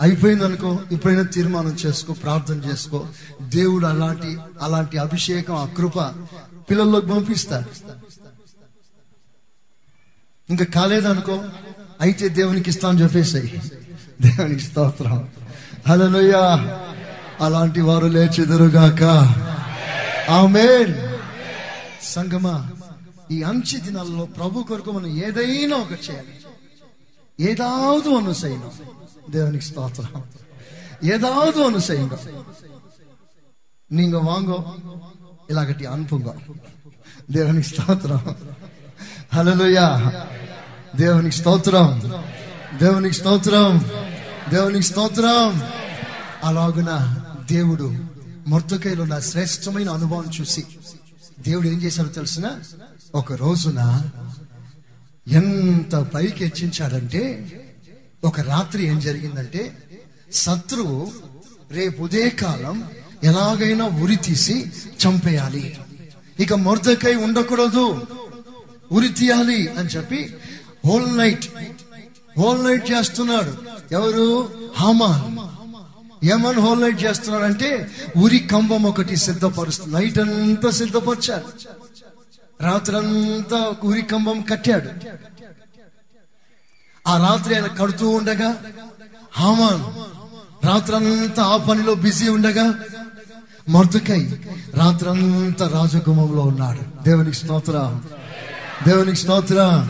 అయిపోయింది 0.00 0.44
అనుకో 0.44 0.78
ఇప్పుడైనా 0.92 1.22
తీర్మానం 1.22 1.70
చేసుకో 1.70 2.12
ప్రార్థన 2.12 2.54
చేసుకో. 2.54 3.06
దేవుడు 3.42 3.86
అలాంటి 3.86 4.38
అలాంటి 4.62 4.98
అభిషేకం 4.98 5.54
ఆ 5.54 5.66
కృప 5.66 6.00
పిల్లల్లోకి 6.70 7.06
పంపిస్తాడు. 7.06 7.70
ఇంకా 10.49 10.65
కాలేదనుకో 10.73 11.35
అయితే 12.01 12.25
దేవునికి 12.29 12.69
ఇస్తాను 12.69 13.01
చెప్పేసాయి 13.01 13.49
దేవునికి 14.21 14.63
స్తోత్రం 14.63 15.19
హలోయ 15.87 16.35
అలాంటి 17.41 17.81
వారు 17.81 18.07
లేచెదురుగాక 18.07 19.03
ఆమేన్ 20.29 20.95
సంగమా 22.13 22.55
ఈ 23.31 23.37
అంచె 23.43 23.77
దినాల్లో 23.79 24.25
ప్రభు 24.37 24.63
కొరకు 24.63 24.91
మనం 24.91 25.11
ఏదైనా 25.17 25.75
ఒకటి 25.77 26.03
చేయాలి 26.09 26.33
ஏதாவது 27.39 28.07
ஒண்ணு 28.09 28.33
செய்யணும் 28.41 28.75
தேவனுக்கு 29.33 29.65
ஸ்தோத்திரம் 29.65 30.25
ஏதாவது 31.03 31.57
ஒண்ணு 31.63 31.81
செய்யணும் 31.87 32.23
நீங்க 33.91 34.17
வாங்க 34.21 34.51
இல்லாகட்டி 35.49 35.85
அனுப்புங்க 35.85 36.31
தேவனுக்கு 37.33 37.69
ஸ்தோத்திரம் 37.69 38.27
హల్లెలూయా 39.33 39.87
దేవునికి 40.96 41.36
స్తోత్రం. 41.36 42.02
దేవునికి 42.78 43.14
స్తోత్రం. 43.14 43.90
దేవునికి 44.50 44.86
స్తోత్రం. 44.86 45.62
అలాగున 46.44 47.20
దేవుడు 47.50 47.94
మొర్తకైలో 48.48 49.04
నా 49.04 49.20
శ్రేష్టమైన 49.20 49.90
అనుభవం 49.90 50.24
చూసి 50.40 50.66
దేవుడు 51.48 51.68
ఏం 51.68 51.82
చేశాడో 51.82 52.08
తెలిసిన? 52.08 52.50
ఒక 53.14 53.32
రోజున 53.32 54.02
ఎంత 55.28 55.96
పైకి 55.96 56.44
హెచ్చించాడంటే 56.44 57.52
ఒక 58.24 58.40
రాత్రి 58.40 58.86
ఏం 58.86 59.00
జరిగిందంటే 59.00 59.76
శత్రువు 60.32 61.12
రేపు 61.70 62.02
ఉదయకాలం 62.02 62.84
ఎలాగైనా 63.24 63.84
ఉరి 63.84 64.16
తీసి 64.16 64.72
చంపేయాలి. 65.06 65.78
ఇక 66.40 66.54
మొర్దకై 66.54 67.14
ఉండకూడదు. 67.14 68.02
ఉరి 68.92 69.08
తీయాలి 69.08 69.68
అని 69.68 69.88
చెప్పి 69.88 70.34
హోల్ 70.86 71.18
నైట్ 71.18 71.44
హోల్ 72.38 72.64
నైట్ 72.64 72.90
చేస్తున్నాడు. 72.90 73.54
ఎవరు? 73.92 74.50
హమాన్. 74.76 75.50
ఏమన్ 76.26 76.58
హోల్ 76.58 76.82
నైట్ 76.82 77.04
చేస్తున్నాడంటే 77.04 77.90
ఉరి 78.16 78.38
కంబం 78.38 78.82
ఒకటి 78.82 79.16
సిద్ధపరుస్తుంది. 79.16 79.94
నైట్ 79.94 80.18
అంతా 80.18 80.70
సిద్ధపరిచాడు. 80.70 81.44
రాత్రంతా 82.62 83.56
ఒక 83.56 83.86
ఉరి 83.86 84.02
కంబం 84.02 84.40
కట్టాడు. 84.40 84.90
ఆ 87.08 87.28
రాత్రి 87.28 87.54
ఆయన 87.54 87.66
కడుతూ 87.66 88.08
ఉండగా 88.08 88.62
హామాన్ 89.32 90.00
రాత్రంతా 90.66 91.42
ఆ 91.42 91.56
పనిలో 91.56 91.94
బిజీ 91.94 92.28
ఉండగా 92.28 92.74
మర్దుకై 93.68 94.40
రాత్రంతా 94.74 95.68
రాజగుమంలో 95.68 96.42
ఉన్నాడు. 96.42 97.02
దేవునికి 97.02 97.36
స్తోత్ర. 97.36 98.00
దేవునికి 98.86 99.16
స్తోత్ర. 99.16 99.88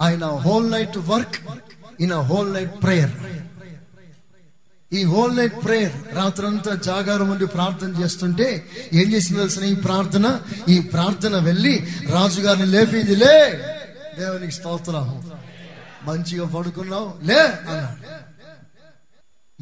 ఆయన 0.00 0.24
whole 0.24 0.72
night 0.72 0.98
work 0.98 1.36
in 2.00 2.12
whole 2.12 2.54
night 2.54 2.82
prayer 2.82 3.10
ఈ 4.92 5.04
హోల్ 5.04 5.36
నైట్ 5.36 5.64
ప్రేయర్ 5.64 6.16
రాత్రంతా 6.16 6.74
జాగారం 6.74 7.30
ఉండి 7.30 7.46
ప్రార్థన 7.46 8.02
చేస్తుంటే 8.02 8.66
ఏం 8.92 9.12
చేసింది 9.12 9.40
తెలిసిన 9.40 9.64
ఈ 9.64 9.74
ప్రార్థన 9.74 10.40
ఈ 10.68 10.80
ప్రార్థన 10.80 11.36
వెళ్ళి 11.38 11.86
రాజుగారిని 12.10 12.66
లేపింది 12.66 13.16
లే 13.16 13.36
దేవునికి 14.18 14.52
స్తోత్రం. 14.52 15.30
మంచిగా 16.04 16.46
పడుకున్నావు 16.46 17.14
లే 17.22 17.40
అన్నాడు. 17.42 18.00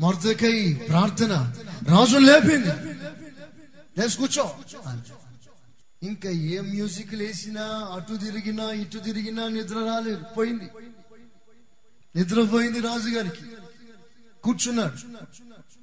మరదకై 0.00 0.72
ప్రార్థన 0.88 1.52
రాజు 1.88 2.16
లేపింది. 2.18 2.72
లేచి 3.98 4.16
కూర్చో 4.16 4.56
ఇంకా 6.02 6.30
ఏ 6.30 6.60
మ్యూజిక్ 6.60 7.14
లేసినా 7.14 7.62
అటు 7.62 8.16
తిరిగినా 8.16 8.70
ఇటు 8.70 8.98
తిరిగినా 8.98 9.48
నిద్ర 9.48 9.74
రాలేదు. 9.74 10.24
పోయింది. 10.38 10.70
నిద్రపోయింది 12.16 12.80
రాజుగారికి. 12.80 13.44
కూర్చున్నాడు. 14.44 14.96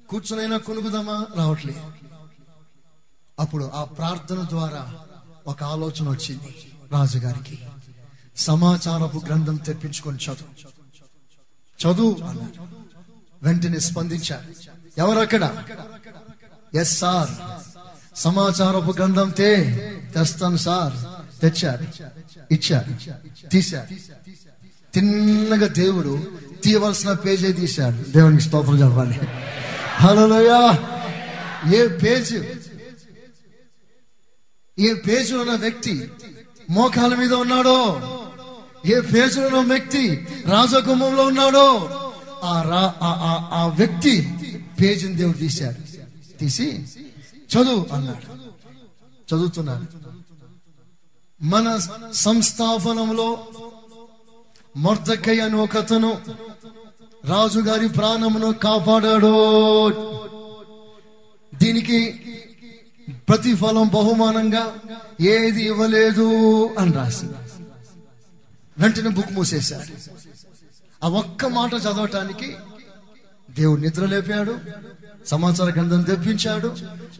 కూర్చునైనా 0.06 0.56
కొనుగుదామా? 0.56 1.26
రావట్లేదు 1.36 1.92
అప్పుడు 3.38 3.64
ఆ 3.64 3.84
ప్రార్థన 3.84 4.46
ద్వారా 4.48 4.94
ఒక 5.46 5.62
ఆలోచన 5.62 6.08
వచ్చింది 6.08 6.72
రాజుగారికి. 6.92 7.58
సమాచారపు 8.36 9.22
గ్రంథం 9.26 9.56
తెప్పించుకొని 9.56 10.16
చదువు. 10.16 10.70
చదువు 11.86 12.22
అన్నాడు. 12.24 12.62
వెంటనే 13.42 13.78
స్పందించారు 13.78 14.54
ఎవరక్కడ? 14.98 15.64
Yes 16.74 16.98
sir. 16.98 17.30
సమాచారపు 18.18 18.92
గ్రంథం 18.92 19.30
తే. 19.30 19.76
తెస్తాను 20.14 20.56
సార్. 20.56 20.92
తెచ్చారు. 21.40 21.82
ఇచ్చారు. 22.52 23.10
తీశారు. 23.48 23.94
తిన్నగా 24.94 25.66
దేవుడు 25.66 26.22
తీయవలసిన 26.64 27.12
పేజే 27.12 27.52
తీశాడు. 27.52 28.10
దేవునికి 28.10 28.42
స్తోత్రం 28.42 28.78
చెప్పాలి 28.78 29.20
హలోయా 29.96 30.78
ఏ 31.74 31.88
పేజ్? 31.88 32.42
ఏ 34.78 34.94
పేజీలో 34.94 35.40
ఉన్న 35.40 35.52
వ్యక్తి 35.52 36.10
మోకాల 36.70 37.14
మీద 37.14 37.32
ఉన్నాడో? 37.32 38.00
ఏ 38.86 39.00
పేజీలో 39.00 39.58
ఉన్న 39.58 39.72
వ్యక్తి 39.72 40.26
రాజకుమంలో 40.46 41.26
ఉన్నాడో? 41.26 41.90
ఆ 42.44 42.62
రా 42.62 42.94
ఆ- 43.02 43.48
ఆ 43.52 43.66
వ్యక్తి 43.66 44.34
పేజీని 44.80 45.14
దేవుడు 45.14 45.38
తీశాడు. 45.38 45.90
తీసి 46.38 46.84
చదువు 47.56 47.86
అన్నాడు. 47.92 48.39
చదువుతున్నారు. 49.30 49.86
మన 51.42 51.66
సంస్థాపనంలో 52.12 53.46
మొర్దకై 54.76 55.38
అని 55.40 55.56
ఒకతను 55.56 56.20
రాజుగారి 57.24 57.88
ప్రాణమును 57.88 58.52
కాపాడాడు. 58.52 59.34
దీనికి 61.54 61.98
ప్రతిఫలం 63.28 63.88
బహుమానంగా 63.88 64.64
ఏది 65.20 65.62
ఇవ్వలేదు 65.64 66.28
అని 66.78 66.92
రాసి 66.92 67.26
వెంటనే 68.78 69.10
బుక్ 69.10 69.32
మూసేశారు. 69.32 69.94
ఆ 71.04 71.08
ఒక్క 71.08 71.46
మాట 71.46 71.74
చదవటానికి 71.74 72.56
దేవుడు 73.56 73.80
నిద్ర 73.80 74.04
లేపాడు 74.06 74.54
సమాచార 75.26 75.70
గ్రంథం 75.70 76.02
తెప్పించాడు 76.02 76.68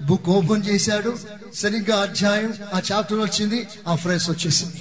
బుక్ 0.02 0.28
ఓపెన్ 0.28 0.66
చేశాడు 0.66 1.10
సరిగ్గా 1.54 2.02
అధ్యాయం 2.02 2.52
ఆ 2.74 2.80
చాప్టర్ 2.92 3.18
వచ్చింది 3.18 3.58
ఆ 3.88 3.94
ఫ్రేస్ 3.94 4.30
వచ్చేసింది. 4.30 4.78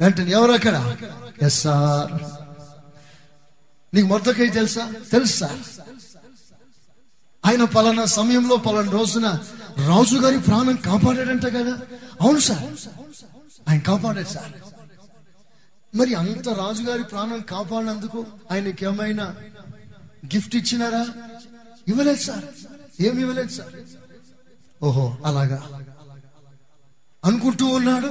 వెంటనే 0.00 0.30
ఎవరు 0.30 0.52
అక్కడ? 0.52 0.76
ఎస్ 1.42 1.60
సార్ 1.60 2.12
నీకు 3.92 4.06
మొత్తకై 4.06 4.48
తెలుసా? 4.48 4.84
తెలుసా? 5.12 5.48
ఆయన 7.44 7.64
పలానా 7.64 8.04
సమయంలో 8.10 8.56
పలానా 8.56 8.90
రోజున 8.90 9.26
రాజు 9.88 10.16
గారి 10.16 10.38
ప్రాణం 10.40 10.76
కాపాడాడంట 10.86 11.46
కదా? 11.48 11.74
అవును 12.20 12.40
సార్ 12.40 12.64
ఆయన 13.68 13.80
కాపాడాడు 13.80 14.28
సార్ 14.28 14.52
మరి 15.94 16.14
అంత 16.14 16.48
రాజుగారి 16.58 17.02
ప్రాణం 17.02 17.40
కాపాడినందుకు 17.48 18.20
ఆయనకి 18.50 18.84
ఏమైనా 18.84 19.26
గిఫ్ట్ 20.26 20.56
ఇచ్చినారా? 20.56 21.06
ఇవ్వలేదు 21.88 22.18
సార్. 22.18 22.44
ఏమి 23.02 23.20
ఇవ్వలేదు 23.20 23.48
సార్. 23.48 23.74
ఓహో 24.82 25.18
అలాగా. 25.24 25.84
అనుకుంటూ 27.24 27.66
ఉన్నాడు. 27.66 28.06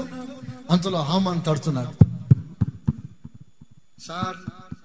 అంతలో 0.71 1.01
హామాన్ 1.03 1.41
తడుతున్నాడు. 1.47 2.05
సార్ 4.01 4.37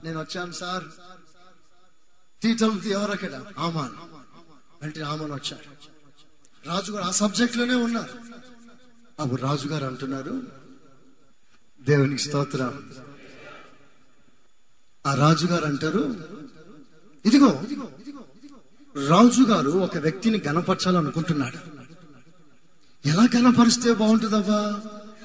నేను 0.05 0.20
వచ్చాను 0.20 0.53
సార్. 0.53 0.85
తీతలు 2.43 2.83
ఎవరక్కడ? 2.83 3.45
హామాన్. 3.59 3.93
అంటే 4.83 5.03
హామాన్ 5.03 5.33
వచ్చాడు. 5.33 5.77
రాజుగారు 6.68 7.05
ఆ 7.05 7.11
సబ్జెక్ట్లోనే 7.11 7.74
ఉన్నారు. 7.74 8.18
అప్పుడు 9.20 9.43
రాజుగారు 9.43 9.85
అంటున్నారు 9.85 10.43
దేవునికి 11.81 12.22
స్తోత్రం. 12.22 12.91
ఆ 15.07 15.14
రాజుగారు 15.14 15.64
అంటారు 15.64 16.14
ఇదిగో 17.27 17.51
రాజుగారు 19.09 19.70
ఒక 19.70 19.97
వ్యక్తిని 19.97 20.39
గణపరచాలనుకుంటున్నాడు. 20.47 21.59
ఎలా 23.05 23.29
గణపరిస్తే 23.37 23.95
బాగుంటుందవ్వా? 23.95 24.81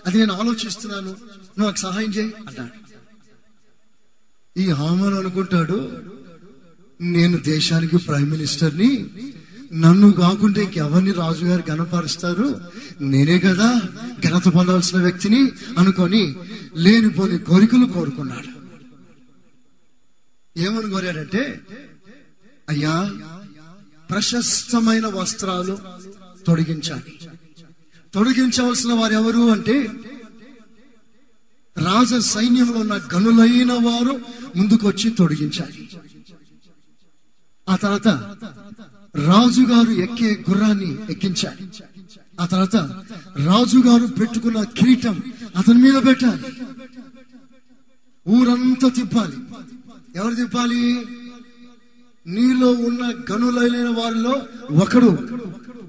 అది 0.08 0.18
నేను 0.18 0.34
ఆలోచిస్తున్నాను. 0.34 1.12
నువ్వు 1.58 1.64
నాకు 1.64 1.78
సహాయం 1.78 2.10
చేయి 2.10 2.34
అన్నాడు 2.48 2.78
ఈ 4.60 4.70
హామన్ 4.70 5.14
అనుకుంటాడు 5.14 5.78
నేను 7.02 7.38
దేశానికి 7.38 7.98
ప్రైమ్ 7.98 8.30
మినిస్టర్ని 8.32 9.10
నన్ను 9.74 10.12
కాకుండా 10.12 10.62
ఇంకెవరిని 10.62 11.12
రాజుగారు 11.12 11.64
గణపరుస్తారు? 11.72 12.62
నేనే 13.02 13.40
కదా 13.40 13.82
ఘనత 14.26 14.48
పొందవలసిన 14.48 15.02
వ్యక్తిని 15.02 15.52
అనుకొని 15.78 16.36
లేనిపోని 16.76 17.38
కోరికలు 17.38 17.86
కోరుకున్నాడు. 17.86 18.50
ఏమని 20.60 20.90
కోరాడంటే 20.90 21.62
అయ్యా 22.72 23.12
ప్రశస్తమైన 24.10 25.08
వస్త్రాలు 25.08 25.80
తొడిగించాలి. 26.48 27.30
తొడిగించవలసిన 28.14 28.94
వారు 28.94 29.14
ఎవరు 29.14 29.52
అంటే 29.52 29.90
రాజ 31.78 32.14
సైన్యంలో 32.14 32.80
ఉన్న 32.80 32.94
గనులైన 32.94 33.74
వారు 33.74 34.22
ముందుకొచ్చి 34.56 35.10
తొడిగించాలి. 35.10 35.90
ఆ 37.70 37.76
తర్వాత 37.76 38.08
రాజుగారు 39.16 39.92
ఎక్కే 39.92 40.44
గుర్రాన్ని 40.50 40.98
ఎక్కించాలి. 41.10 41.70
ఆ 42.40 42.46
తర్వాత 42.46 42.76
రాజుగారు 43.46 44.08
పెట్టుకున్న 44.08 44.64
కిరీటం 44.64 45.24
అతని 45.58 45.80
మీద 45.82 46.06
పెట్టాలి. 46.06 46.44
ఊరంతా 48.30 48.90
తిప్పాలి. 48.90 49.38
ఎవరు 50.16 50.36
తిప్పాలి? 50.36 51.06
నీలో 52.28 52.72
ఉన్న 52.72 53.14
గనులైన 53.32 53.90
వారిలో 53.90 54.42
ఒకడు. 54.72 55.40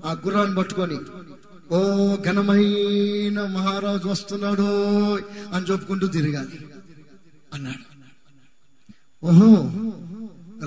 ఆ 0.04 0.12
గుర్రాన్ని 0.12 0.56
పట్టుకొని 0.56 0.98
ఓ 1.72 2.16
ఘనమైన 2.16 3.46
మహారాజు 3.46 4.08
వస్తున్నాడు 4.08 4.62
అని 5.52 5.66
చెప్పుకుంటూ 5.66 6.06
తిరగాలి. 6.06 6.66
అన్నాడు. 7.54 7.92
ఓహో 9.26 9.72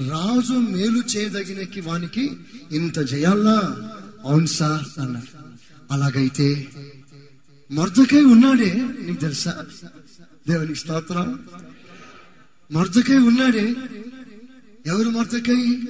రాజు 0.09 0.53
మేలు 0.53 1.18
చేయదగినకి 1.18 1.82
వానికి 1.82 2.38
ఇంత 2.72 2.99
జయాల్లా? 2.99 3.89
అవును 4.26 4.45
సార్ 4.45 4.99
అన్నాడు. 4.99 5.38
అలాగైతే 5.91 6.68
మర్దకై 7.72 8.24
ఉన్నాడే 8.24 8.89
నీకు 9.01 9.22
తెలుసా? 9.22 9.66
దేవునికి 10.49 10.80
స్తోత్రం. 10.80 11.39
మర్దకై 12.72 13.18
ఉన్నాడే 13.18 13.76
ఎవరు 14.86 15.09
మర్తకై 15.09 15.81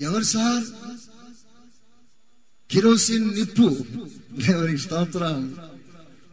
ఎవరు 0.00 0.22
సార్? 0.22 0.64
కిరోసిన్ 2.70 3.34
నిప్పు. 3.34 3.76
దేవునికి 4.32 4.78
స్తోత్రం. 4.78 5.56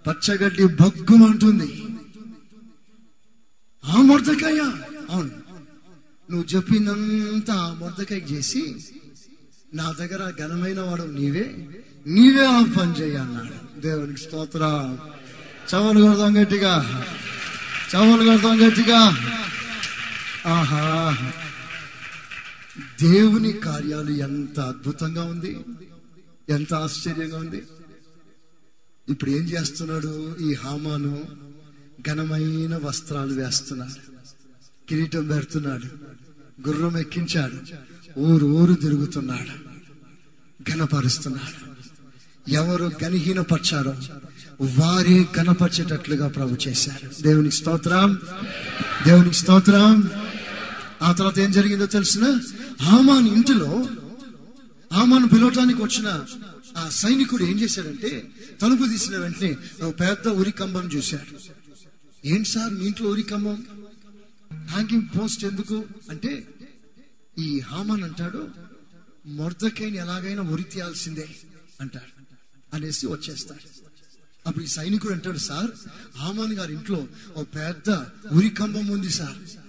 పచ్చగడ్డి 0.07 0.65
భగ్గుమంటుంది 0.65 1.83
ఆ 3.85 4.01
మొర్దకాయ 4.01 4.59
అవును. 5.09 5.31
నువ్వు 6.31 6.55
చెప్పినంత 6.55 7.51
ఆ 7.51 7.73
మొర్దకాయ 7.73 8.19
చేసి 8.19 8.75
నా 9.73 9.91
దగ్గర 9.91 10.33
ఘనమైన 10.39 10.79
వాడు 10.79 11.03
నీవే. 11.03 11.67
నీవే 12.07 12.45
ఆ 12.45 12.63
పని 12.63 12.91
చేయి 12.91 13.15
అన్నాడు. 13.15 13.79
దేవునికి 13.81 14.19
స్తోత్ర. 14.19 14.97
చవలు 15.75 16.01
కొడదాం 16.01 16.41
గట్టిగా. 16.41 17.05
చవలు 17.95 18.29
కొడదాం 18.29 18.67
గట్టిగా. 18.67 19.31
ఆహా. 20.47 21.31
దేవుని 23.01 23.53
కార్యాలు 23.53 24.11
ఎంత 24.11 24.59
అద్భుతంగా 24.59 25.23
ఉంది. 25.23 25.59
ఎంత 26.49 26.73
ఆశ్చర్యంగా 26.73 27.37
ఉంది. 27.37 27.63
ఇప్పుడు 29.09 29.29
ఏం 29.29 29.43
చేస్తున్నాడు? 29.43 30.35
ఈ 30.41 30.53
హామాను 30.53 31.25
ఘనమైన 32.07 32.79
వస్త్రాలు 32.83 33.33
వేస్తున్నాడు. 33.33 34.11
కిరీటం 34.89 35.27
పెడుతున్నాడు. 35.27 35.85
గుర్రం 36.69 36.97
ఎక్కించాడు. 36.97 37.55
ఊరు 38.19 38.45
ఊరు 38.45 38.73
తిరుగుతున్నాడు. 38.73 39.67
ఘనపరుస్తున్నాడు. 40.71 41.67
ఎవరు 42.51 42.91
గనిహీనపరిచారో 43.03 43.95
వారే 44.61 45.27
ఘనపరిచేటట్లుగా 45.37 46.27
ప్రభు 46.27 46.57
చేశారు. 46.67 47.23
దేవునికి 47.23 47.55
స్తోత్రం. 47.55 48.19
దేవునికి 49.05 49.35
స్తోత్రం. 49.35 50.09
ఆ 51.01 51.11
తర్వాత 51.11 51.39
ఏం 51.39 51.51
జరిగిందో 51.51 51.85
తెలిసిన? 51.85 52.39
హామాన్ 52.81 53.27
ఇంటిలో 53.27 53.89
ఆమాను 54.93 55.27
పిలవటానికి 55.27 55.81
వచ్చిన 55.81 56.25
ఆ 56.77 56.89
సైనికుడు 56.89 57.43
ఏం 57.43 57.59
చేశాడంటే 57.59 58.31
తలుపు 58.61 58.83
తీసిన 58.83 59.17
వెంటనే 59.17 59.57
ఒక 59.83 59.99
పెద్ద 59.99 60.27
ఉరికంబం 60.27 60.89
చూశాడు. 60.95 61.39
ఏంటి 62.27 62.49
సార్ 62.49 62.73
మీ 62.73 62.85
ఇంట్లో 62.85 63.09
ఉరికంబం 63.09 63.65
హ్యాంగింగ్ 64.65 65.19
పోస్ట్ 65.19 65.45
ఎందుకు? 65.45 65.85
అంటే 66.09 66.47
ఈ 67.39 67.59
హామాన్ 67.59 68.03
అంటాడు 68.03 68.49
మొర్దకైని 69.25 69.97
ఎలాగైనా 69.97 70.41
ఉరి 70.41 70.63
తీయాల్సిందే 70.63 71.29
అంటాడు. 71.81 72.23
అనేసి 72.75 73.07
వచ్చేస్తాడు. 73.07 73.87
అప్పుడు 74.47 74.63
ఈ 74.63 74.67
సైనికుడు 74.67 75.13
అంటాడు 75.13 75.37
సార్ 75.37 75.71
హామాన్ 76.17 76.53
గారి 76.53 76.73
ఇంట్లో 76.73 77.07
ఓ 77.37 77.43
పెద్ద 77.43 77.89
ఉరికంబం 78.31 78.87
ఉంది 78.87 79.09
సార్. 79.09 79.66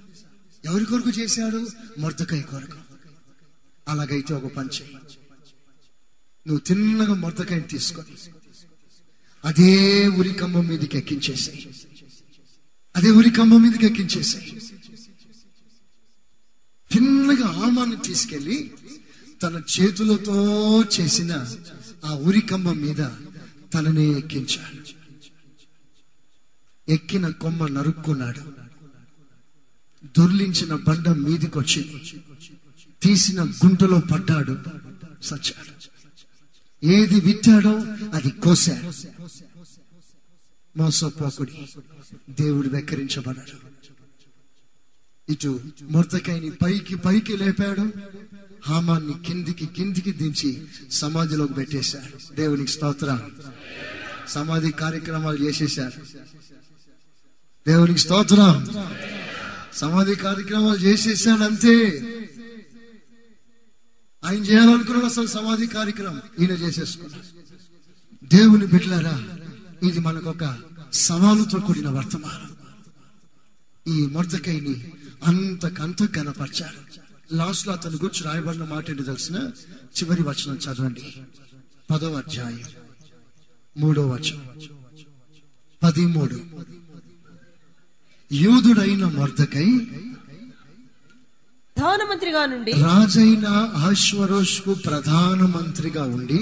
ఎవరి 0.65 0.85
కొరకు 0.85 1.11
చేశాడు? 1.11 1.69
మొర్దకై 1.99 2.41
కొరకు. 2.41 2.79
అలాగైతే 3.89 4.35
ఒక 4.35 4.55
పని 4.55 4.69
చేయి 4.69 4.95
నువ్వు 6.47 6.59
తిన్నగా 6.59 7.15
మొర్దకాయని 7.15 7.69
తీసుకొని 7.69 8.31
అదే 9.45 10.09
ఉరి 10.09 10.35
కంబం 10.35 10.67
మీదకి 10.67 10.99
ఎక్కించేసాయి. 10.99 11.75
అదే 12.97 13.11
ఉరి 13.11 13.31
కంబం 13.31 13.63
మీదకి 13.63 13.87
ఎక్కించేసాయి. 13.87 14.63
తిన్నగా 16.93 17.67
ఆమాన్ని 17.67 17.97
తీసుకెళ్ళి 17.97 18.71
తన 19.43 19.63
చేతులతో 19.81 20.83
చేసిన 20.83 21.57
ఆ 22.05 22.15
ఉరి 22.15 22.41
కంబం 22.41 22.77
మీద 22.77 23.07
తననే 23.75 24.07
ఎక్కించాడు. 24.07 24.99
ఎక్కిన 26.91 27.29
కొమ్మ 27.29 27.67
నరుక్కున్నాడు. 27.67 28.68
దొర్లించిన 30.05 30.75
బండ 30.75 31.09
మీదికి 31.09 31.59
వచ్చి 31.59 32.13
తీసిన 33.03 33.45
గుంటలో 33.45 33.99
పడ్డాడు 33.99 34.59
సచ్చాడు 35.23 35.89
ఏది 36.87 37.21
విత్తాడో 37.21 37.79
అది 38.15 38.31
కోశాడు. 38.31 39.09
మోసపోకుడి 40.79 41.53
దేవుడు 42.31 42.69
వెక్కరించబడ్డాడు. 42.69 43.69
ఇటు 45.33 45.61
మొరతకాయని 45.83 46.51
పైకి 46.51 46.97
పైకి 46.97 47.37
లేపాడు. 47.37 47.93
హామాన్ని 48.67 49.15
కిందికి 49.27 49.67
కిందికి 49.67 50.13
దించి 50.13 50.67
సమాధిలోకి 50.91 51.53
పెట్టేశాడు. 51.53 52.35
దేవునికి 52.35 52.71
స్తోత్రం 52.71 53.33
సమాధి 54.29 54.71
కార్యక్రమాలు 54.71 55.45
చేసేశారు 55.45 56.03
దేవునికి 57.67 57.99
స్తోత్రం 57.99 58.69
సమాధి 59.75 60.15
కార్యక్రమాలు 60.15 60.79
చేసేసాడు 60.79 61.43
అంతే 61.43 61.81
ఆయన 64.25 64.45
చేయాలనుకున్నాడు 64.45 65.05
అసలు 65.05 65.27
సమాధి 65.27 65.67
కార్యక్రమం. 65.67 66.23
ఈయన 66.41 66.51
చేసేసుకున్నాడు. 66.51 67.39
దేవుని 68.27 68.67
బిడ్డలారా 68.67 69.29
ఇది 69.89 69.99
మనకొక 69.99 70.59
సవాలుతో 70.93 71.61
కూడిన 71.61 71.89
వర్తమానం. 71.89 72.57
ఈ 73.95 74.07
మొర్దకైని 74.07 74.93
అంతకంత 75.25 76.15
కనపరిచారు 76.15 77.09
లాస్ట్లో 77.37 77.73
అతని 77.73 77.95
గురించి 77.95 78.23
రాయబడిన 78.25 78.65
మాట 78.65 78.91
ఏంటి 78.91 79.03
తెలిసిన? 79.03 79.51
చివరి 79.99 80.23
వచనం 80.23 80.57
చదవండి. 80.57 81.23
పదవ 81.91 82.19
అధ్యాయం. 82.19 82.61
మూడో 83.77 84.09
వచనం. 84.09 84.69
పదిమూడు. 85.83 86.41
యూదుడైన 88.31 89.05
మొర్దకై 89.15 89.69
ప్రధానమంత్రిగా 91.77 92.43
నుండి 92.47 92.73
రాజైన 92.83 93.47
ఆశ్వరోష్కు 93.83 94.73
ప్రధాన 94.85 95.41
మంత్రిగా 95.55 96.05
ఉండి 96.17 96.41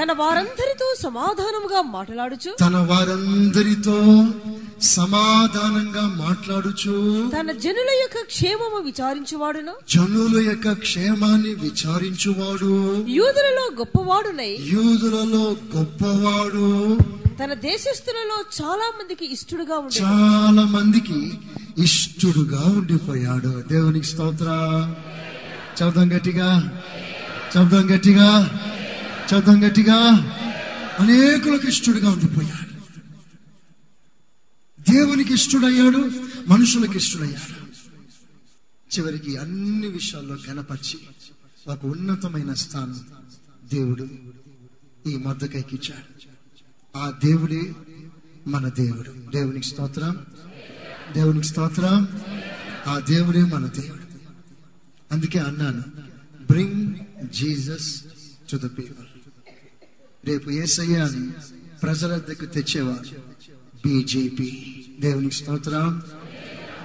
తన 0.00 0.12
వారందరితో 0.12 0.94
సమాధానముగా 1.02 1.82
మాట్లాడుచు. 1.82 2.56
తన 2.60 2.76
వారందరితో 2.76 4.26
సమాధానంగా 4.82 6.14
మాట్లాడుచు. 6.16 7.30
తన 7.40 7.52
జనుల 7.52 7.88
యొక్క 8.00 8.26
క్షేమము 8.26 8.80
విచారించువాడును. 8.80 9.72
జనుల 9.94 10.40
యొక్క 10.40 10.72
క్షేమాన్ని 10.72 11.54
విచారించువాడు. 11.54 13.04
యూదులలో 13.08 13.70
గొప్పవాడునై. 13.78 14.58
యూదులలో 14.60 15.56
గొప్పవాడు. 15.76 16.98
తన 17.44 17.54
దేశస్థులలో 17.54 18.66
చాలా 18.66 18.84
మందికి 18.84 19.32
ఇష్టడుగా 19.32 19.78
ఉండే. 19.78 20.00
చాలా 20.00 20.62
మందికి 20.62 21.32
ఇష్టడుగా 21.78 22.62
ఉండిపోయాడు. 22.66 23.62
దేవునికి 23.68 24.06
స్తోత్ర. 24.06 24.46
చదువు 25.82 26.04
గట్టిగా. 26.04 26.80
చదువు 27.56 27.80
గట్టిగా. 27.80 28.50
చదువు 29.34 29.56
గట్టిగా. 29.56 30.00
అనేకులకు 31.00 31.68
ఇష్టడుగా 31.68 32.10
ఉండిపోయాడు. 32.10 32.70
దేవునికి 34.92 35.34
ఇష్టడయ్యాడు 35.34 36.10
మనుషులకు 36.48 36.92
ఇష్టడయ్యాడు. 36.92 37.60
చివరికి 38.98 39.36
అన్ని 39.36 39.86
విషయాల్లో 39.86 40.36
కనపరిచి 40.36 40.98
ఒక 41.66 41.84
ఉన్నతమైన 41.84 42.52
స్థానం 42.52 43.00
దేవుడు 43.72 44.08
ఈ 45.10 45.16
మద్దకైకి 45.16 45.76
ఇచ్చాడు. 45.76 46.20
ఆ 46.98 47.10
దేవుడే 47.24 47.74
మన 48.46 48.68
దేవుడు. 48.68 49.30
దేవునికి 49.32 49.66
స్తోత్రం. 49.66 50.26
దేవునికి 51.14 51.46
స్తోత్రం. 51.46 52.08
ఆ 52.86 52.98
దేవుడే 52.98 53.44
మన 53.44 53.66
దేవుడు. 53.66 54.02
అందుకే 55.14 55.38
అన్నాను 55.38 55.84
bring 56.46 56.94
Jesus 57.30 58.02
to 58.50 58.56
the 58.56 58.64
people 58.64 59.09
rape 60.24 60.44
प्रजल 61.80 62.12
बीजेपी 63.84 64.50
देश 65.00 65.36
स्तोत्र 65.36 65.74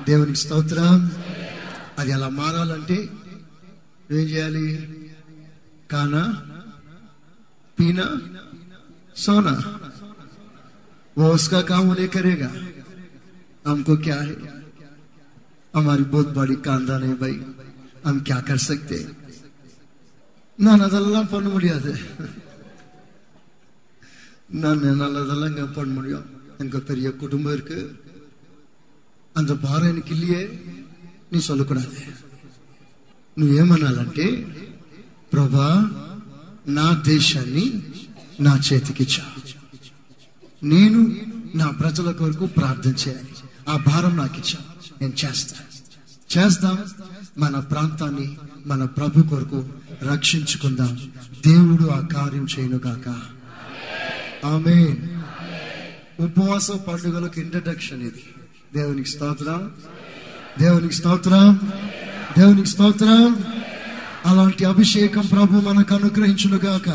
देश 0.08 0.40
स्तोत्र 0.42 0.80
अभी 2.00 2.12
अला 2.12 2.30
मारे 2.32 3.00
काना 5.90 6.24
पीना 7.78 8.08
सोना 9.16 9.56
वो 11.18 11.26
उसका 11.34 11.62
काम 11.62 11.90
उन्हें 11.90 12.08
करेगा 12.10 12.52
हमको 13.66 13.96
क्या 13.98 14.20
है 14.22 14.36
हमारी 15.74 16.04
बहुत 16.14 16.28
बड़ी 16.36 16.56
कांदा 16.68 16.98
है 16.98 17.14
भाई 17.20 17.36
हम 18.06 18.20
क्या 18.28 18.40
कर 18.48 18.58
सकते 18.70 18.96
ना 20.60 20.76
ना 20.76 20.88
तो 20.88 21.24
पन्न 21.32 21.48
मुड़िया 21.48 21.78
நான் 24.61 24.87
என்னால் 24.91 25.19
அதெல்லாம் 25.23 25.53
இங்க 25.53 25.67
பண்ண 25.71 25.91
முடியும் 25.95 26.27
எனக்கு 26.59 26.81
பெரிய 26.83 27.09
குடும்பம் 27.21 27.53
இருக்கு 27.53 27.79
அந்த 29.37 29.53
భారం 29.63 29.89
எனக்கு 29.89 30.13
இல்லையே 30.15 30.43
நீ 31.33 31.39
சொல்லக்கூடாது 31.41 31.99
నువ్వేమనాలంటే 33.37 34.27
ప్రభా 35.33 35.69
నా 36.71 36.87
దేశాన్ని 37.05 37.67
నా 38.41 38.53
చేతికిచ్చా 38.69 39.25
నేను 40.63 41.01
నా 41.55 41.67
ప్రజల 41.81 42.09
కొరకు 42.13 42.47
ప్రార్థన 42.57 42.95
చేయాలి 43.03 43.33
ఆ 43.69 43.77
భారం 43.87 44.15
నాకు 44.17 44.39
ఇచ్చా 44.39 44.61
నేను 45.01 45.15
చేస్తా 45.15 45.59
చేద్దాం 46.31 46.77
మన 47.37 47.59
ప్రాంతాన్ని 47.71 48.27
మన 48.67 48.83
ప్రభు 48.97 49.25
కొరకు 49.25 49.61
రక్షించుకుందాం 50.03 50.93
దేవుడు 51.47 51.85
ఆ 51.91 52.01
కార్యం 52.13 52.45
చేయనుగాక 52.45 53.07
ఆమె 54.46 54.96
ఉపవాస 56.20 56.72
పండుగలకు 56.72 57.40
ఇంట్రడక్షన్ 57.40 58.02
ఇది. 58.02 58.24
దేవునికి 58.76 59.10
స్తోత్రం. 59.10 59.72
దేవునికి 60.62 60.94
స్తోత్రం. 60.94 61.60
దేవునికి 62.38 62.70
స్తోత్రం. 62.70 63.44
అలాంటి 64.26 64.66
అభిషేకం 64.66 65.26
ప్రభు 65.26 65.70
మనకు 65.70 65.96
అనుగ్రహించునుగాక. 65.96 66.90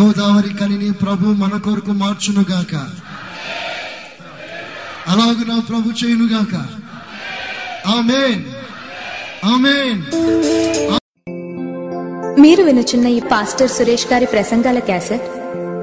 గోదావరి 0.00 0.54
కనిని 0.54 0.92
ప్రభు 0.92 1.28
మన 1.28 1.58
కొరకు 1.58 1.90
మార్చునుగాక. 1.90 2.74
అలాగే 5.08 5.44
నా 5.48 5.60
ప్రభు 5.60 6.06
చేయునుగాక. 6.06 6.54
ఆమెన్. 7.86 8.44
ఆమెన్. 9.44 10.02
మీరు 12.40 12.62
వినుచున్న 12.62 13.06
ఈ 13.06 13.20
పాస్టర్ 13.20 13.70
సురేష్ 13.70 14.12
గారి 14.12 14.26
ప్రసంగాల 14.26 14.78
క్యాసెట్ 14.78 15.22